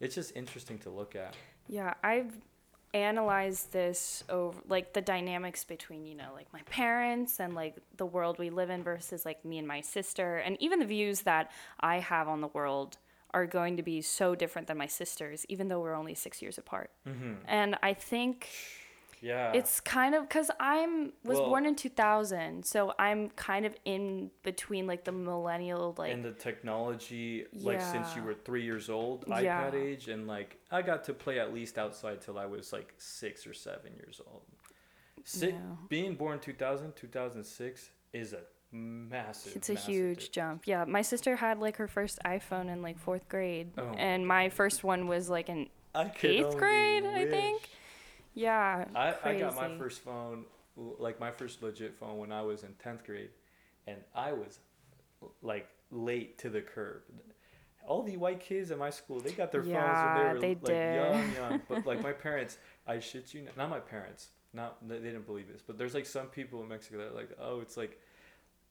it's 0.00 0.14
just 0.14 0.36
interesting 0.36 0.78
to 0.80 0.90
look 0.90 1.16
at. 1.16 1.34
Yeah, 1.66 1.94
I've 2.04 2.32
analyzed 2.94 3.72
this 3.72 4.24
over 4.30 4.58
like 4.68 4.92
the 4.94 5.00
dynamics 5.02 5.64
between, 5.64 6.06
you 6.06 6.14
know, 6.14 6.30
like 6.34 6.46
my 6.52 6.62
parents 6.62 7.38
and 7.40 7.54
like 7.54 7.76
the 7.96 8.06
world 8.06 8.38
we 8.38 8.50
live 8.50 8.70
in 8.70 8.82
versus 8.82 9.26
like 9.26 9.44
me 9.44 9.58
and 9.58 9.68
my 9.68 9.80
sister 9.80 10.36
and 10.38 10.56
even 10.60 10.78
the 10.78 10.86
views 10.86 11.22
that 11.22 11.50
I 11.80 11.98
have 11.98 12.28
on 12.28 12.40
the 12.40 12.48
world 12.48 12.96
are 13.34 13.44
going 13.44 13.76
to 13.76 13.82
be 13.82 14.00
so 14.00 14.34
different 14.34 14.68
than 14.68 14.78
my 14.78 14.86
sister's 14.86 15.44
even 15.50 15.68
though 15.68 15.80
we're 15.80 15.94
only 15.94 16.14
6 16.14 16.40
years 16.40 16.56
apart. 16.56 16.90
Mm-hmm. 17.06 17.32
And 17.46 17.76
I 17.82 17.92
think 17.92 18.48
Yeah. 19.20 19.52
it's 19.52 19.80
kind 19.80 20.14
of 20.14 20.28
cuz 20.28 20.50
I'm 20.60 21.12
was 21.24 21.38
Well- 21.38 21.48
born 21.48 21.66
in 21.66 21.74
2000, 21.76 22.64
so 22.64 22.94
I'm 22.98 23.30
kind 23.30 23.66
of 23.66 23.74
in 23.84 24.30
between 24.42 24.86
like 24.86 25.04
the 25.04 25.12
millennial 25.12 25.94
like 25.98 26.12
and 26.12 26.24
the 26.24 26.32
technology, 26.32 27.46
like 27.52 27.80
since 27.80 28.14
you 28.16 28.22
were 28.22 28.34
three 28.34 28.62
years 28.62 28.88
old, 28.88 29.24
Yeah. 29.26 29.40
iPad 29.70 29.74
age, 29.74 30.08
and 30.08 30.26
like 30.26 30.58
I 30.70 30.82
got 30.82 31.04
to 31.04 31.14
play 31.14 31.38
at 31.40 31.52
least 31.52 31.78
outside 31.78 32.20
till 32.20 32.38
I 32.38 32.46
was 32.46 32.72
like 32.72 32.94
six 32.98 33.46
or 33.46 33.54
seven 33.54 33.94
years 33.96 34.20
old. 34.30 34.42
Si- 35.24 35.48
Yeah. 35.48 35.76
Being 35.88 36.14
born 36.14 36.38
2000, 36.40 36.94
2006 36.96 37.90
is 38.12 38.32
a 38.32 38.42
massive. 38.70 39.56
It's 39.56 39.68
a 39.68 39.74
massive 39.74 39.88
huge 39.94 40.08
difference. 40.16 40.28
jump. 40.28 40.66
Yeah, 40.66 40.84
my 40.84 41.02
sister 41.02 41.36
had 41.36 41.58
like 41.58 41.76
her 41.76 41.88
first 41.88 42.18
iPhone 42.24 42.68
in 42.70 42.82
like 42.82 42.98
fourth 42.98 43.28
grade, 43.28 43.72
Oh. 43.78 43.92
and 43.96 44.26
my 44.26 44.48
first 44.48 44.84
one 44.84 45.06
was 45.08 45.28
like 45.28 45.48
in 45.48 45.68
I 45.94 46.12
eighth 46.22 46.56
grade, 46.56 47.04
I 47.04 47.26
think. 47.26 47.68
Yeah, 48.38 48.84
I, 48.94 49.14
I 49.24 49.34
got 49.34 49.54
my 49.54 49.68
first 49.68 50.00
phone, 50.00 50.44
like 50.76 51.20
my 51.20 51.30
first 51.30 51.62
legit 51.62 51.94
phone, 51.98 52.18
when 52.18 52.32
I 52.32 52.42
was 52.42 52.62
in 52.62 52.74
10th 52.74 53.04
grade, 53.04 53.30
and 53.86 53.98
I 54.14 54.32
was 54.32 54.58
like 55.42 55.68
late 55.90 56.38
to 56.38 56.50
the 56.50 56.60
curb. 56.60 57.02
All 57.86 58.02
the 58.02 58.16
white 58.16 58.40
kids 58.40 58.70
at 58.70 58.78
my 58.78 58.90
school, 58.90 59.20
they 59.20 59.32
got 59.32 59.52
their 59.52 59.62
Yeah, 59.62 59.72
phones 59.72 60.02
when 60.02 60.12
they 60.14 60.24
were 60.24 60.40
they 60.40 60.54
like 60.62 60.82
did. 60.82 60.86
young, 60.86 61.30
young. 61.30 61.62
But 61.68 61.86
like 61.86 62.02
my 62.02 62.12
parents, 62.12 62.58
I 62.86 63.00
shit 63.00 63.32
you 63.34 63.42
not, 63.42 63.56
not 63.56 63.70
my 63.70 63.80
parents, 63.80 64.28
not 64.52 64.86
they 64.88 64.98
didn't 64.98 65.26
believe 65.26 65.48
this, 65.52 65.62
but 65.66 65.78
there's 65.78 65.94
like 65.94 66.06
some 66.06 66.26
people 66.26 66.62
in 66.62 66.68
Mexico 66.68 66.98
that 66.98 67.08
are 67.12 67.16
like, 67.16 67.30
oh, 67.40 67.60
it's 67.60 67.76
like, 67.76 68.00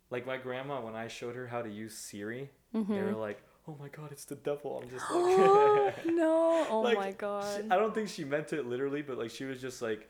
like 0.09 0.25
my 0.27 0.37
grandma 0.37 0.81
when 0.81 0.95
I 0.95 1.07
showed 1.07 1.35
her 1.35 1.47
how 1.47 1.61
to 1.61 1.69
use 1.69 1.97
Siri, 1.97 2.49
they 2.93 3.01
Mm-hmm. 3.01 3.03
were 3.03 3.15
like, 3.15 3.41
oh 3.68 3.76
my 3.80 3.88
god, 3.89 4.11
it's 4.11 4.26
the 4.26 4.36
devil. 4.36 4.80
I'm 4.82 4.89
just 4.89 5.05
Oh 5.09 5.84
like. 5.86 6.05
no! 6.13 6.65
Oh 6.70 6.82
Like, 6.82 6.97
my 6.97 7.09
She- 7.11 7.15
god! 7.18 7.68
I 7.72 7.76
don't 7.78 7.93
think 7.93 8.09
she 8.09 8.24
meant 8.24 8.53
it 8.53 8.65
literally, 8.68 9.01
but 9.01 9.18
like 9.18 9.32
she 9.32 9.43
was 9.45 9.59
just 9.61 9.82
like, 9.82 10.09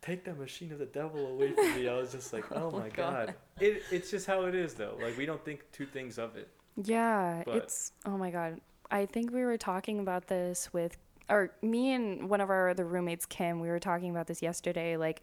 "Take 0.00 0.24
that 0.24 0.38
machine 0.38 0.72
of 0.72 0.78
the 0.78 0.86
devil 0.86 1.26
away 1.28 1.52
from 1.52 1.74
me." 1.74 1.88
I 1.88 1.94
was 1.96 2.12
just 2.12 2.32
like, 2.32 2.44
"Oh, 2.52 2.70
oh 2.72 2.78
my 2.78 2.88
god!" 2.88 3.26
God. 3.28 3.34
It 3.60 3.82
it's 3.90 4.10
just 4.10 4.26
how 4.26 4.42
it 4.42 4.54
is 4.54 4.74
though. 4.74 4.96
Like 5.00 5.16
we 5.16 5.26
don't 5.26 5.44
think 5.44 5.64
two 5.72 5.86
things 5.86 6.18
of 6.18 6.36
it. 6.36 6.48
Yeah, 6.82 7.42
But- 7.44 7.56
it's 7.56 7.92
oh 8.06 8.16
my 8.16 8.30
god. 8.30 8.60
I 8.90 9.06
think 9.06 9.32
we 9.32 9.42
were 9.44 9.56
talking 9.56 10.00
about 10.00 10.26
this 10.26 10.70
with 10.72 10.98
or 11.30 11.50
me 11.62 11.92
and 11.92 12.28
one 12.28 12.42
of 12.42 12.50
our 12.50 12.68
other 12.68 12.84
roommates, 12.84 13.24
Kim, 13.24 13.58
we 13.60 13.68
were 13.68 13.78
talking 13.78 14.10
about 14.10 14.26
this 14.26 14.42
yesterday. 14.42 14.98
Like, 14.98 15.22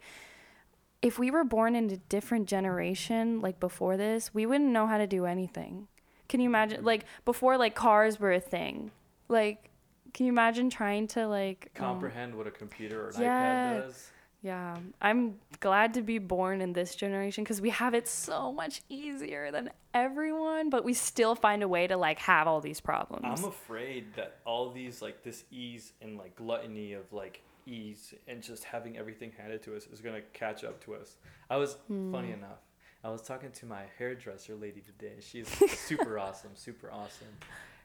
if 1.02 1.18
we 1.20 1.30
were 1.30 1.44
born 1.44 1.76
in 1.76 1.88
a 1.90 1.96
different 1.96 2.48
generation, 2.48 3.40
like 3.40 3.60
before 3.60 3.96
this, 3.96 4.34
we 4.34 4.44
wouldn't 4.44 4.70
know 4.70 4.86
how 4.88 4.98
to 4.98 5.06
do 5.06 5.24
anything. 5.24 5.86
Can 6.30 6.40
you 6.40 6.48
imagine? 6.48 6.84
Like 6.84 7.04
before, 7.26 7.58
like 7.58 7.74
cars 7.74 8.18
were 8.20 8.32
a 8.32 8.40
thing. 8.40 8.90
Like, 9.28 9.68
can 10.14 10.26
you 10.26 10.32
imagine 10.32 10.70
trying 10.70 11.08
to 11.08 11.26
like 11.28 11.70
um, 11.76 11.84
Comprehend 11.86 12.34
what 12.34 12.46
a 12.46 12.50
computer 12.50 13.04
or 13.06 13.10
an 13.10 13.20
Yeah. 13.20 13.76
iPad 13.76 13.82
does. 13.84 14.10
yeah, 14.42 14.76
I'm 15.02 15.34
glad 15.58 15.92
to 15.94 16.02
be 16.02 16.18
born 16.18 16.60
in 16.60 16.72
this 16.72 16.94
generation 16.94 17.44
because 17.44 17.60
we 17.60 17.70
have 17.70 17.94
it 17.94 18.06
so 18.08 18.52
much 18.52 18.80
easier 18.88 19.50
than 19.50 19.70
everyone, 19.92 20.70
but 20.70 20.84
we 20.84 20.94
still 20.94 21.34
find 21.34 21.62
a 21.64 21.68
way 21.68 21.86
to 21.88 21.96
like 21.96 22.18
have 22.20 22.46
all 22.46 22.60
these 22.60 22.80
problems. 22.80 23.24
I'm 23.26 23.44
afraid 23.44 24.14
that 24.14 24.38
all 24.46 24.70
these 24.70 25.02
like 25.02 25.22
this 25.24 25.44
ease 25.50 25.92
and 26.00 26.16
like 26.16 26.36
gluttony 26.36 26.92
of 26.94 27.12
like 27.12 27.42
ease 27.66 28.14
and 28.28 28.40
just 28.42 28.64
having 28.64 28.96
everything 28.96 29.32
handed 29.36 29.62
to 29.64 29.76
us 29.76 29.86
is 29.92 30.00
gonna 30.00 30.22
catch 30.32 30.62
up 30.64 30.82
to 30.84 30.94
us. 30.94 31.16
I 31.50 31.56
was 31.56 31.74
Hmm. 31.88 32.12
funny 32.12 32.30
enough. 32.32 32.60
I 33.02 33.10
was 33.10 33.22
talking 33.22 33.50
to 33.50 33.66
my 33.66 33.82
hairdresser 33.98 34.54
lady 34.54 34.80
today. 34.80 35.14
She's 35.20 35.48
super 35.78 36.18
awesome, 36.18 36.50
super 36.54 36.90
awesome. 36.92 37.28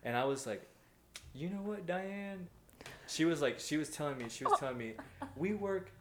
And 0.04 0.16
I 0.16 0.26
was 0.26 0.46
like, 0.46 0.62
you 1.34 1.50
know 1.50 1.62
what, 1.62 1.86
Diane? 1.86 2.48
She 3.08 3.26
was 3.26 3.42
like, 3.42 3.60
she 3.60 3.78
was 3.78 3.90
telling 3.90 4.18
me, 4.18 4.26
she 4.30 4.44
was 4.44 4.60
telling 4.60 4.78
me, 4.78 4.94
we 5.38 5.54
work. 5.54 5.92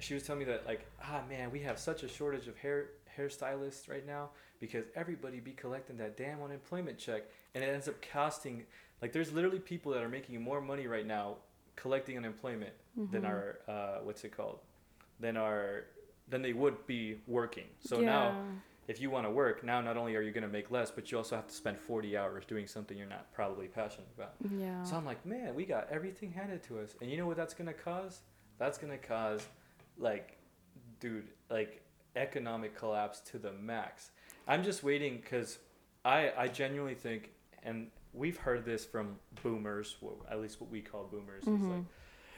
She 0.00 0.14
was 0.14 0.22
telling 0.22 0.40
me 0.40 0.44
that 0.46 0.66
like, 0.66 0.86
ah 1.02 1.22
man, 1.28 1.50
we 1.50 1.60
have 1.60 1.78
such 1.78 2.02
a 2.02 2.08
shortage 2.08 2.46
of 2.46 2.56
hair 2.58 2.86
hairstylists 3.16 3.88
right 3.90 4.06
now 4.06 4.30
because 4.60 4.84
everybody 4.94 5.40
be 5.40 5.52
collecting 5.52 5.96
that 5.98 6.16
damn 6.16 6.42
unemployment 6.42 6.98
check, 6.98 7.24
and 7.54 7.64
it 7.64 7.68
ends 7.68 7.88
up 7.88 7.96
costing 8.12 8.64
like 9.00 9.12
there's 9.12 9.32
literally 9.32 9.58
people 9.58 9.92
that 9.92 10.02
are 10.02 10.08
making 10.08 10.40
more 10.40 10.60
money 10.60 10.86
right 10.86 11.06
now 11.06 11.36
collecting 11.76 12.16
unemployment 12.16 12.72
than 13.10 13.24
our 13.24 13.58
uh, 13.68 13.98
what's 14.02 14.24
it 14.24 14.36
called, 14.36 14.60
than 15.18 15.36
our 15.36 15.84
than 16.32 16.42
they 16.42 16.54
would 16.54 16.84
be 16.86 17.18
working. 17.28 17.66
So 17.78 18.00
now 18.00 18.34
if 18.88 19.00
you 19.00 19.10
want 19.10 19.24
to 19.24 19.30
work 19.30 19.62
now 19.62 19.80
not 19.80 19.96
only 19.96 20.16
are 20.16 20.22
you 20.22 20.32
going 20.32 20.42
to 20.42 20.48
make 20.48 20.72
less 20.72 20.90
but 20.90 21.12
you 21.12 21.16
also 21.16 21.36
have 21.36 21.46
to 21.46 21.54
spend 21.54 21.78
40 21.78 22.16
hours 22.16 22.44
doing 22.44 22.66
something 22.66 22.98
you're 22.98 23.06
not 23.06 23.32
probably 23.32 23.68
passionate 23.68 24.08
about. 24.16 24.34
Yeah. 24.58 24.82
so 24.82 24.96
i'm 24.96 25.06
like 25.06 25.24
man 25.24 25.54
we 25.54 25.64
got 25.64 25.86
everything 25.90 26.32
handed 26.32 26.64
to 26.64 26.80
us. 26.80 26.96
And 27.00 27.08
you 27.08 27.16
know 27.16 27.26
what 27.26 27.36
that's 27.36 27.54
going 27.54 27.68
to 27.68 27.74
cause? 27.74 28.22
That's 28.58 28.78
going 28.78 28.90
to 28.90 28.98
cause 28.98 29.46
like 29.98 30.38
dude 30.98 31.28
like 31.48 31.82
economic 32.16 32.76
collapse 32.76 33.20
to 33.20 33.38
the 33.38 33.52
max. 33.52 34.10
I'm 34.48 34.64
just 34.64 34.82
waiting 34.82 35.18
because 35.22 35.58
i 36.04 36.32
i 36.36 36.48
genuinely 36.48 36.96
think 36.96 37.30
and 37.62 37.86
we've 38.12 38.38
heard 38.38 38.64
this 38.64 38.84
from 38.84 39.16
boomers 39.42 39.96
at 40.30 40.40
least 40.40 40.60
what 40.60 40.70
we 40.70 40.80
call 40.80 41.04
boomers 41.04 41.42
is 41.42 41.48
like 41.48 41.60
mm-hmm. 41.60 41.80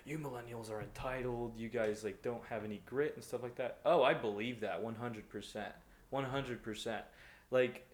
You 0.05 0.19
millennials 0.19 0.71
are 0.71 0.81
entitled 0.81 1.57
you 1.57 1.69
guys 1.69 2.05
like 2.05 2.23
don't 2.23 2.45
have 2.49 2.65
any 2.65 2.81
grit 2.87 3.13
and 3.15 3.25
stuff 3.25 3.43
like 3.43 3.55
that. 3.57 3.79
Oh 3.87 4.03
i 4.03 4.13
believe 4.15 4.61
that 4.61 4.83
100% 4.83 5.65
100% 6.13 7.01
like 7.51 7.87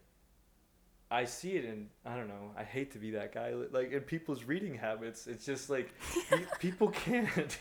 i 1.09 1.25
see 1.25 1.51
it 1.53 1.65
in 1.65 1.87
i 2.05 2.15
don't 2.15 2.27
know 2.27 2.51
i 2.57 2.63
hate 2.63 2.91
to 2.91 2.97
be 2.97 3.11
that 3.11 3.33
guy 3.33 3.53
like 3.71 3.91
in 3.91 4.01
people's 4.01 4.43
reading 4.45 4.75
habits 4.75 5.27
it's 5.27 5.45
just 5.45 5.69
like 5.69 5.93
people 6.59 6.89
can't 6.89 7.57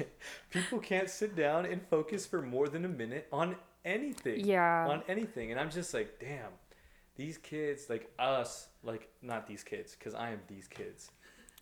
people 0.51 0.79
can't 0.79 1.11
sit 1.11 1.35
down 1.35 1.65
and 1.67 1.81
focus 1.89 2.27
for 2.27 2.43
more 2.43 2.69
than 2.69 2.85
a 2.85 2.89
minute 2.89 3.27
on 3.33 3.57
anything 3.85 4.45
Yeah. 4.47 4.87
on 4.89 5.03
anything. 5.09 5.51
And 5.51 5.59
i'm 5.61 5.71
just 5.71 5.95
like 5.95 6.19
damn 6.21 6.51
these 7.17 7.39
kids 7.39 7.89
like 7.91 8.11
us 8.19 8.69
like 8.83 9.09
not 9.23 9.47
these 9.47 9.65
kids 9.65 9.97
because 9.99 10.15
i 10.15 10.31
am 10.31 10.41
these 10.49 10.69
kids 10.69 11.11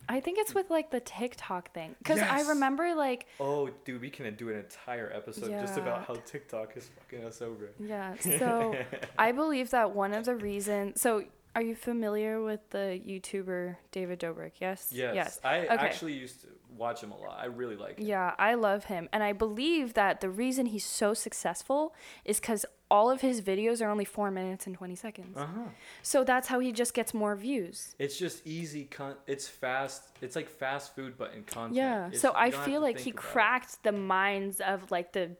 I 0.07 0.19
think 0.21 0.39
it's 0.39 0.55
with 0.55 0.69
like 0.69 0.89
the 0.91 0.99
TikTok 0.99 1.73
thing 1.73 1.95
because 1.99 2.19
I 2.19 2.41
remember 2.41 2.95
like 2.95 3.27
Oh, 3.39 3.69
dude, 3.85 4.01
we 4.01 4.09
can 4.09 4.33
do 4.35 4.49
an 4.49 4.55
entire 4.57 5.11
episode 5.13 5.51
just 5.51 5.77
about 5.77 6.05
how 6.05 6.15
TikTok 6.15 6.75
is 6.77 6.89
fucking 6.99 7.25
us 7.25 7.41
over. 7.41 7.69
yeah. 7.79 8.15
So 8.17 8.75
I 9.19 9.31
believe 9.31 9.69
that 9.71 9.93
one 9.95 10.13
of 10.13 10.25
the 10.25 10.35
reasons. 10.35 11.01
So 11.01 11.23
are 11.55 11.61
you 11.63 11.75
familiar 11.75 12.41
with 12.41 12.61
the 12.69 13.01
YouTuber 13.05 13.75
David 13.91 14.19
Dobrik? 14.19 14.53
Yes. 14.59 14.89
Yes, 14.91 15.15
Yes. 15.15 15.39
I 15.43 15.59
Okay. 15.61 15.67
actually 15.75 16.13
used 16.13 16.41
to 16.41 16.47
watch 16.77 17.01
him 17.01 17.11
a 17.11 17.17
lot. 17.17 17.37
I 17.39 17.45
really 17.45 17.75
like 17.75 17.99
him. 17.99 18.05
Yeah, 18.07 18.33
I 18.37 18.53
love 18.53 18.85
him. 18.85 19.09
And 19.11 19.23
I 19.23 19.33
believe 19.33 19.95
that 19.95 20.21
the 20.21 20.29
reason 20.29 20.67
he's 20.67 20.85
so 20.85 21.13
successful 21.13 21.93
is 22.23 22.39
because 22.39 22.65
all 22.91 23.11
of 23.11 23.21
his 23.21 23.41
videos 23.41 23.85
are 23.85 23.89
only 23.89 24.05
four 24.05 24.31
minutes 24.31 24.65
and 24.67 24.75
20 24.75 24.95
seconds. 24.95 25.37
Uh 25.37 25.45
huh. 25.45 25.61
So 26.01 26.23
that's 26.23 26.47
how 26.47 26.59
he 26.59 26.71
just 26.71 26.93
gets 26.93 27.13
more 27.13 27.35
views. 27.35 27.95
It's 27.99 28.17
just 28.17 28.45
easy. 28.47 28.85
Con- 28.85 29.15
it's 29.27 29.47
fast. 29.47 30.09
It's 30.21 30.35
like 30.35 30.49
fast 30.49 30.95
food, 30.95 31.13
but 31.17 31.33
in 31.35 31.43
content. 31.43 31.75
Yeah. 31.75 32.07
It's- 32.07 32.21
So 32.21 32.33
I 32.35 32.49
feel 32.51 32.81
like 32.81 32.99
he 32.99 33.11
about 33.11 33.19
it. 33.23 33.27
cracked 33.27 33.83
the 33.83 33.91
minds 33.91 34.59
of 34.59 34.89
like 34.91 35.13
the 35.13 35.31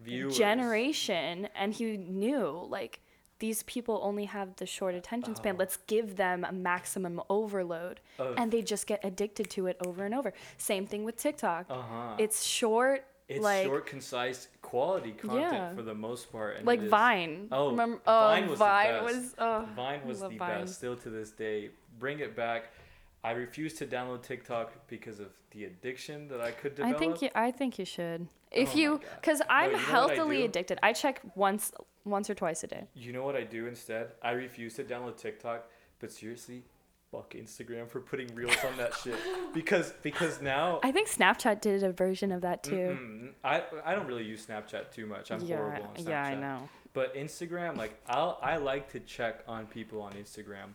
Viewers. 0.00 0.36
generation 0.72 1.48
and 1.56 1.72
he 1.74 1.96
knew 1.96 2.66
like 2.68 3.00
these 3.40 3.62
people 3.64 4.00
only 4.02 4.24
have 4.24 4.56
the 4.56 4.66
short 4.66 4.94
attention 4.96 5.34
span. 5.36 5.54
Oh. 5.54 5.58
Let's 5.60 5.76
give 5.86 6.16
them 6.16 6.44
a 6.44 6.52
maximum 6.52 7.22
overload. 7.30 8.00
And 8.36 8.50
they 8.50 8.62
just 8.62 8.86
get 8.86 9.00
addicted 9.04 9.48
to 9.50 9.66
it 9.68 9.76
over 9.86 10.04
and 10.04 10.14
over. 10.14 10.32
Same 10.58 10.86
thing 10.86 11.04
with 11.04 11.16
TikTok. 11.16 11.66
Uh 11.70 11.80
huh. 11.82 12.14
It's 12.18 12.44
short, 12.44 13.04
It's 13.28 13.40
like 13.42 13.64
short, 13.66 13.86
concise, 13.86 14.48
quality 14.68 15.12
content 15.12 15.52
Yeah. 15.52 15.74
for 15.74 15.82
the 15.82 15.94
most 15.94 16.30
part. 16.30 16.58
And 16.58 16.66
like 16.66 16.82
Vine. 16.82 17.48
Oh, 17.50 17.70
Remember? 17.70 18.00
Vine 18.04 18.44
oh, 18.44 18.50
was 18.50 18.58
the 18.58 18.64
Vine 18.64 18.92
best. 18.92 19.04
was. 19.04 19.34
Oh, 19.38 19.68
Vine 19.74 20.00
was 20.06 20.20
the 20.20 20.28
Vine. 20.28 20.38
best 20.38 20.74
still 20.74 20.96
to 20.96 21.10
this 21.10 21.30
day. 21.30 21.70
Bring 21.98 22.20
it 22.20 22.36
back. 22.36 22.72
I 23.24 23.30
refuse 23.32 23.74
to 23.74 23.86
download 23.86 24.22
TikTok 24.22 24.72
because 24.86 25.20
of 25.20 25.28
the 25.52 25.64
addiction 25.64 26.28
that 26.28 26.40
I 26.40 26.50
could 26.50 26.74
develop. 26.74 26.96
I 26.96 26.98
think 26.98 27.22
you, 27.22 27.30
I 27.34 27.50
think 27.50 27.78
you 27.78 27.84
should. 27.86 28.28
Oh 28.28 28.62
if 28.64 28.74
Oh 28.74 28.78
you, 28.78 29.00
because 29.20 29.40
I'm 29.48 29.70
you 29.70 29.76
know 29.76 29.82
what 29.82 29.88
I 29.88 29.90
healthily 29.90 30.44
addicted. 30.44 30.78
I 30.82 30.92
check 30.92 31.20
once, 31.34 31.72
once 32.04 32.28
or 32.30 32.34
twice 32.34 32.62
a 32.62 32.66
day. 32.66 32.84
You 32.94 33.12
know 33.12 33.24
what 33.24 33.36
I 33.36 33.44
do 33.44 33.66
instead? 33.66 34.12
I 34.22 34.32
refuse 34.32 34.74
to 34.74 34.84
download 34.84 35.16
TikTok, 35.16 35.64
but 35.98 36.12
seriously, 36.12 36.64
fuck 37.10 37.34
Instagram 37.34 37.88
for 37.88 38.00
putting 38.00 38.34
reels 38.34 38.56
on 38.64 38.76
that 38.76 38.94
shit. 38.94 39.16
Because 39.54 39.92
because 40.02 40.40
now 40.40 40.80
I 40.82 40.92
think 40.92 41.08
Snapchat 41.08 41.60
did 41.60 41.82
a 41.82 41.92
version 41.92 42.32
of 42.32 42.42
that 42.42 42.62
too. 42.62 43.32
I 43.44 43.62
I 43.84 43.94
don't 43.94 44.06
really 44.06 44.24
use 44.24 44.46
Snapchat 44.46 44.92
too 44.92 45.06
much. 45.06 45.30
I'm 45.30 45.40
yeah, 45.40 45.56
horrible 45.56 45.84
on 45.84 45.94
Snapchat. 45.96 46.08
yeah, 46.08 46.22
I 46.24 46.34
know. 46.34 46.68
But 46.92 47.14
Instagram, 47.14 47.76
like 47.76 48.00
I'll 48.06 48.38
I 48.42 48.56
like 48.56 48.90
to 48.92 49.00
check 49.00 49.42
on 49.46 49.66
people 49.66 50.02
on 50.02 50.12
Instagram, 50.12 50.74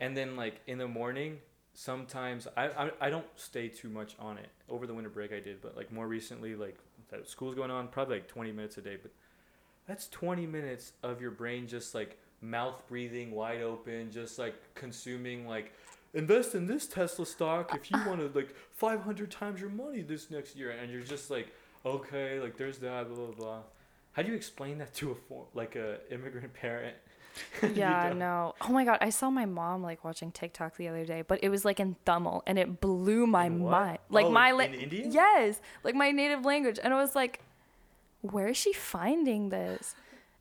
and 0.00 0.16
then 0.16 0.36
like 0.36 0.60
in 0.66 0.78
the 0.78 0.88
morning, 0.88 1.38
sometimes 1.74 2.46
I 2.56 2.68
I, 2.68 2.90
I 3.00 3.10
don't 3.10 3.26
stay 3.36 3.68
too 3.68 3.88
much 3.88 4.16
on 4.18 4.38
it. 4.38 4.48
Over 4.68 4.86
the 4.86 4.94
winter 4.94 5.10
break, 5.10 5.32
I 5.32 5.40
did, 5.40 5.60
but 5.60 5.76
like 5.76 5.92
more 5.92 6.06
recently, 6.06 6.54
like 6.54 6.78
school's 7.24 7.54
going 7.54 7.70
on, 7.70 7.88
probably 7.88 8.16
like 8.16 8.28
20 8.28 8.52
minutes 8.52 8.78
a 8.78 8.80
day. 8.80 8.96
But 9.00 9.12
that's 9.86 10.08
20 10.08 10.46
minutes 10.46 10.92
of 11.02 11.20
your 11.20 11.30
brain 11.30 11.66
just 11.66 11.94
like 11.94 12.18
mouth 12.42 12.82
breathing 12.88 13.30
wide 13.30 13.62
open, 13.62 14.10
just 14.10 14.38
like 14.38 14.54
consuming 14.74 15.46
like 15.48 15.72
invest 16.14 16.54
in 16.54 16.66
this 16.66 16.86
Tesla 16.86 17.24
stock 17.24 17.74
if 17.74 17.90
you 17.90 17.96
want 18.06 18.20
to 18.20 18.30
like 18.38 18.54
500 18.72 19.30
times 19.30 19.60
your 19.60 19.70
money 19.70 20.02
this 20.02 20.30
next 20.30 20.56
year, 20.56 20.70
and 20.72 20.90
you're 20.92 21.00
just 21.02 21.30
like 21.30 21.48
okay, 21.86 22.38
like 22.40 22.56
there's 22.56 22.78
that 22.78 23.08
blah 23.08 23.16
blah 23.26 23.34
blah. 23.34 23.58
How 24.12 24.22
do 24.22 24.28
you 24.28 24.34
explain 24.34 24.78
that 24.78 24.92
to 24.94 25.12
a 25.12 25.14
for, 25.14 25.46
like 25.54 25.74
a 25.76 25.98
immigrant 26.10 26.52
parent? 26.64 26.96
Yeah, 27.74 28.10
don't- 28.10 28.18
no. 28.18 28.54
Oh 28.60 28.68
my 28.72 28.84
god, 28.84 28.98
I 29.00 29.08
saw 29.08 29.30
my 29.30 29.46
mom 29.46 29.82
like 29.82 30.04
watching 30.04 30.30
TikTok 30.32 30.76
the 30.76 30.88
other 30.88 31.06
day, 31.06 31.22
but 31.22 31.38
it 31.42 31.48
was 31.48 31.64
like 31.64 31.80
in 31.80 31.96
Tamil, 32.04 32.42
and 32.46 32.58
it 32.58 32.80
blew 32.82 33.26
my 33.26 33.48
mind. 33.48 33.98
Like 34.10 34.26
Oh, 34.26 34.30
my 34.30 34.50
in- 34.50 34.56
la- 34.58 34.64
in 34.64 34.74
Indian? 34.74 35.12
Yes, 35.12 35.60
like 35.82 35.94
my 35.94 36.10
native 36.10 36.44
language, 36.44 36.78
and 36.82 36.92
I 36.92 36.96
was 37.00 37.14
like, 37.14 37.40
where 38.20 38.48
is 38.48 38.56
she 38.58 38.72
finding 38.74 39.48
this? 39.48 39.94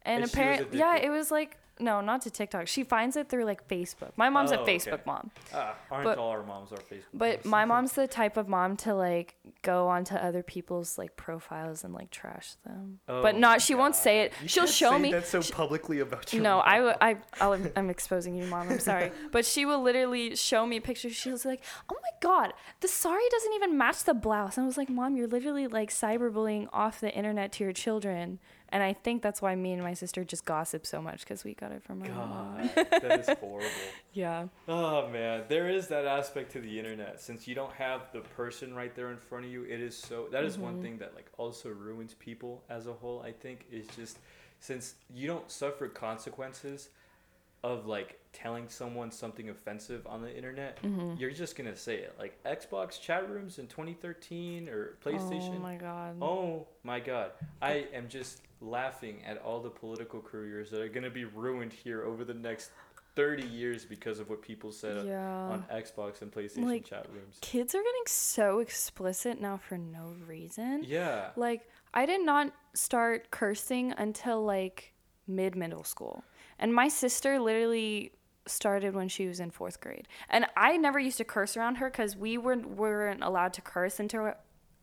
And 0.03 0.23
And 0.23 0.31
apparently, 0.31 0.79
yeah, 0.79 0.97
it 0.97 1.09
was 1.09 1.31
like 1.31 1.57
no, 1.81 1.99
not 2.01 2.21
to 2.21 2.29
TikTok. 2.29 2.67
She 2.67 2.83
finds 2.83 3.17
it 3.17 3.27
through 3.29 3.45
like 3.45 3.67
Facebook. 3.67 4.11
My 4.15 4.29
mom's 4.29 4.51
Oh, 4.51 4.55
a 4.55 4.59
okay. 4.59 4.77
Facebook 4.77 5.05
mom. 5.05 5.31
Ah, 5.53 5.75
aren't 5.89 6.05
But- 6.05 6.17
all 6.17 6.29
our 6.29 6.43
moms 6.43 6.71
are 6.71 6.77
Facebook? 6.77 7.03
But 7.13 7.37
moms? 7.39 7.45
my 7.45 7.65
mom's 7.71 7.91
the 7.93 8.07
type 8.07 8.37
of 8.37 8.47
mom 8.47 8.77
to 8.77 8.93
like 8.93 9.35
go 9.63 9.87
onto 9.87 10.15
other 10.15 10.43
people's 10.43 10.97
like 10.97 11.15
profiles 11.17 11.83
and 11.83 11.93
like 11.93 12.09
trash 12.11 12.53
them. 12.65 12.99
Oh 13.09 13.21
but 13.21 13.33
my 13.35 13.39
not 13.39 13.61
she 13.61 13.75
won't 13.75 13.95
say 13.95 14.21
it. 14.21 14.33
You 14.41 14.47
She'll 14.47 14.63
can't 14.63 14.75
show 14.75 14.91
say 14.91 14.99
me. 14.99 15.11
that 15.11 15.27
so 15.27 15.41
publicly 15.41 15.99
about 15.99 16.31
your 16.31 16.41
No, 16.43 16.61
I, 16.61 16.79
mom. 16.79 16.87
w- 16.93 16.97
I, 17.01 17.17
I'll, 17.43 17.71
I'm 17.75 17.89
exposing 17.89 18.35
you, 18.35 18.45
mom. 18.45 18.69
I'm 18.69 18.79
sorry, 18.79 19.11
but 19.31 19.45
she 19.45 19.65
will 19.65 19.81
literally 19.81 20.35
show 20.35 20.65
me 20.65 20.79
pictures. 20.79 21.15
She 21.15 21.31
was 21.31 21.45
like, 21.45 21.61
"Oh 21.89 21.95
my 22.01 22.09
god, 22.21 22.53
the 22.79 22.87
sari 22.87 23.21
doesn't 23.31 23.53
even 23.53 23.77
match 23.77 24.03
the 24.03 24.13
blouse." 24.13 24.57
And 24.57 24.63
I 24.63 24.67
was 24.67 24.77
like, 24.77 24.89
"Mom, 24.89 25.15
you're 25.17 25.27
literally 25.27 25.67
like 25.67 25.89
cyberbullying 25.89 26.67
off 26.71 26.99
the 27.01 27.11
internet 27.13 27.51
to 27.53 27.63
your 27.63 27.73
children." 27.73 28.39
And 28.71 28.81
I 28.81 28.93
think 28.93 29.21
that's 29.21 29.41
why 29.41 29.53
me 29.55 29.73
and 29.73 29.83
my 29.83 29.93
sister 29.93 30.23
just 30.23 30.45
gossip 30.45 30.85
so 30.85 31.01
much 31.01 31.19
because 31.21 31.43
we 31.43 31.53
got 31.53 31.71
it 31.73 31.83
from 31.83 31.99
mom. 31.99 32.09
God, 32.09 32.69
that 33.01 33.19
is 33.19 33.27
horrible. 33.39 33.69
Yeah, 34.13 34.47
Oh 34.67 35.07
man, 35.07 35.43
there 35.47 35.69
is 35.69 35.87
that 35.87 36.05
aspect 36.05 36.51
to 36.51 36.59
the 36.59 36.77
internet. 36.77 37.21
Since 37.21 37.47
you 37.47 37.55
don't 37.55 37.71
have 37.73 38.11
the 38.11 38.19
person 38.19 38.73
right 38.75 38.93
there 38.93 39.09
in 39.09 39.17
front 39.17 39.45
of 39.45 39.51
you, 39.51 39.63
it 39.63 39.79
is 39.79 39.97
so. 39.97 40.27
That 40.31 40.43
is 40.43 40.57
one 40.59 40.75
Mhm. 40.75 40.81
thing 40.81 40.97
that 40.97 41.15
like 41.15 41.29
also 41.37 41.69
ruins 41.69 42.13
people 42.15 42.61
as 42.69 42.87
a 42.87 42.93
whole. 42.93 43.21
I 43.21 43.31
think 43.31 43.65
is 43.71 43.87
just 43.95 44.19
since 44.59 44.95
you 45.13 45.27
don't 45.27 45.49
suffer 45.49 45.87
consequences. 45.87 46.89
Of 47.63 47.85
like 47.85 48.17
telling 48.33 48.67
someone 48.69 49.11
something 49.11 49.49
offensive 49.49 50.07
on 50.07 50.21
the 50.21 50.35
internet, 50.35 50.81
Mm-hmm. 50.81 51.15
you're 51.19 51.31
just 51.31 51.55
gonna 51.55 51.75
say 51.75 51.97
it. 51.97 52.15
Like 52.17 52.41
Xbox 52.43 52.99
chat 52.99 53.29
rooms 53.29 53.59
in 53.59 53.67
2013 53.67 54.67
or 54.69 54.97
PlayStation. 55.03 55.57
Oh 55.57 55.59
my 55.59 55.75
god. 55.75 56.15
Oh 56.21 56.67
my 56.83 56.99
god. 56.99 57.31
I 57.61 57.85
am 57.93 58.07
just 58.09 58.41
laughing 58.61 59.17
at 59.25 59.37
all 59.39 59.59
the 59.59 59.69
political 59.69 60.21
careers 60.21 60.69
that 60.71 60.81
are 60.81 60.89
to 60.89 61.09
be 61.09 61.25
ruined 61.25 61.73
here 61.73 62.03
over 62.03 62.23
the 62.23 62.33
next 62.33 62.71
30 63.15 63.43
years 63.45 63.83
because 63.85 64.19
of 64.19 64.29
what 64.29 64.41
people 64.41 64.71
said 64.71 65.05
Yeah. 65.05 65.27
on 65.49 65.65
Xbox 65.71 66.21
and 66.21 66.31
PlayStation 66.31 66.63
Like, 66.65 66.85
chat 66.85 67.05
rooms. 67.13 67.37
Kids 67.41 67.75
are 67.75 67.79
getting 67.83 68.03
so 68.07 68.59
explicit 68.59 69.41
now 69.41 69.57
for 69.57 69.77
no 69.77 70.15
reason. 70.25 70.83
Yeah. 70.87 71.31
Like, 71.35 71.67
I 71.93 72.05
did 72.05 72.21
not 72.25 72.53
start 72.73 73.29
cursing 73.31 73.91
until 73.97 74.43
like 74.45 74.93
mid 75.27 75.55
middle 75.57 75.83
school. 75.83 76.23
And 76.61 76.73
my 76.73 76.87
sister 76.87 77.39
literally 77.39 78.13
started 78.45 78.95
when 78.95 79.07
she 79.09 79.27
was 79.27 79.39
in 79.39 79.51
fourth 79.51 79.81
grade. 79.81 80.07
And 80.29 80.45
I 80.55 80.77
never 80.77 80.99
used 80.99 81.17
to 81.17 81.25
curse 81.25 81.57
around 81.57 81.75
her 81.75 81.89
because 81.89 82.15
we 82.15 82.37
weren't, 82.37 82.69
weren't 82.77 83.23
allowed 83.23 83.53
to 83.53 83.61
curse 83.61 83.99
into, 83.99 84.35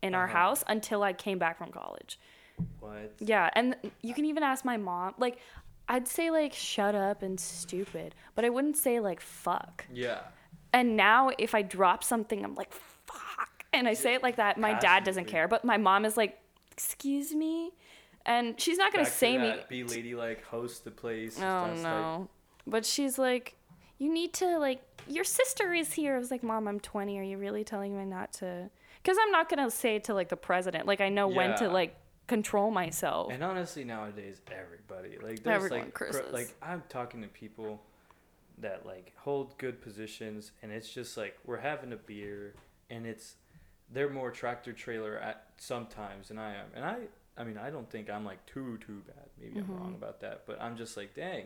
in 0.03 0.15
our 0.15 0.25
Uh-huh. 0.25 0.37
house 0.37 0.65
until 0.69 1.03
I 1.03 1.13
came 1.13 1.39
back 1.39 1.59
from 1.59 1.71
college. 1.71 2.19
What? 2.81 3.15
Yeah. 3.21 3.51
And 3.55 3.77
you 4.03 4.13
can 4.15 4.25
even 4.27 4.43
ask 4.43 4.65
my 4.65 4.77
mom. 4.77 5.15
Like, 5.19 5.39
I'd 5.89 6.07
say 6.07 6.31
like 6.31 6.53
shut 6.53 6.95
up 6.95 7.23
and 7.23 7.39
stupid, 7.41 8.15
but 8.35 8.45
I 8.45 8.51
wouldn't 8.51 8.77
say 8.77 9.01
like 9.01 9.21
fuck. 9.21 9.87
Yeah. 9.93 10.21
And 10.73 10.97
now 10.97 11.31
if 11.39 11.55
I 11.55 11.63
drop 11.63 12.05
something, 12.05 12.45
I'm 12.45 12.55
like, 12.55 12.73
fuck. 12.73 13.65
And 13.73 13.89
I 13.89 13.95
say 13.95 14.15
it 14.15 14.23
like 14.23 14.37
that. 14.37 14.59
My 14.59 14.75
dad 14.75 15.05
doesn't 15.05 15.27
care, 15.27 15.49
but 15.49 15.65
my 15.65 15.79
mom 15.79 16.05
is 16.05 16.17
like, 16.17 16.39
excuse 16.73 17.35
me? 17.35 17.71
And 18.27 18.61
she's 18.61 18.79
not 18.79 18.93
going 18.93 19.05
to 19.05 19.11
Back 19.11 19.19
say 19.19 19.37
to 19.37 19.43
me. 19.43 19.55
Be 19.69 19.85
ladylike, 19.85 20.45
host 20.45 20.85
the 20.85 20.91
place. 20.91 21.41
Oh, 21.41 21.75
no. 21.75 22.29
But 22.67 22.85
she's 22.85 23.19
like, 23.19 23.55
you 23.99 24.13
need 24.13 24.33
to, 24.35 24.59
like, 24.59 24.83
your 25.07 25.25
sister 25.25 25.73
is 25.73 25.93
here. 25.93 26.17
I 26.17 26.19
was 26.19 26.31
like, 26.31 26.43
Mom, 26.43 26.69
I'm 26.69 26.81
20. 26.81 27.19
Are 27.19 27.23
you 27.23 27.39
really 27.39 27.65
telling 27.65 27.97
me 27.97 28.05
not 28.05 28.33
to? 28.35 28.69
Because 29.03 29.17
I'm 29.21 29.31
not 29.31 29.49
going 29.49 29.65
to 29.65 29.75
say 29.75 29.99
to, 30.01 30.15
like, 30.15 30.29
the 30.29 30.37
president. 30.37 30.87
Like, 30.87 31.01
I 31.01 31.09
know 31.09 31.29
when 31.29 31.57
to, 31.59 31.69
like, 31.69 31.97
control 32.29 32.71
myself. 32.71 33.33
And 33.33 33.43
honestly, 33.43 33.83
nowadays, 33.83 34.41
everybody 34.53 35.17
like 35.21 35.43
there's 35.43 35.65
Everyone 35.65 35.87
like 35.87 35.95
curses. 35.95 36.31
like 36.31 36.55
I'm 36.63 36.83
talking 36.89 37.23
to 37.23 37.29
people 37.29 37.81
that 38.59 38.87
like 38.87 39.13
hold 39.17 39.57
good 39.59 39.81
positions, 39.81 40.53
and 40.63 40.71
it's 40.71 40.93
just 40.93 41.17
like 41.17 41.39
we're 41.45 41.57
having 41.59 41.93
a 41.93 41.97
beer, 41.97 42.55
and 42.91 43.07
it's 43.07 43.37
they're 43.91 44.11
more 44.11 44.31
tractor 44.31 44.73
trailer 44.73 45.17
at 45.17 45.47
sometimes 45.57 46.29
than 46.29 46.39
I 46.39 46.51
am, 46.55 46.67
and 46.75 46.85
I 46.85 46.97
I 47.39 47.45
mean 47.45 47.57
I 47.59 47.71
don't 47.71 47.89
think 47.91 48.11
I'm 48.11 48.25
like 48.25 48.45
too 48.47 48.79
too 48.85 49.03
bad. 49.07 49.27
Maybe 49.41 49.59
I'm 49.61 49.71
wrong 49.75 49.95
about 49.97 50.21
that, 50.21 50.43
but 50.47 50.61
I'm 50.61 50.77
just 50.77 50.97
like 50.97 51.15
dang. 51.15 51.45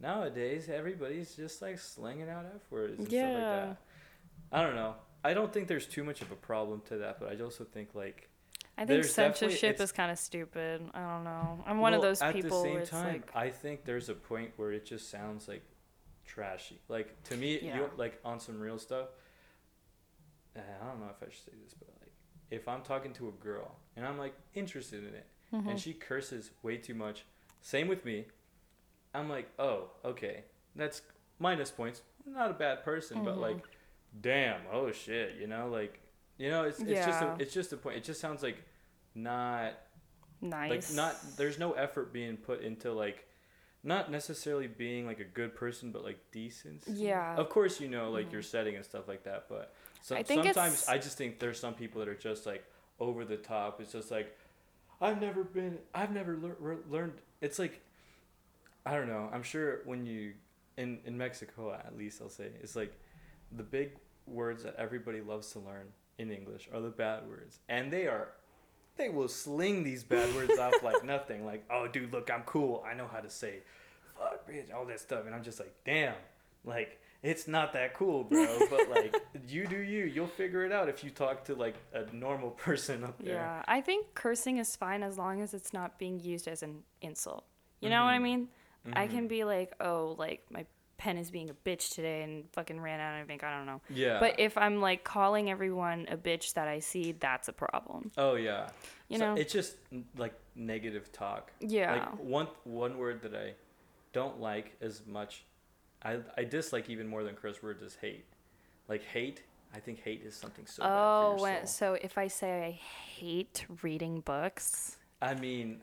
Nowadays, 0.00 0.68
everybody's 0.68 1.34
just 1.36 1.62
like 1.62 1.78
slinging 1.78 2.28
out 2.28 2.44
f 2.54 2.60
words 2.70 2.98
and 2.98 3.06
stuff 3.08 3.20
like 3.22 3.32
Yeah. 3.34 3.40
that. 3.66 3.76
I 4.50 4.62
don't 4.62 4.74
know. 4.74 4.94
I 5.24 5.32
don't 5.34 5.52
think 5.52 5.68
there's 5.68 5.86
too 5.86 6.02
much 6.02 6.20
of 6.22 6.32
a 6.32 6.36
problem 6.36 6.82
to 6.88 6.98
that, 6.98 7.20
but 7.20 7.30
I 7.32 7.40
also 7.42 7.64
think 7.64 7.94
like 7.94 8.28
I 8.76 8.84
think 8.84 8.88
there's 9.02 9.14
censorship 9.14 9.80
is 9.80 9.92
kind 9.92 10.10
of 10.10 10.18
stupid. 10.18 10.82
I 10.94 11.00
don't 11.00 11.24
know. 11.24 11.62
I'm 11.66 11.78
one 11.78 11.94
of 11.94 12.00
Well, 12.00 12.10
those 12.10 12.22
at 12.22 12.34
the 12.40 12.50
same 12.50 12.84
time, 12.86 13.12
like, 13.12 13.36
I 13.36 13.50
think 13.50 13.84
there's 13.84 14.08
a 14.08 14.14
point 14.14 14.52
where 14.56 14.72
it 14.72 14.84
just 14.84 15.08
sounds 15.10 15.46
like 15.46 15.62
trashy. 16.26 16.80
Like 16.88 17.22
to 17.24 17.36
me, 17.36 17.60
Yeah. 17.60 17.76
you 17.76 17.90
like 17.96 18.18
on 18.24 18.40
some 18.40 18.58
real 18.58 18.78
stuff. 18.78 19.08
uh, 20.56 20.60
I 20.82 20.86
don't 20.86 21.00
know 21.00 21.10
if 21.10 21.22
I 21.26 21.30
should 21.30 21.44
say 21.44 21.52
this, 21.62 21.74
but 21.74 21.88
if 22.52 22.68
I'm 22.68 22.82
talking 22.82 23.12
to 23.14 23.28
a 23.28 23.32
girl 23.44 23.74
and 23.96 24.06
I'm 24.06 24.18
like 24.18 24.34
interested 24.54 25.00
in 25.06 25.14
it, 25.14 25.26
Mm-hmm. 25.54 25.68
and 25.68 25.78
she 25.78 25.92
curses 25.92 26.50
way 26.62 26.78
too 26.78 26.94
much, 26.94 27.26
same 27.60 27.86
with 27.86 28.06
me. 28.06 28.24
I'm 29.12 29.28
like, 29.28 29.50
oh, 29.58 29.90
okay, 30.02 30.44
that's 30.74 31.02
minus 31.38 31.70
points. 31.70 32.00
Not 32.26 32.50
a 32.50 32.54
bad 32.54 32.82
person, 32.84 33.22
but 33.22 33.32
Mm-hmm. 33.32 33.40
like, 33.42 33.64
damn, 34.22 34.60
oh 34.72 34.90
shit, 34.92 35.34
you 35.38 35.46
know, 35.46 35.68
like, 35.68 36.00
you 36.38 36.48
know, 36.48 36.62
it's 36.64 36.80
it's 36.80 37.04
just 37.04 37.20
a, 37.22 37.36
it's 37.38 37.52
just 37.52 37.72
a 37.74 37.76
point. 37.76 37.96
It 37.98 38.04
just 38.04 38.18
sounds 38.20 38.42
like 38.42 38.62
not 39.14 39.74
nice. 40.40 40.70
like 40.70 40.96
not 40.96 41.16
there's 41.36 41.58
no 41.58 41.72
effort 41.72 42.12
being 42.14 42.36
put 42.38 42.62
into 42.62 42.90
like 42.92 43.26
not 43.84 44.10
necessarily 44.10 44.66
being 44.68 45.06
like 45.06 45.20
a 45.20 45.24
good 45.24 45.54
person 45.54 45.90
but 45.92 46.02
like 46.02 46.18
decent 46.32 46.82
Yeah. 46.88 47.36
of 47.36 47.48
course 47.50 47.78
you 47.80 47.88
know 47.88 48.10
like 48.10 48.32
your 48.32 48.42
setting 48.42 48.74
and 48.76 48.84
stuff 48.84 49.06
like 49.06 49.24
that 49.24 49.46
but 49.48 49.74
so, 50.02 50.14
I 50.16 50.22
think 50.22 50.44
sometimes 50.44 50.74
it's- 50.74 50.88
i 50.88 50.98
just 50.98 51.16
think 51.16 51.38
there's 51.38 51.58
some 51.58 51.74
people 51.74 52.00
that 52.00 52.08
are 52.08 52.14
just 52.14 52.44
like 52.44 52.64
over 53.00 53.24
the 53.24 53.36
top 53.36 53.80
it's 53.80 53.92
just 53.92 54.10
like 54.10 54.36
i've 55.00 55.20
never 55.20 55.42
been 55.44 55.78
i've 55.94 56.10
never 56.12 56.36
lear- 56.36 56.76
learned 56.90 57.14
it's 57.40 57.58
like 57.58 57.80
i 58.84 58.94
don't 58.94 59.08
know 59.08 59.28
i'm 59.32 59.42
sure 59.42 59.80
when 59.84 60.04
you 60.06 60.34
in 60.76 60.98
in 61.06 61.16
mexico 61.16 61.72
at 61.72 61.96
least 61.96 62.20
i'll 62.20 62.28
say 62.28 62.48
it's 62.62 62.76
like 62.76 62.92
the 63.52 63.62
big 63.62 63.92
words 64.26 64.62
that 64.64 64.74
everybody 64.76 65.20
loves 65.20 65.50
to 65.52 65.58
learn 65.58 65.86
in 66.18 66.30
english 66.30 66.68
are 66.72 66.80
the 66.80 66.88
bad 66.90 67.26
words 67.28 67.58
and 67.68 67.92
they 67.92 68.06
are 68.06 68.28
they 68.96 69.08
will 69.08 69.26
sling 69.28 69.82
these 69.84 70.04
bad 70.04 70.34
words 70.34 70.58
off 70.58 70.74
like 70.82 71.02
nothing. 71.14 71.46
Like, 71.46 71.64
oh, 71.70 71.88
dude, 71.88 72.12
look, 72.12 72.30
I'm 72.30 72.42
cool. 72.42 72.84
I 72.86 72.92
know 72.92 73.06
how 73.10 73.20
to 73.20 73.30
say, 73.30 73.60
fuck, 74.18 74.46
bitch, 74.46 74.70
all 74.74 74.84
that 74.84 75.00
stuff. 75.00 75.24
And 75.24 75.34
I'm 75.34 75.42
just 75.42 75.58
like, 75.58 75.72
damn, 75.86 76.12
like, 76.64 77.00
it's 77.22 77.46
not 77.46 77.72
that 77.74 77.94
cool, 77.94 78.24
bro. 78.24 78.58
But 78.70 78.90
like, 78.90 79.14
you 79.48 79.66
do 79.66 79.76
you. 79.78 80.04
You'll 80.04 80.26
figure 80.26 80.64
it 80.64 80.72
out 80.72 80.88
if 80.88 81.04
you 81.04 81.10
talk 81.10 81.44
to 81.44 81.54
like 81.54 81.76
a 81.94 82.04
normal 82.12 82.50
person 82.66 83.04
up 83.04 83.22
there. 83.22 83.34
Yeah, 83.34 83.62
I 83.68 83.80
think 83.80 84.14
cursing 84.14 84.56
is 84.58 84.74
fine 84.76 85.02
as 85.02 85.18
long 85.18 85.40
as 85.40 85.54
it's 85.54 85.72
not 85.72 85.98
being 85.98 86.18
used 86.20 86.48
as 86.48 86.62
an 86.62 86.82
insult. 87.00 87.44
You 87.80 87.90
know 87.90 88.04
what 88.04 88.10
I 88.14 88.18
Mhm. 88.18 88.22
mean? 88.22 88.48
I 88.94 89.06
Mm-hmm. 89.06 89.14
can 89.16 89.28
be 89.28 89.44
like, 89.44 89.74
oh, 89.80 90.16
like 90.18 90.44
my 90.50 90.66
pen 90.98 91.16
is 91.18 91.30
being 91.32 91.50
a 91.50 91.54
bitch 91.54 91.94
today 91.94 92.22
and 92.22 92.44
fucking 92.52 92.80
ran 92.80 93.00
out 93.00 93.20
of 93.22 93.28
ink. 93.30 93.42
I 93.42 93.56
don't 93.56 93.66
know. 93.66 93.80
Yeah. 93.90 94.18
But 94.20 94.38
if 94.38 94.56
I'm 94.56 94.80
like 94.80 95.02
calling 95.04 95.50
everyone 95.50 96.06
a 96.10 96.16
bitch 96.16 96.54
that 96.54 96.66
I 96.68 96.78
see, 96.80 97.12
that's 97.12 97.48
a 97.48 97.52
problem. 97.52 98.10
oh 98.18 98.34
yeah. 98.34 98.68
You 99.08 99.18
So 99.18 99.34
know? 99.34 99.40
it's 99.40 99.52
just 99.52 99.76
like 100.16 100.34
negative 100.56 101.10
talk. 101.12 101.52
Yeah. 101.60 101.92
Like 101.92 102.18
one 102.18 102.48
one 102.64 102.98
word 102.98 103.22
that 103.22 103.34
I 103.34 103.54
don't 104.12 104.40
like 104.40 104.76
as 104.80 105.04
much, 105.06 105.44
I 106.04 106.18
I 106.36 106.44
dislike 106.44 106.90
even 106.90 107.06
more 107.08 107.22
than 107.24 107.34
curse 107.34 107.62
words 107.62 107.82
is 107.82 107.96
hate. 108.00 108.24
Like 108.88 109.02
hate, 109.04 109.42
I 109.74 109.78
think 109.78 110.02
hate 110.02 110.22
is 110.24 110.34
something 110.34 110.66
so 110.66 110.82
bad 110.82 110.90
oh, 110.92 111.22
for 111.22 111.36
your 111.36 111.42
when, 111.42 111.66
soul. 111.66 111.94
so 111.96 111.98
if 112.02 112.18
I 112.18 112.28
say 112.28 112.64
I 112.66 112.70
hate 112.70 113.64
reading 113.82 114.20
books, 114.20 114.96
I 115.20 115.34
mean, 115.34 115.80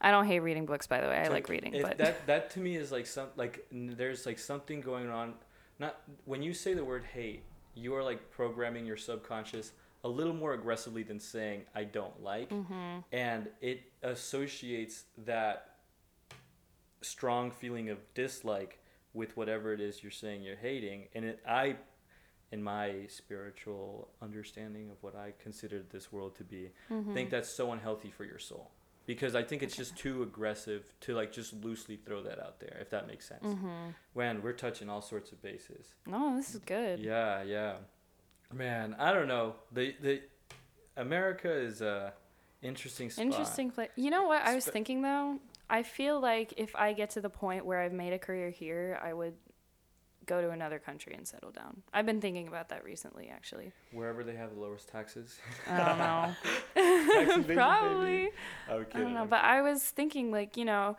I 0.00 0.10
don't 0.10 0.26
hate 0.26 0.40
reading 0.40 0.66
books, 0.66 0.86
by 0.86 1.00
the 1.00 1.08
way. 1.08 1.20
I 1.20 1.24
to- 1.24 1.30
like 1.30 1.48
reading, 1.48 1.74
but 1.82 1.98
that 1.98 2.26
that 2.26 2.50
to 2.50 2.60
me 2.60 2.76
is 2.76 2.92
like 2.92 3.06
some 3.06 3.28
like 3.36 3.66
there's 3.72 4.26
like 4.26 4.38
something 4.38 4.80
going 4.80 5.08
on. 5.08 5.34
Not 5.78 6.00
when 6.26 6.42
you 6.42 6.52
say 6.54 6.74
the 6.74 6.84
word 6.84 7.04
hate, 7.12 7.42
you 7.74 7.94
are 7.94 8.02
like 8.02 8.30
programming 8.30 8.84
your 8.86 8.96
subconscious 8.98 9.72
a 10.04 10.08
little 10.08 10.34
more 10.34 10.52
aggressively 10.54 11.02
than 11.04 11.18
saying 11.20 11.62
I 11.74 11.84
don't 11.84 12.22
like, 12.22 12.50
Mm-hmm. 12.50 12.98
and 13.12 13.48
it 13.60 13.82
associates 14.02 15.04
that 15.24 15.76
strong 17.00 17.50
feeling 17.50 17.88
of 17.90 17.98
dislike 18.14 18.78
with 19.14 19.36
whatever 19.36 19.72
it 19.72 19.80
is 19.80 20.02
you're 20.02 20.10
saying 20.12 20.42
you're 20.42 20.56
hating, 20.56 21.08
and 21.14 21.24
it 21.24 21.40
I. 21.46 21.76
In 22.50 22.62
my 22.62 23.06
spiritual 23.08 24.10
understanding 24.20 24.90
of 24.90 25.02
what 25.02 25.16
I 25.16 25.32
considered 25.42 25.88
this 25.88 26.12
world 26.12 26.36
to 26.36 26.44
be, 26.44 26.68
Mm-hmm. 26.90 27.14
think 27.14 27.30
that's 27.30 27.48
so 27.48 27.72
unhealthy 27.72 28.10
for 28.10 28.24
your 28.26 28.38
soul 28.38 28.70
because 29.06 29.34
I 29.34 29.42
think 29.42 29.62
it's 29.62 29.74
just 29.74 29.96
too 29.96 30.22
aggressive 30.22 30.84
to 31.00 31.14
like 31.14 31.32
just 31.32 31.54
loosely 31.64 31.96
throw 31.96 32.22
that 32.24 32.38
out 32.38 32.60
there 32.60 32.76
if 32.78 32.90
that 32.90 33.06
makes 33.06 33.26
sense. 33.26 33.42
Mm-hmm. 33.46 33.92
When 34.12 34.42
we're 34.42 34.52
touching 34.52 34.90
all 34.90 35.00
sorts 35.00 35.32
of 35.32 35.40
bases. 35.40 35.94
no, 36.06 36.36
this 36.36 36.54
is 36.54 36.60
good. 36.60 36.98
Yeah, 36.98 37.42
yeah. 37.42 37.76
Man, 38.52 38.96
I 38.98 39.14
don't 39.14 39.28
know. 39.28 39.54
The 39.72 39.94
the 40.02 40.20
America 40.98 41.50
is 41.50 41.80
a 41.80 42.12
interesting 42.60 43.08
spot. 43.08 43.24
Interesting 43.24 43.70
place. 43.70 43.88
You 43.96 44.10
know 44.10 44.24
what 44.24 44.42
I 44.42 44.54
was 44.54 44.66
thinking 44.66 45.00
though? 45.00 45.38
I 45.72 45.82
feel 45.82 46.20
like 46.20 46.52
if 46.58 46.76
I 46.76 46.92
get 46.92 47.08
to 47.10 47.22
the 47.22 47.30
point 47.30 47.64
where 47.64 47.80
I've 47.80 47.94
made 47.94 48.12
a 48.12 48.18
career 48.18 48.50
here, 48.50 49.00
I 49.02 49.14
would 49.14 49.32
go 50.26 50.42
to 50.42 50.50
another 50.50 50.78
country 50.78 51.14
and 51.16 51.26
settle 51.26 51.50
down. 51.50 51.82
I've 51.94 52.04
been 52.04 52.20
thinking 52.20 52.46
about 52.46 52.68
that 52.68 52.84
recently, 52.84 53.30
actually. 53.32 53.72
Wherever 53.90 54.22
they 54.22 54.36
have 54.36 54.54
the 54.54 54.60
lowest 54.60 54.90
taxes. 54.90 55.38
I 55.70 55.78
don't 55.78 55.98
know. 55.98 57.36
Baby. 57.42 57.54
Probably. 57.54 58.30
I'm 58.68 58.86
I 58.94 58.98
don't 58.98 59.14
know, 59.14 59.24
but 59.24 59.42
I 59.42 59.62
was 59.62 59.82
thinking 59.82 60.30
like, 60.30 60.58
you 60.58 60.66
know, 60.66 60.98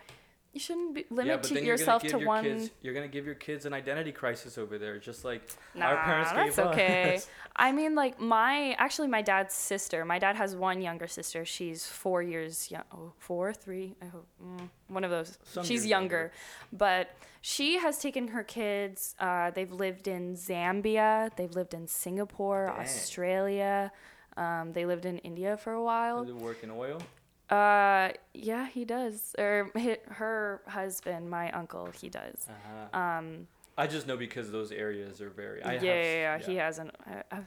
you 0.53 0.59
shouldn't 0.59 0.93
be, 0.93 1.05
limit 1.09 1.27
yeah, 1.27 1.35
but 1.37 1.43
to 1.45 1.53
then 1.55 1.65
yourself 1.65 2.03
you're 2.03 2.19
to 2.19 2.25
gonna 2.25 2.25
give 2.25 2.27
one. 2.27 2.45
your 2.45 2.55
kids, 2.55 2.71
you're 2.81 2.93
gonna 2.93 3.07
give 3.07 3.25
your 3.25 3.35
kids 3.35 3.65
an 3.65 3.73
identity 3.73 4.11
crisis 4.11 4.57
over 4.57 4.77
there, 4.77 4.99
just 4.99 5.25
like 5.25 5.41
Nah, 5.73 5.85
our 5.87 5.97
parents 6.03 6.31
gave 6.31 6.39
us. 6.49 6.57
Nah, 6.57 6.63
that's 6.65 6.77
gave 6.77 6.85
okay. 6.89 7.15
us. 7.15 7.27
I 7.55 7.71
mean, 7.71 7.95
like 7.95 8.19
my 8.19 8.73
actually 8.77 9.07
my 9.07 9.23
dad's 9.23 9.55
sister. 9.55 10.05
My 10.05 10.19
dad 10.19 10.35
has 10.35 10.55
one 10.55 10.81
younger 10.81 11.07
sister. 11.07 11.43
She's 11.43 11.85
four 11.85 12.21
years 12.21 12.69
young. 12.69 12.83
Oh, 12.93 13.13
four, 13.17 13.51
three. 13.53 13.95
I 14.01 14.05
hope 14.05 14.27
mm, 14.43 14.69
one 14.87 15.03
of 15.03 15.09
those. 15.11 15.37
Some 15.43 15.63
She's 15.65 15.85
younger, 15.85 16.15
younger. 16.15 16.31
but 16.71 17.09
she 17.41 17.77
has 17.79 17.97
taken 17.99 18.29
her 18.29 18.43
kids. 18.43 19.15
Uh, 19.19 19.51
they've 19.51 19.71
lived 19.71 20.07
in 20.07 20.35
Zambia. 20.35 21.35
They've 21.35 21.53
lived 21.53 21.73
in 21.73 21.87
Singapore, 21.87 22.67
Dang. 22.67 22.85
Australia. 22.85 23.91
Um, 24.37 24.73
they 24.73 24.85
lived 24.85 25.05
in 25.05 25.17
India 25.19 25.57
for 25.57 25.73
a 25.73 25.83
while. 25.83 26.23
Does 26.23 26.29
it 26.29 26.35
work 26.41 26.63
in 26.63 26.71
oil? 26.71 26.99
Uh, 27.49 28.09
yeah, 28.33 28.67
he 28.67 28.85
does. 28.85 29.35
Or 29.37 29.71
her 30.07 30.61
husband, 30.67 31.29
my 31.29 31.51
uncle, 31.51 31.89
he 31.99 32.09
does. 32.09 32.47
Uh-huh. 32.49 32.99
Um, 32.99 33.47
I 33.77 33.87
just 33.87 34.07
know 34.07 34.17
because 34.17 34.51
those 34.51 34.71
areas 34.71 35.21
are 35.21 35.29
very. 35.29 35.61
I 35.63 35.73
yeah, 35.73 35.75
have, 35.75 35.83
yeah, 35.83 36.03
yeah, 36.03 36.37
he 36.39 36.55
has 36.55 36.79
an. 36.79 36.91
Uh, 37.31 37.37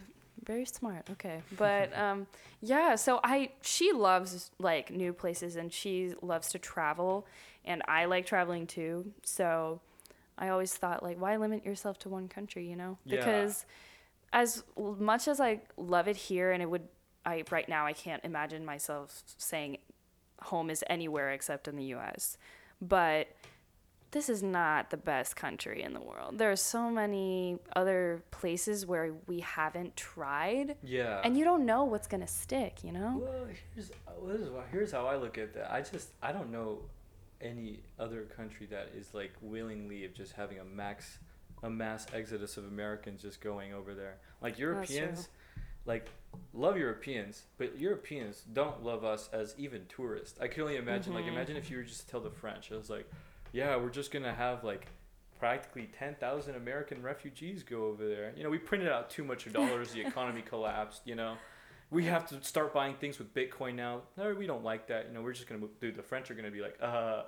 very 0.45 0.65
smart. 0.65 1.09
Okay, 1.11 1.43
but 1.57 1.97
um, 1.99 2.27
yeah. 2.61 2.95
So 2.95 3.21
I, 3.25 3.51
she 3.63 3.93
loves 3.93 4.51
like 4.59 4.91
new 4.91 5.13
places 5.13 5.57
and 5.57 5.73
she 5.73 6.15
loves 6.23 6.51
to 6.51 6.59
travel, 6.59 7.27
and 7.65 7.83
I 7.89 8.05
like 8.05 8.27
traveling 8.27 8.67
too. 8.67 9.13
So, 9.25 9.81
I 10.39 10.49
always 10.49 10.75
thought 10.75 11.03
like, 11.03 11.21
why 11.21 11.37
limit 11.37 11.65
yourself 11.65 11.99
to 12.01 12.09
one 12.09 12.29
country? 12.29 12.69
You 12.69 12.77
know, 12.77 12.99
Yeah. 13.05 13.19
because 13.19 13.67
as 14.33 14.63
much 14.77 15.29
as 15.29 15.41
I 15.41 15.61
love 15.77 16.09
it 16.09 16.17
here, 16.17 16.53
and 16.53 16.63
it 16.63 16.71
would, 16.71 16.87
I 17.25 17.43
right 17.51 17.69
now 17.69 17.87
I 17.87 17.93
can't 17.93 18.25
imagine 18.25 18.65
myself 18.65 19.23
saying 19.37 19.79
home 20.43 20.71
is 20.71 20.85
anywhere 20.89 21.31
except 21.31 21.69
in 21.69 21.77
the 21.77 21.85
U.S. 21.87 22.37
But 22.81 23.29
this 24.11 24.29
is 24.29 24.43
not 24.43 24.91
the 24.91 24.97
best 24.97 25.37
country 25.37 25.83
in 25.83 25.93
the 25.93 26.01
world. 26.01 26.39
There 26.39 26.51
are 26.51 26.57
so 26.57 26.91
many 26.91 27.59
other 27.75 28.23
places 28.31 28.87
where 28.87 29.13
we 29.27 29.41
haven't 29.41 29.97
tried, 29.97 30.77
Yeah. 30.83 31.21
and 31.25 31.37
you 31.37 31.45
don't 31.45 31.67
know 31.67 31.85
what's 31.85 32.07
gonna 32.07 32.27
stick. 32.27 32.83
You 32.83 32.93
know? 32.93 33.21
Well, 33.23 33.47
here's 33.75 33.91
well, 34.19 34.33
this 34.33 34.41
is 34.43 34.51
why, 34.51 34.63
here's 34.71 34.93
how 34.93 35.07
I 35.07 35.17
look 35.17 35.39
at 35.39 35.55
that. 35.55 35.73
I 35.73 35.83
just 35.83 36.11
I 36.23 36.33
don't 36.33 36.51
know 36.51 36.79
any 37.41 37.81
other 37.99 38.23
country 38.23 38.67
that 38.67 38.93
is 38.97 39.13
like 39.13 39.33
willingly 39.43 40.05
of 40.05 40.15
just 40.15 40.33
having 40.33 40.59
a 40.61 40.65
max 40.65 41.19
a 41.63 41.71
mass 41.71 42.07
exodus 42.15 42.57
of 42.57 42.65
Americans 42.67 43.23
just 43.23 43.41
going 43.41 43.73
over 43.73 43.95
there. 43.95 44.19
Like 44.41 44.59
Europeans, 44.59 45.29
like 45.85 46.09
love 46.55 46.77
Europeans, 46.77 47.45
but 47.59 47.79
Europeans 47.79 48.43
don't 48.53 48.83
love 48.85 49.05
us 49.05 49.29
as 49.33 49.55
even 49.59 49.87
tourists. 49.89 50.39
I 50.41 50.49
can 50.49 50.63
only 50.63 50.77
imagine 50.77 51.15
like 51.15 51.25
Mhm. 51.25 51.33
imagine 51.33 51.57
if 51.57 51.71
you 51.71 51.77
were 51.79 51.83
just 51.83 52.01
to 52.03 52.07
tell 52.09 52.21
the 52.21 52.31
French, 52.31 52.71
I 52.73 52.77
was 52.77 52.91
like, 52.91 53.11
yeah, 53.53 53.77
we're 53.77 53.91
just 53.91 54.11
gonna 54.11 54.35
have 54.35 54.65
like 54.65 54.87
practically 55.39 55.87
10,000 55.99 56.55
American 56.55 57.03
refugees 57.03 57.63
go 57.63 57.85
over 57.87 58.07
there. 58.09 58.33
You 58.37 58.43
know, 58.43 58.51
we 58.51 58.59
printed 58.59 58.89
out 58.89 59.11
too 59.11 59.23
much 59.25 59.51
dollars, 59.53 59.93
the 59.93 60.01
economy 60.01 60.43
collapsed, 60.47 61.03
you 61.05 61.15
know. 61.15 61.37
We 61.91 62.05
have 62.07 62.27
to 62.31 62.43
start 62.43 62.73
buying 62.75 62.95
things 62.97 63.19
with 63.19 63.33
Bitcoin 63.35 63.75
now. 63.75 64.03
No, 64.17 64.35
we 64.35 64.47
don't 64.47 64.65
like 64.65 64.89
that. 64.89 65.07
You 65.07 65.13
know, 65.13 65.23
we're 65.23 65.35
just 65.35 65.47
going 65.47 65.61
to 65.61 65.67
move. 65.69 65.79
Dude, 65.79 65.95
the 65.95 66.03
French 66.03 66.29
are 66.31 66.35
going 66.35 66.47
to 66.47 66.51
be 66.51 66.61
like, 66.61 66.77
uh, 66.83 67.25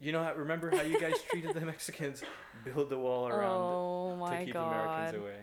you 0.00 0.12
know, 0.12 0.32
remember 0.34 0.70
how 0.74 0.80
you 0.82 0.98
guys 0.98 1.20
treated 1.30 1.52
the 1.52 1.60
Mexicans? 1.72 2.22
Build 2.64 2.88
the 2.88 2.96
wall 2.98 3.28
around 3.28 3.60
Oh 3.60 4.26
to 4.30 4.44
keep 4.46 4.54
god. 4.54 4.66
Americans 4.72 5.20
away. 5.22 5.36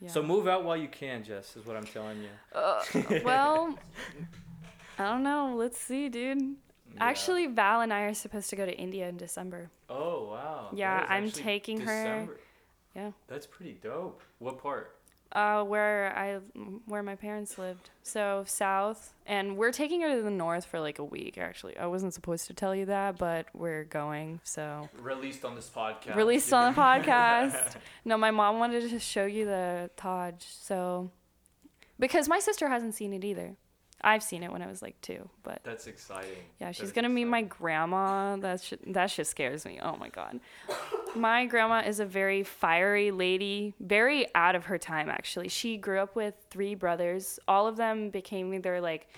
Yeah. 0.00 0.08
So 0.08 0.22
move 0.22 0.46
out 0.48 0.64
while 0.64 0.76
you 0.76 0.88
can, 0.88 1.24
Jess, 1.24 1.56
is 1.56 1.64
what 1.66 1.76
I'm 1.76 1.86
telling 1.86 2.18
you. 2.22 2.28
Uh, 2.58 2.82
well, 3.24 3.78
I 4.98 5.04
don't 5.04 5.22
know. 5.22 5.54
Let's 5.56 5.78
see, 5.78 6.08
dude. 6.08 6.38
Yeah. 6.40 6.54
Actually, 7.00 7.46
Val 7.46 7.80
and 7.80 7.92
I 7.92 8.02
are 8.02 8.14
supposed 8.14 8.50
to 8.50 8.56
go 8.56 8.66
to 8.66 8.72
India 8.76 9.08
in 9.08 9.16
December. 9.16 9.70
Oh, 9.88 10.28
wow. 10.30 10.68
Yeah, 10.72 11.04
I'm 11.08 11.30
taking 11.30 11.80
her- 11.80 12.38
Yeah. 12.94 13.10
That's 13.26 13.46
pretty 13.46 13.72
dope. 13.82 14.22
What 14.38 14.62
part? 14.62 14.96
Uh, 15.34 15.64
where 15.64 16.16
I 16.16 16.34
where 16.86 17.02
my 17.02 17.16
parents 17.16 17.58
lived. 17.58 17.90
So 18.04 18.44
south, 18.46 19.12
and 19.26 19.56
we're 19.56 19.72
taking 19.72 20.00
her 20.02 20.14
to 20.14 20.22
the 20.22 20.30
north 20.30 20.64
for 20.64 20.78
like 20.78 21.00
a 21.00 21.04
week. 21.04 21.38
Actually, 21.38 21.76
I 21.76 21.86
wasn't 21.86 22.14
supposed 22.14 22.46
to 22.46 22.54
tell 22.54 22.72
you 22.72 22.86
that, 22.86 23.18
but 23.18 23.46
we're 23.52 23.82
going. 23.82 24.38
So 24.44 24.88
Released 25.00 25.44
on 25.44 25.56
this 25.56 25.68
podcast. 25.74 26.14
released 26.14 26.52
on 26.52 26.72
the 26.72 26.80
podcast. 26.80 27.74
No, 28.04 28.16
my 28.16 28.30
mom 28.30 28.60
wanted 28.60 28.88
to 28.90 28.98
show 29.00 29.24
you 29.26 29.44
the 29.46 29.90
Taj. 29.96 30.34
So 30.38 31.10
because 31.98 32.28
my 32.28 32.38
sister 32.38 32.68
hasn't 32.68 32.94
seen 32.94 33.12
it 33.12 33.24
either. 33.24 33.56
I've 34.04 34.22
seen 34.22 34.42
it 34.42 34.52
when 34.52 34.62
I 34.62 34.66
was 34.66 34.82
like 34.82 35.00
two, 35.00 35.28
but 35.42 35.60
That's 35.64 35.86
exciting. 35.86 36.30
yeah, 36.60 36.70
she's 36.72 36.80
That's 36.86 36.92
gonna 36.92 37.08
meet 37.08 37.24
my 37.24 37.42
grandma. 37.42 38.36
That 38.36 38.60
shit, 38.62 38.92
that 38.92 39.10
shit 39.10 39.26
scares 39.26 39.64
me. 39.64 39.80
Oh 39.82 39.96
my 39.96 40.08
god. 40.08 40.40
My 41.16 41.46
grandma 41.46 41.80
is 41.86 42.00
a 42.00 42.04
very 42.04 42.42
fiery 42.42 43.10
lady, 43.10 43.74
very 43.80 44.26
out 44.34 44.54
of 44.54 44.66
her 44.66 44.78
time 44.78 45.08
actually. 45.08 45.48
She 45.48 45.76
grew 45.76 45.98
up 46.00 46.14
with 46.14 46.34
three 46.50 46.74
brothers. 46.74 47.38
All 47.48 47.66
of 47.66 47.76
them 47.76 48.10
became 48.10 48.52
either 48.54 48.80
like 48.80 49.08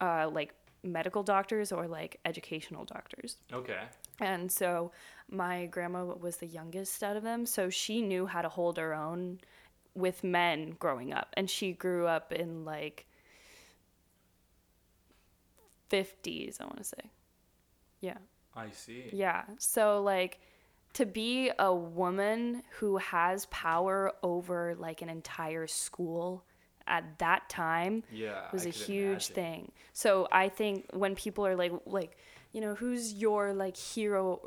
uh 0.00 0.30
like 0.32 0.54
medical 0.82 1.22
doctors 1.22 1.72
or 1.72 1.88
like 1.88 2.20
educational 2.24 2.84
doctors. 2.84 3.36
Okay. 3.52 3.80
And 4.20 4.52
so 4.52 4.92
my 5.30 5.66
grandma 5.66 6.04
was 6.04 6.36
the 6.36 6.46
youngest 6.46 7.02
out 7.02 7.16
of 7.16 7.22
them, 7.22 7.46
so 7.46 7.70
she 7.70 8.00
knew 8.02 8.26
how 8.26 8.42
to 8.42 8.48
hold 8.48 8.76
her 8.76 8.94
own 8.94 9.40
with 9.94 10.22
men 10.22 10.76
growing 10.78 11.12
up. 11.12 11.28
And 11.36 11.48
she 11.48 11.72
grew 11.72 12.06
up 12.06 12.32
in 12.32 12.64
like 12.64 13.06
50s, 15.90 16.60
I 16.60 16.64
want 16.64 16.78
to 16.78 16.84
say. 16.84 17.10
Yeah. 18.00 18.18
I 18.54 18.70
see. 18.70 19.04
Yeah. 19.12 19.42
So 19.58 20.02
like 20.02 20.40
to 20.94 21.06
be 21.06 21.50
a 21.58 21.74
woman 21.74 22.62
who 22.78 22.98
has 22.98 23.46
power 23.46 24.12
over 24.22 24.76
like 24.78 25.02
an 25.02 25.08
entire 25.08 25.66
school 25.66 26.44
at 26.86 27.18
that 27.18 27.48
time 27.48 28.04
Yeah. 28.12 28.42
was 28.52 28.66
I 28.66 28.68
a 28.68 28.72
huge 28.72 29.30
imagine. 29.30 29.34
thing. 29.34 29.72
So 29.92 30.28
I 30.30 30.48
think 30.48 30.86
when 30.92 31.14
people 31.14 31.46
are 31.46 31.56
like 31.56 31.72
like 31.86 32.16
you 32.52 32.60
know 32.60 32.74
who's 32.74 33.14
your 33.14 33.52
like 33.52 33.76
hero 33.76 34.40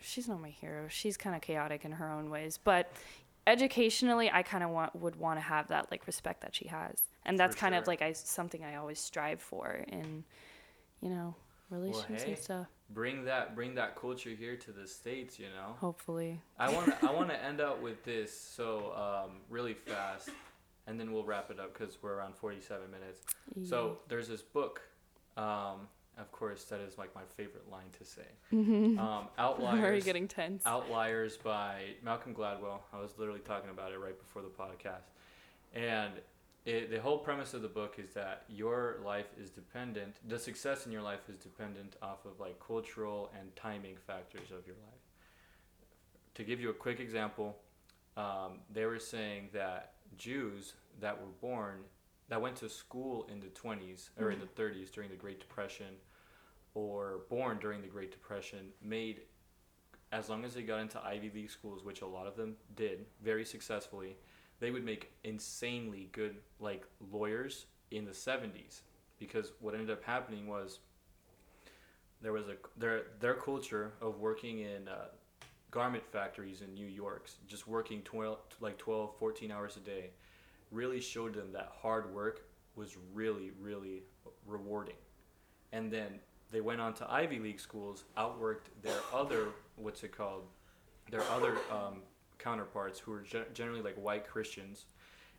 she's 0.00 0.28
not 0.28 0.40
my 0.40 0.50
hero. 0.50 0.86
She's 0.88 1.16
kind 1.16 1.34
of 1.36 1.42
chaotic 1.42 1.84
in 1.84 1.92
her 1.92 2.10
own 2.10 2.30
ways, 2.30 2.58
but 2.62 2.90
educationally 3.46 4.30
I 4.30 4.42
kind 4.42 4.64
of 4.64 4.70
want 4.70 4.94
would 4.96 5.16
want 5.16 5.38
to 5.38 5.42
have 5.42 5.68
that 5.68 5.90
like 5.90 6.06
respect 6.06 6.40
that 6.42 6.54
she 6.54 6.68
has. 6.68 6.96
And 7.26 7.38
that's 7.38 7.54
For 7.54 7.60
kind 7.60 7.74
of 7.74 7.86
like 7.86 8.02
I 8.02 8.12
something 8.12 8.62
I 8.64 8.76
always 8.76 8.98
strive 8.98 9.40
for 9.40 9.84
in 9.88 10.24
you 11.00 11.10
know 11.10 11.34
relations 11.70 12.22
hey. 12.22 12.32
and 12.32 12.38
stuff. 12.38 12.66
Bring 12.90 13.24
that 13.24 13.54
bring 13.54 13.74
that 13.76 13.96
culture 13.96 14.30
here 14.30 14.56
to 14.56 14.72
the 14.72 14.86
states, 14.86 15.38
you 15.38 15.46
know. 15.46 15.74
Hopefully. 15.80 16.40
I 16.58 16.72
want 16.72 16.92
I 17.02 17.12
want 17.14 17.28
to 17.30 17.42
end 17.42 17.60
out 17.60 17.82
with 17.82 18.04
this 18.04 18.38
so 18.38 18.92
um, 18.96 19.36
really 19.48 19.74
fast, 19.74 20.30
and 20.86 20.98
then 20.98 21.12
we'll 21.12 21.24
wrap 21.24 21.50
it 21.50 21.58
up 21.58 21.76
because 21.76 21.98
we're 22.02 22.14
around 22.14 22.36
forty 22.36 22.60
seven 22.60 22.90
minutes. 22.90 23.22
So 23.68 23.98
there's 24.08 24.28
this 24.28 24.42
book, 24.42 24.82
um, 25.36 25.88
of 26.18 26.30
course, 26.30 26.64
that 26.64 26.80
is 26.80 26.98
like 26.98 27.14
my 27.14 27.22
favorite 27.36 27.70
line 27.70 27.90
to 27.98 28.04
say. 28.04 28.26
Um, 28.52 29.28
Outliers. 29.38 29.84
Are 29.84 29.94
you 29.94 30.02
getting 30.02 30.28
tense? 30.28 30.62
Outliers 30.66 31.36
by 31.36 31.82
Malcolm 32.02 32.34
Gladwell. 32.34 32.80
I 32.92 33.00
was 33.00 33.12
literally 33.18 33.40
talking 33.40 33.70
about 33.70 33.92
it 33.92 33.98
right 33.98 34.18
before 34.18 34.42
the 34.42 34.48
podcast. 34.48 35.10
And 35.74 36.12
it, 36.64 36.90
the 36.90 37.00
whole 37.00 37.18
premise 37.18 37.52
of 37.52 37.62
the 37.62 37.68
book 37.68 37.96
is 37.98 38.14
that 38.14 38.44
your 38.48 38.96
life 39.04 39.26
is 39.38 39.50
dependent, 39.50 40.16
the 40.26 40.38
success 40.38 40.86
in 40.86 40.92
your 40.92 41.02
life 41.02 41.28
is 41.28 41.36
dependent 41.36 41.96
off 42.00 42.24
of 42.24 42.40
like 42.40 42.58
cultural 42.64 43.30
and 43.38 43.54
timing 43.54 43.96
factors 44.06 44.50
of 44.50 44.66
your 44.66 44.76
life. 44.76 45.00
To 46.36 46.44
give 46.44 46.60
you 46.60 46.70
a 46.70 46.74
quick 46.74 47.00
example, 47.00 47.56
um, 48.16 48.60
they 48.72 48.86
were 48.86 48.98
saying 48.98 49.50
that 49.52 49.92
Jews 50.16 50.74
that 51.00 51.20
were 51.20 51.32
born, 51.40 51.80
that 52.28 52.40
went 52.40 52.56
to 52.56 52.68
school 52.68 53.28
in 53.30 53.40
the 53.40 53.46
20s 53.46 54.08
or 54.18 54.30
in 54.30 54.38
the 54.40 54.46
30s 54.46 54.90
during 54.90 55.10
the 55.10 55.16
Great 55.16 55.40
Depression, 55.40 55.94
or 56.74 57.20
born 57.28 57.58
during 57.60 57.82
the 57.82 57.88
Great 57.88 58.10
Depression, 58.10 58.70
made 58.82 59.22
as 60.12 60.28
long 60.28 60.44
as 60.44 60.54
they 60.54 60.62
got 60.62 60.80
into 60.80 61.04
Ivy 61.04 61.30
League 61.34 61.50
schools, 61.50 61.84
which 61.84 62.00
a 62.00 62.06
lot 62.06 62.26
of 62.26 62.36
them 62.36 62.56
did 62.76 63.04
very 63.22 63.44
successfully, 63.44 64.16
they 64.60 64.70
would 64.70 64.84
make 64.84 65.12
insanely 65.24 66.08
good 66.12 66.36
like 66.60 66.84
lawyers 67.12 67.66
in 67.90 68.04
the 68.04 68.12
70s 68.12 68.80
because 69.18 69.52
what 69.60 69.74
ended 69.74 69.90
up 69.90 70.02
happening 70.04 70.46
was 70.46 70.78
there 72.20 72.32
was 72.32 72.48
a 72.48 72.56
their 72.76 73.02
their 73.20 73.34
culture 73.34 73.92
of 74.00 74.18
working 74.18 74.60
in 74.60 74.88
uh, 74.88 75.06
garment 75.70 76.04
factories 76.10 76.62
in 76.62 76.72
New 76.74 76.86
York, 76.86 77.28
just 77.46 77.68
working 77.68 78.00
12 78.02 78.38
like 78.60 78.78
12 78.78 79.16
14 79.18 79.50
hours 79.50 79.76
a 79.76 79.80
day 79.80 80.10
really 80.70 81.00
showed 81.00 81.34
them 81.34 81.52
that 81.52 81.70
hard 81.80 82.12
work 82.14 82.46
was 82.76 82.96
really 83.12 83.52
really 83.60 84.02
rewarding. 84.46 84.96
And 85.72 85.90
then 85.90 86.20
they 86.50 86.60
went 86.60 86.80
on 86.80 86.94
to 86.94 87.12
Ivy 87.12 87.40
League 87.40 87.60
schools, 87.60 88.04
outworked 88.16 88.70
their 88.82 89.00
other 89.12 89.48
what's 89.76 90.02
it 90.02 90.16
called, 90.16 90.44
their 91.10 91.22
other 91.24 91.56
um, 91.70 92.02
counterparts 92.44 93.00
who 93.00 93.12
were 93.12 93.22
ge- 93.22 93.52
generally 93.54 93.82
like 93.82 93.96
white 93.96 94.28
Christians, 94.28 94.84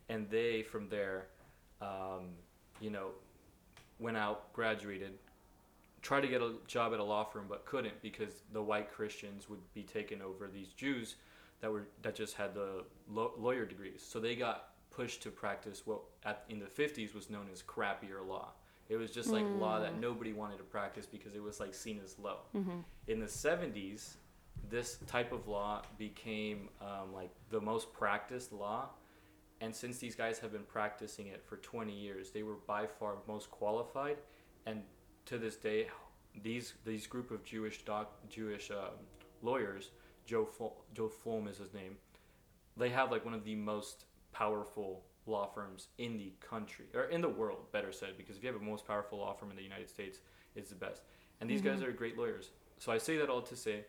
and 0.10 0.30
they 0.30 0.64
from 0.64 0.90
there, 0.90 1.28
um, 1.82 2.32
you 2.82 2.90
know, 2.90 3.12
went 4.00 4.18
out, 4.18 4.52
graduated, 4.52 5.14
tried 6.02 6.22
to 6.22 6.28
get 6.28 6.42
a 6.42 6.54
job 6.68 6.94
at 6.94 7.00
a 7.00 7.04
law 7.04 7.24
firm, 7.24 7.46
but 7.48 7.66
couldn't 7.66 8.02
because 8.02 8.44
the 8.52 8.62
white 8.62 8.92
Christians 8.92 9.50
would 9.50 9.62
be 9.74 9.84
taking 9.84 10.22
over 10.22 10.48
these 10.48 10.70
Jews 10.70 11.16
that 11.62 11.72
were 11.72 11.88
that 12.02 12.16
just 12.16 12.36
had 12.36 12.54
the 12.54 12.84
law 13.10 13.32
lawyer 13.38 13.66
degrees. 13.66 14.04
So 14.08 14.20
they 14.20 14.36
got 14.36 14.70
pushed 14.92 15.22
to 15.24 15.30
practice 15.30 15.84
what 15.86 16.00
at, 16.24 16.44
in 16.50 16.60
the 16.60 16.66
50s 16.66 17.14
was 17.14 17.30
known 17.30 17.48
as 17.52 17.62
crappier 17.62 18.26
law. 18.28 18.50
It 18.88 18.98
was 18.98 19.10
just 19.12 19.30
like 19.30 19.44
law 19.60 19.80
that 19.80 20.00
nobody 20.00 20.32
wanted 20.32 20.58
to 20.58 20.64
practice 20.64 21.06
because 21.08 21.34
it 21.36 21.42
was 21.42 21.60
like 21.60 21.74
seen 21.74 22.00
as 22.04 22.18
low. 22.20 22.38
In 23.08 23.20
the 23.20 23.26
70s, 23.26 24.14
this 24.70 24.98
type 25.08 25.32
of 25.32 25.48
law 25.48 25.82
became 25.98 26.70
um, 26.82 27.14
like 27.14 27.32
the 27.50 27.62
most 27.62 27.94
practiced 27.94 28.52
law. 28.52 28.90
And 29.62 29.74
since 29.76 30.00
these 30.00 30.16
guys 30.16 30.40
have 30.40 30.52
been 30.52 30.64
practicing 30.64 31.28
it 31.28 31.44
for 31.46 31.58
20 31.58 31.94
years, 31.94 32.32
they 32.32 32.44
were 32.44 32.58
by 32.68 32.86
far 32.88 33.16
most 33.28 33.50
qualified. 33.52 34.18
And 34.66 34.82
to 35.26 35.38
this 35.38 35.56
day, 35.56 35.88
these 36.44 36.74
these 36.84 37.08
group 37.08 37.32
of 37.32 37.44
Jewish 37.44 37.84
doc 37.84 38.12
Jewish 38.30 38.70
um, 38.72 38.96
lawyers, 39.42 39.92
Joe 40.26 40.46
Fol- 40.46 40.84
Joe 40.94 41.08
Flom 41.08 41.48
is 41.48 41.58
his 41.58 41.74
name. 41.74 41.96
They 42.78 42.90
have 42.90 43.12
like 43.12 43.24
one 43.24 43.34
of 43.34 43.46
the 43.46 43.56
most 43.56 44.06
powerful 44.34 45.04
law 45.26 45.48
firms 45.48 45.88
in 45.98 46.18
the 46.18 46.34
country 46.48 46.86
or 46.94 47.06
in 47.06 47.22
the 47.22 47.30
world, 47.30 47.72
better 47.72 47.92
said, 47.92 48.18
because 48.18 48.38
if 48.38 48.44
you 48.44 48.52
have 48.52 48.62
a 48.62 48.64
most 48.64 48.86
powerful 48.86 49.20
law 49.20 49.34
firm 49.34 49.50
in 49.50 49.56
the 49.56 49.64
United 49.64 49.90
States, 49.90 50.20
it's 50.56 50.70
the 50.70 50.76
best. 50.76 51.02
And 51.40 51.50
these 51.50 51.62
guys 51.62 51.82
are 51.82 51.92
great 51.92 52.18
lawyers. 52.18 52.50
So 52.80 52.92
I 52.92 52.98
say 52.98 53.18
that 53.18 53.30
all 53.30 53.42
to 53.42 53.56
say, 53.56 53.86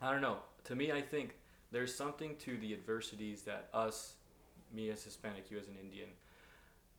I 0.00 0.12
don't 0.12 0.20
know. 0.20 0.38
To 0.64 0.74
me, 0.74 0.92
I 0.92 1.00
think 1.00 1.36
there's 1.72 1.94
something 1.94 2.36
to 2.40 2.56
the 2.58 2.72
adversities 2.72 3.42
that 3.42 3.68
us, 3.72 4.14
me 4.74 4.90
as 4.90 5.02
Hispanic, 5.04 5.50
you 5.50 5.58
as 5.58 5.68
an 5.68 5.76
Indian, 5.80 6.08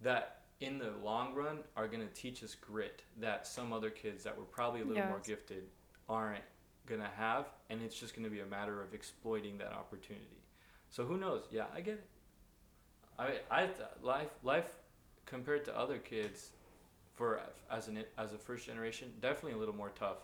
that 0.01 0.41
in 0.59 0.79
the 0.79 0.91
long 1.03 1.33
run 1.35 1.59
are 1.75 1.87
going 1.87 2.05
to 2.05 2.13
teach 2.13 2.43
us 2.43 2.55
grit 2.55 3.03
that 3.19 3.45
some 3.45 3.71
other 3.71 3.89
kids 3.89 4.23
that 4.23 4.37
were 4.37 4.45
probably 4.45 4.81
a 4.81 4.85
little 4.85 5.05
more 5.09 5.21
gifted 5.25 5.63
aren't 6.09 6.43
going 6.87 7.01
to 7.01 7.09
have. 7.15 7.45
And 7.69 7.81
it's 7.81 7.99
just 7.99 8.15
going 8.15 8.23
to 8.25 8.31
be 8.31 8.39
a 8.39 8.45
matter 8.45 8.81
of 8.81 8.93
exploiting 8.93 9.57
that 9.59 9.73
opportunity. 9.73 10.41
So 10.89 11.05
who 11.05 11.17
knows? 11.17 11.43
Yeah, 11.51 11.65
I 11.75 11.81
get 11.81 11.95
it. 11.95 12.07
I, 13.19 13.39
I 13.49 13.65
th- 13.65 13.79
life 14.03 14.29
life 14.43 14.69
compared 15.25 15.65
to 15.65 15.77
other 15.77 15.97
kids 15.97 16.51
for 17.15 17.39
as 17.71 17.87
an 17.87 18.03
as 18.17 18.33
a 18.33 18.37
first 18.37 18.65
generation 18.67 19.11
definitely 19.21 19.53
a 19.53 19.57
little 19.57 19.75
more 19.75 19.91
tough 19.97 20.17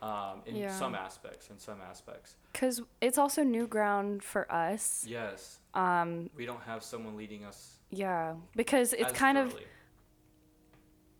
um, 0.00 0.42
in 0.46 0.56
Yeah. 0.56 0.70
some 0.78 0.94
aspects 0.94 1.50
in 1.50 1.58
some 1.58 1.80
aspects 1.80 2.36
Because 2.52 2.80
it's 3.00 3.18
also 3.18 3.42
new 3.42 3.66
ground 3.66 4.22
for 4.22 4.50
us. 4.52 5.04
yes 5.08 5.58
Um, 5.74 6.30
we 6.36 6.46
don't 6.46 6.62
have 6.62 6.82
someone 6.82 7.16
leading 7.16 7.44
us 7.44 7.78
yeah, 7.90 8.34
because 8.54 8.92
it's 8.92 9.12
kind 9.12 9.38
of 9.38 9.50
thoroughly. 9.52 9.66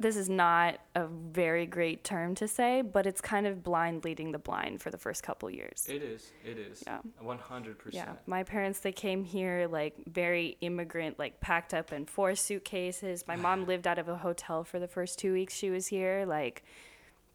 this 0.01 0.17
is 0.17 0.29
not 0.29 0.79
a 0.95 1.07
very 1.07 1.67
great 1.67 2.05
term 2.05 2.35
to 2.37 2.47
say, 2.47 2.83
but 2.83 3.05
it's 3.07 3.21
kind 3.21 3.47
of 3.49 3.63
blind 3.65 4.05
leading 4.05 4.31
the 4.33 4.39
blind 4.39 4.81
for 4.81 4.91
the 4.91 4.99
first 4.99 5.23
couple 5.25 5.51
years. 5.51 5.87
it 5.89 6.03
is 6.03 6.31
it 6.45 6.57
is 6.59 6.85
Yeah. 6.87 7.01
100% 7.21 7.77
Yeah, 7.93 8.13
my 8.27 8.45
parents 8.45 8.79
they 8.81 8.93
came 8.93 9.25
here 9.25 9.67
like 9.67 9.95
very 10.07 10.57
immigrant, 10.61 11.19
like 11.19 11.41
packed 11.41 11.75
up 11.75 11.93
in 11.93 12.07
four 12.07 12.37
suitcases. 12.37 13.27
My 13.27 13.35
mom 13.47 13.67
lived 13.67 13.87
out 13.89 13.99
of 13.99 14.09
a 14.09 14.17
hotel 14.19 14.63
for 14.63 14.79
the 14.79 14.89
first 14.89 15.19
two 15.19 15.33
weeks 15.33 15.55
she 15.55 15.71
was 15.71 15.89
here. 15.89 16.25
Like, 16.27 16.63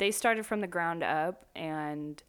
they 0.04 0.12
started 0.12 0.46
from 0.46 0.60
the 0.60 0.68
ground 0.68 1.02
up, 1.02 1.46
and 1.56 2.22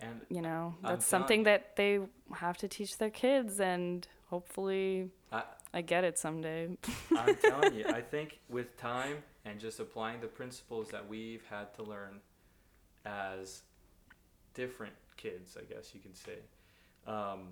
and 0.00 0.20
you 0.30 0.40
know 0.40 0.72
I'm 0.84 0.90
that's 0.90 1.04
something 1.04 1.40
you. 1.40 1.44
that 1.46 1.74
they 1.74 1.98
have 2.32 2.56
to 2.58 2.68
teach 2.68 2.96
their 2.98 3.10
kids, 3.10 3.58
and 3.58 4.06
hopefully 4.30 5.10
I, 5.32 5.42
I 5.74 5.80
get 5.82 6.04
it 6.04 6.16
someday. 6.16 6.68
I'm 7.16 7.34
telling 7.42 7.74
you, 7.74 7.86
I 7.88 8.02
think 8.02 8.38
with 8.48 8.76
time 8.76 9.16
and 9.44 9.58
just 9.58 9.80
applying 9.80 10.20
the 10.20 10.28
principles 10.28 10.90
that 10.90 11.08
we've 11.08 11.44
had 11.50 11.74
to 11.74 11.82
learn 11.82 12.20
as 13.04 13.62
different 14.54 14.94
kids, 15.16 15.56
I 15.60 15.64
guess 15.64 15.92
you 15.94 16.00
can 16.00 16.14
say, 16.14 16.38
um, 17.08 17.48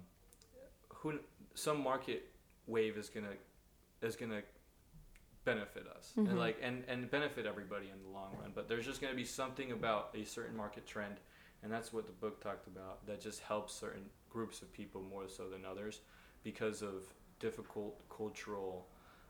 who 0.91 1.19
some 1.55 1.83
market 1.83 2.29
wave 2.69 2.97
is 2.97 3.09
gonna 3.09 3.35
is 4.01 4.15
gonna 4.15 4.43
benefit 5.45 5.87
us 5.87 6.13
Mhm. 6.17 6.29
and 6.31 6.39
like 6.39 6.59
and 6.63 6.85
and 6.89 7.11
benefit 7.11 7.47
everybody 7.47 7.89
in 7.91 8.03
the 8.03 8.09
long 8.09 8.37
run. 8.41 8.53
But 8.55 8.69
there's 8.69 8.85
just 8.85 9.01
gonna 9.01 9.15
be 9.15 9.25
something 9.25 9.73
about 9.73 10.11
a 10.15 10.25
certain 10.25 10.57
market 10.57 10.87
trend, 10.87 11.19
and 11.63 11.73
that's 11.73 11.93
what 11.93 12.07
the 12.07 12.13
book 12.13 12.41
talked 12.41 12.67
about. 12.67 13.07
That 13.07 13.21
just 13.21 13.41
helps 13.41 13.73
certain 13.75 14.11
groups 14.29 14.63
of 14.63 14.73
people 14.73 15.03
more 15.03 15.29
so 15.29 15.49
than 15.49 15.65
others 15.65 16.01
because 16.43 16.83
of 16.83 17.05
difficult 17.39 18.07
cultural 18.09 18.89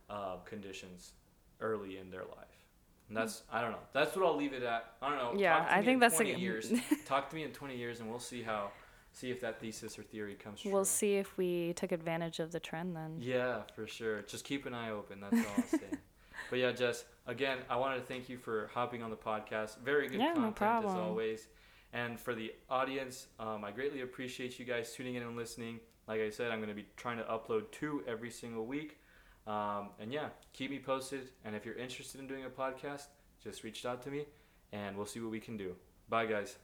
uh, 0.08 0.38
conditions 0.38 1.12
early 1.60 1.98
in 1.98 2.10
their 2.10 2.24
life. 2.24 2.66
And 3.08 3.16
that's 3.16 3.42
I 3.50 3.60
don't 3.60 3.70
know. 3.72 3.86
That's 3.92 4.14
what 4.16 4.24
I'll 4.26 4.36
leave 4.36 4.52
it 4.52 4.62
at. 4.64 4.96
I 5.00 5.08
don't 5.10 5.18
know. 5.34 5.40
Yeah, 5.40 5.64
to 5.64 5.72
I 5.72 5.76
think 5.76 5.94
in 5.94 5.98
that's 6.00 6.14
a 6.14 6.18
20 6.18 6.32
good- 6.32 6.40
years. 6.40 6.72
Talk 7.06 7.28
to 7.30 7.36
me 7.36 7.44
in 7.44 7.52
20 7.52 7.76
years, 7.76 8.00
and 8.00 8.10
we'll 8.10 8.18
see 8.18 8.42
how 8.42 8.72
see 9.12 9.30
if 9.30 9.40
that 9.40 9.60
thesis 9.60 9.98
or 9.98 10.02
theory 10.02 10.34
comes 10.34 10.60
true. 10.60 10.72
We'll 10.72 10.84
see 10.84 11.16
if 11.16 11.36
we 11.36 11.72
took 11.74 11.92
advantage 11.92 12.38
of 12.40 12.52
the 12.52 12.60
trend 12.60 12.96
then. 12.96 13.16
Yeah, 13.20 13.62
for 13.74 13.86
sure. 13.86 14.22
Just 14.22 14.44
keep 14.44 14.66
an 14.66 14.74
eye 14.74 14.90
open. 14.90 15.20
That's 15.20 15.34
all 15.36 15.52
I'll 15.56 15.62
say. 15.78 15.86
But 16.48 16.58
yeah, 16.58 16.72
Jess, 16.72 17.04
again, 17.26 17.58
I 17.68 17.76
wanted 17.76 17.96
to 17.96 18.02
thank 18.02 18.28
you 18.28 18.38
for 18.38 18.70
hopping 18.72 19.02
on 19.02 19.10
the 19.10 19.16
podcast. 19.16 19.78
Very 19.80 20.08
good 20.08 20.20
Yeah, 20.20 20.28
no 20.28 20.34
content 20.34 20.52
as 20.52 20.58
problem. 20.58 20.96
always. 20.98 21.48
And 21.92 22.18
for 22.20 22.34
the 22.34 22.52
audience, 22.68 23.26
um, 23.38 23.64
I 23.64 23.72
greatly 23.72 24.00
appreciate 24.02 24.58
you 24.58 24.64
guys 24.64 24.92
tuning 24.92 25.16
in 25.16 25.22
and 25.22 25.36
listening. 25.36 25.80
Like 26.08 26.20
I 26.20 26.30
said, 26.30 26.50
I'm 26.50 26.58
going 26.58 26.68
to 26.70 26.74
be 26.74 26.86
trying 26.96 27.18
to 27.18 27.24
upload 27.24 27.70
two 27.72 28.02
every 28.06 28.30
single 28.30 28.64
week. 28.64 28.98
Um, 29.46 29.90
and 30.00 30.12
yeah, 30.12 30.28
keep 30.52 30.70
me 30.70 30.78
posted. 30.78 31.30
And 31.44 31.54
if 31.56 31.64
you're 31.66 31.74
interested 31.76 32.20
in 32.20 32.26
doing 32.26 32.44
a 32.44 32.48
podcast, 32.48 33.06
just 33.42 33.64
reach 33.64 33.84
out 33.84 34.02
to 34.04 34.10
me 34.10 34.26
and 34.72 34.96
we'll 34.96 35.06
see 35.06 35.20
what 35.20 35.30
we 35.32 35.40
can 35.40 35.56
do. 35.56 35.74
Bye, 36.08 36.26
guys. 36.26 36.56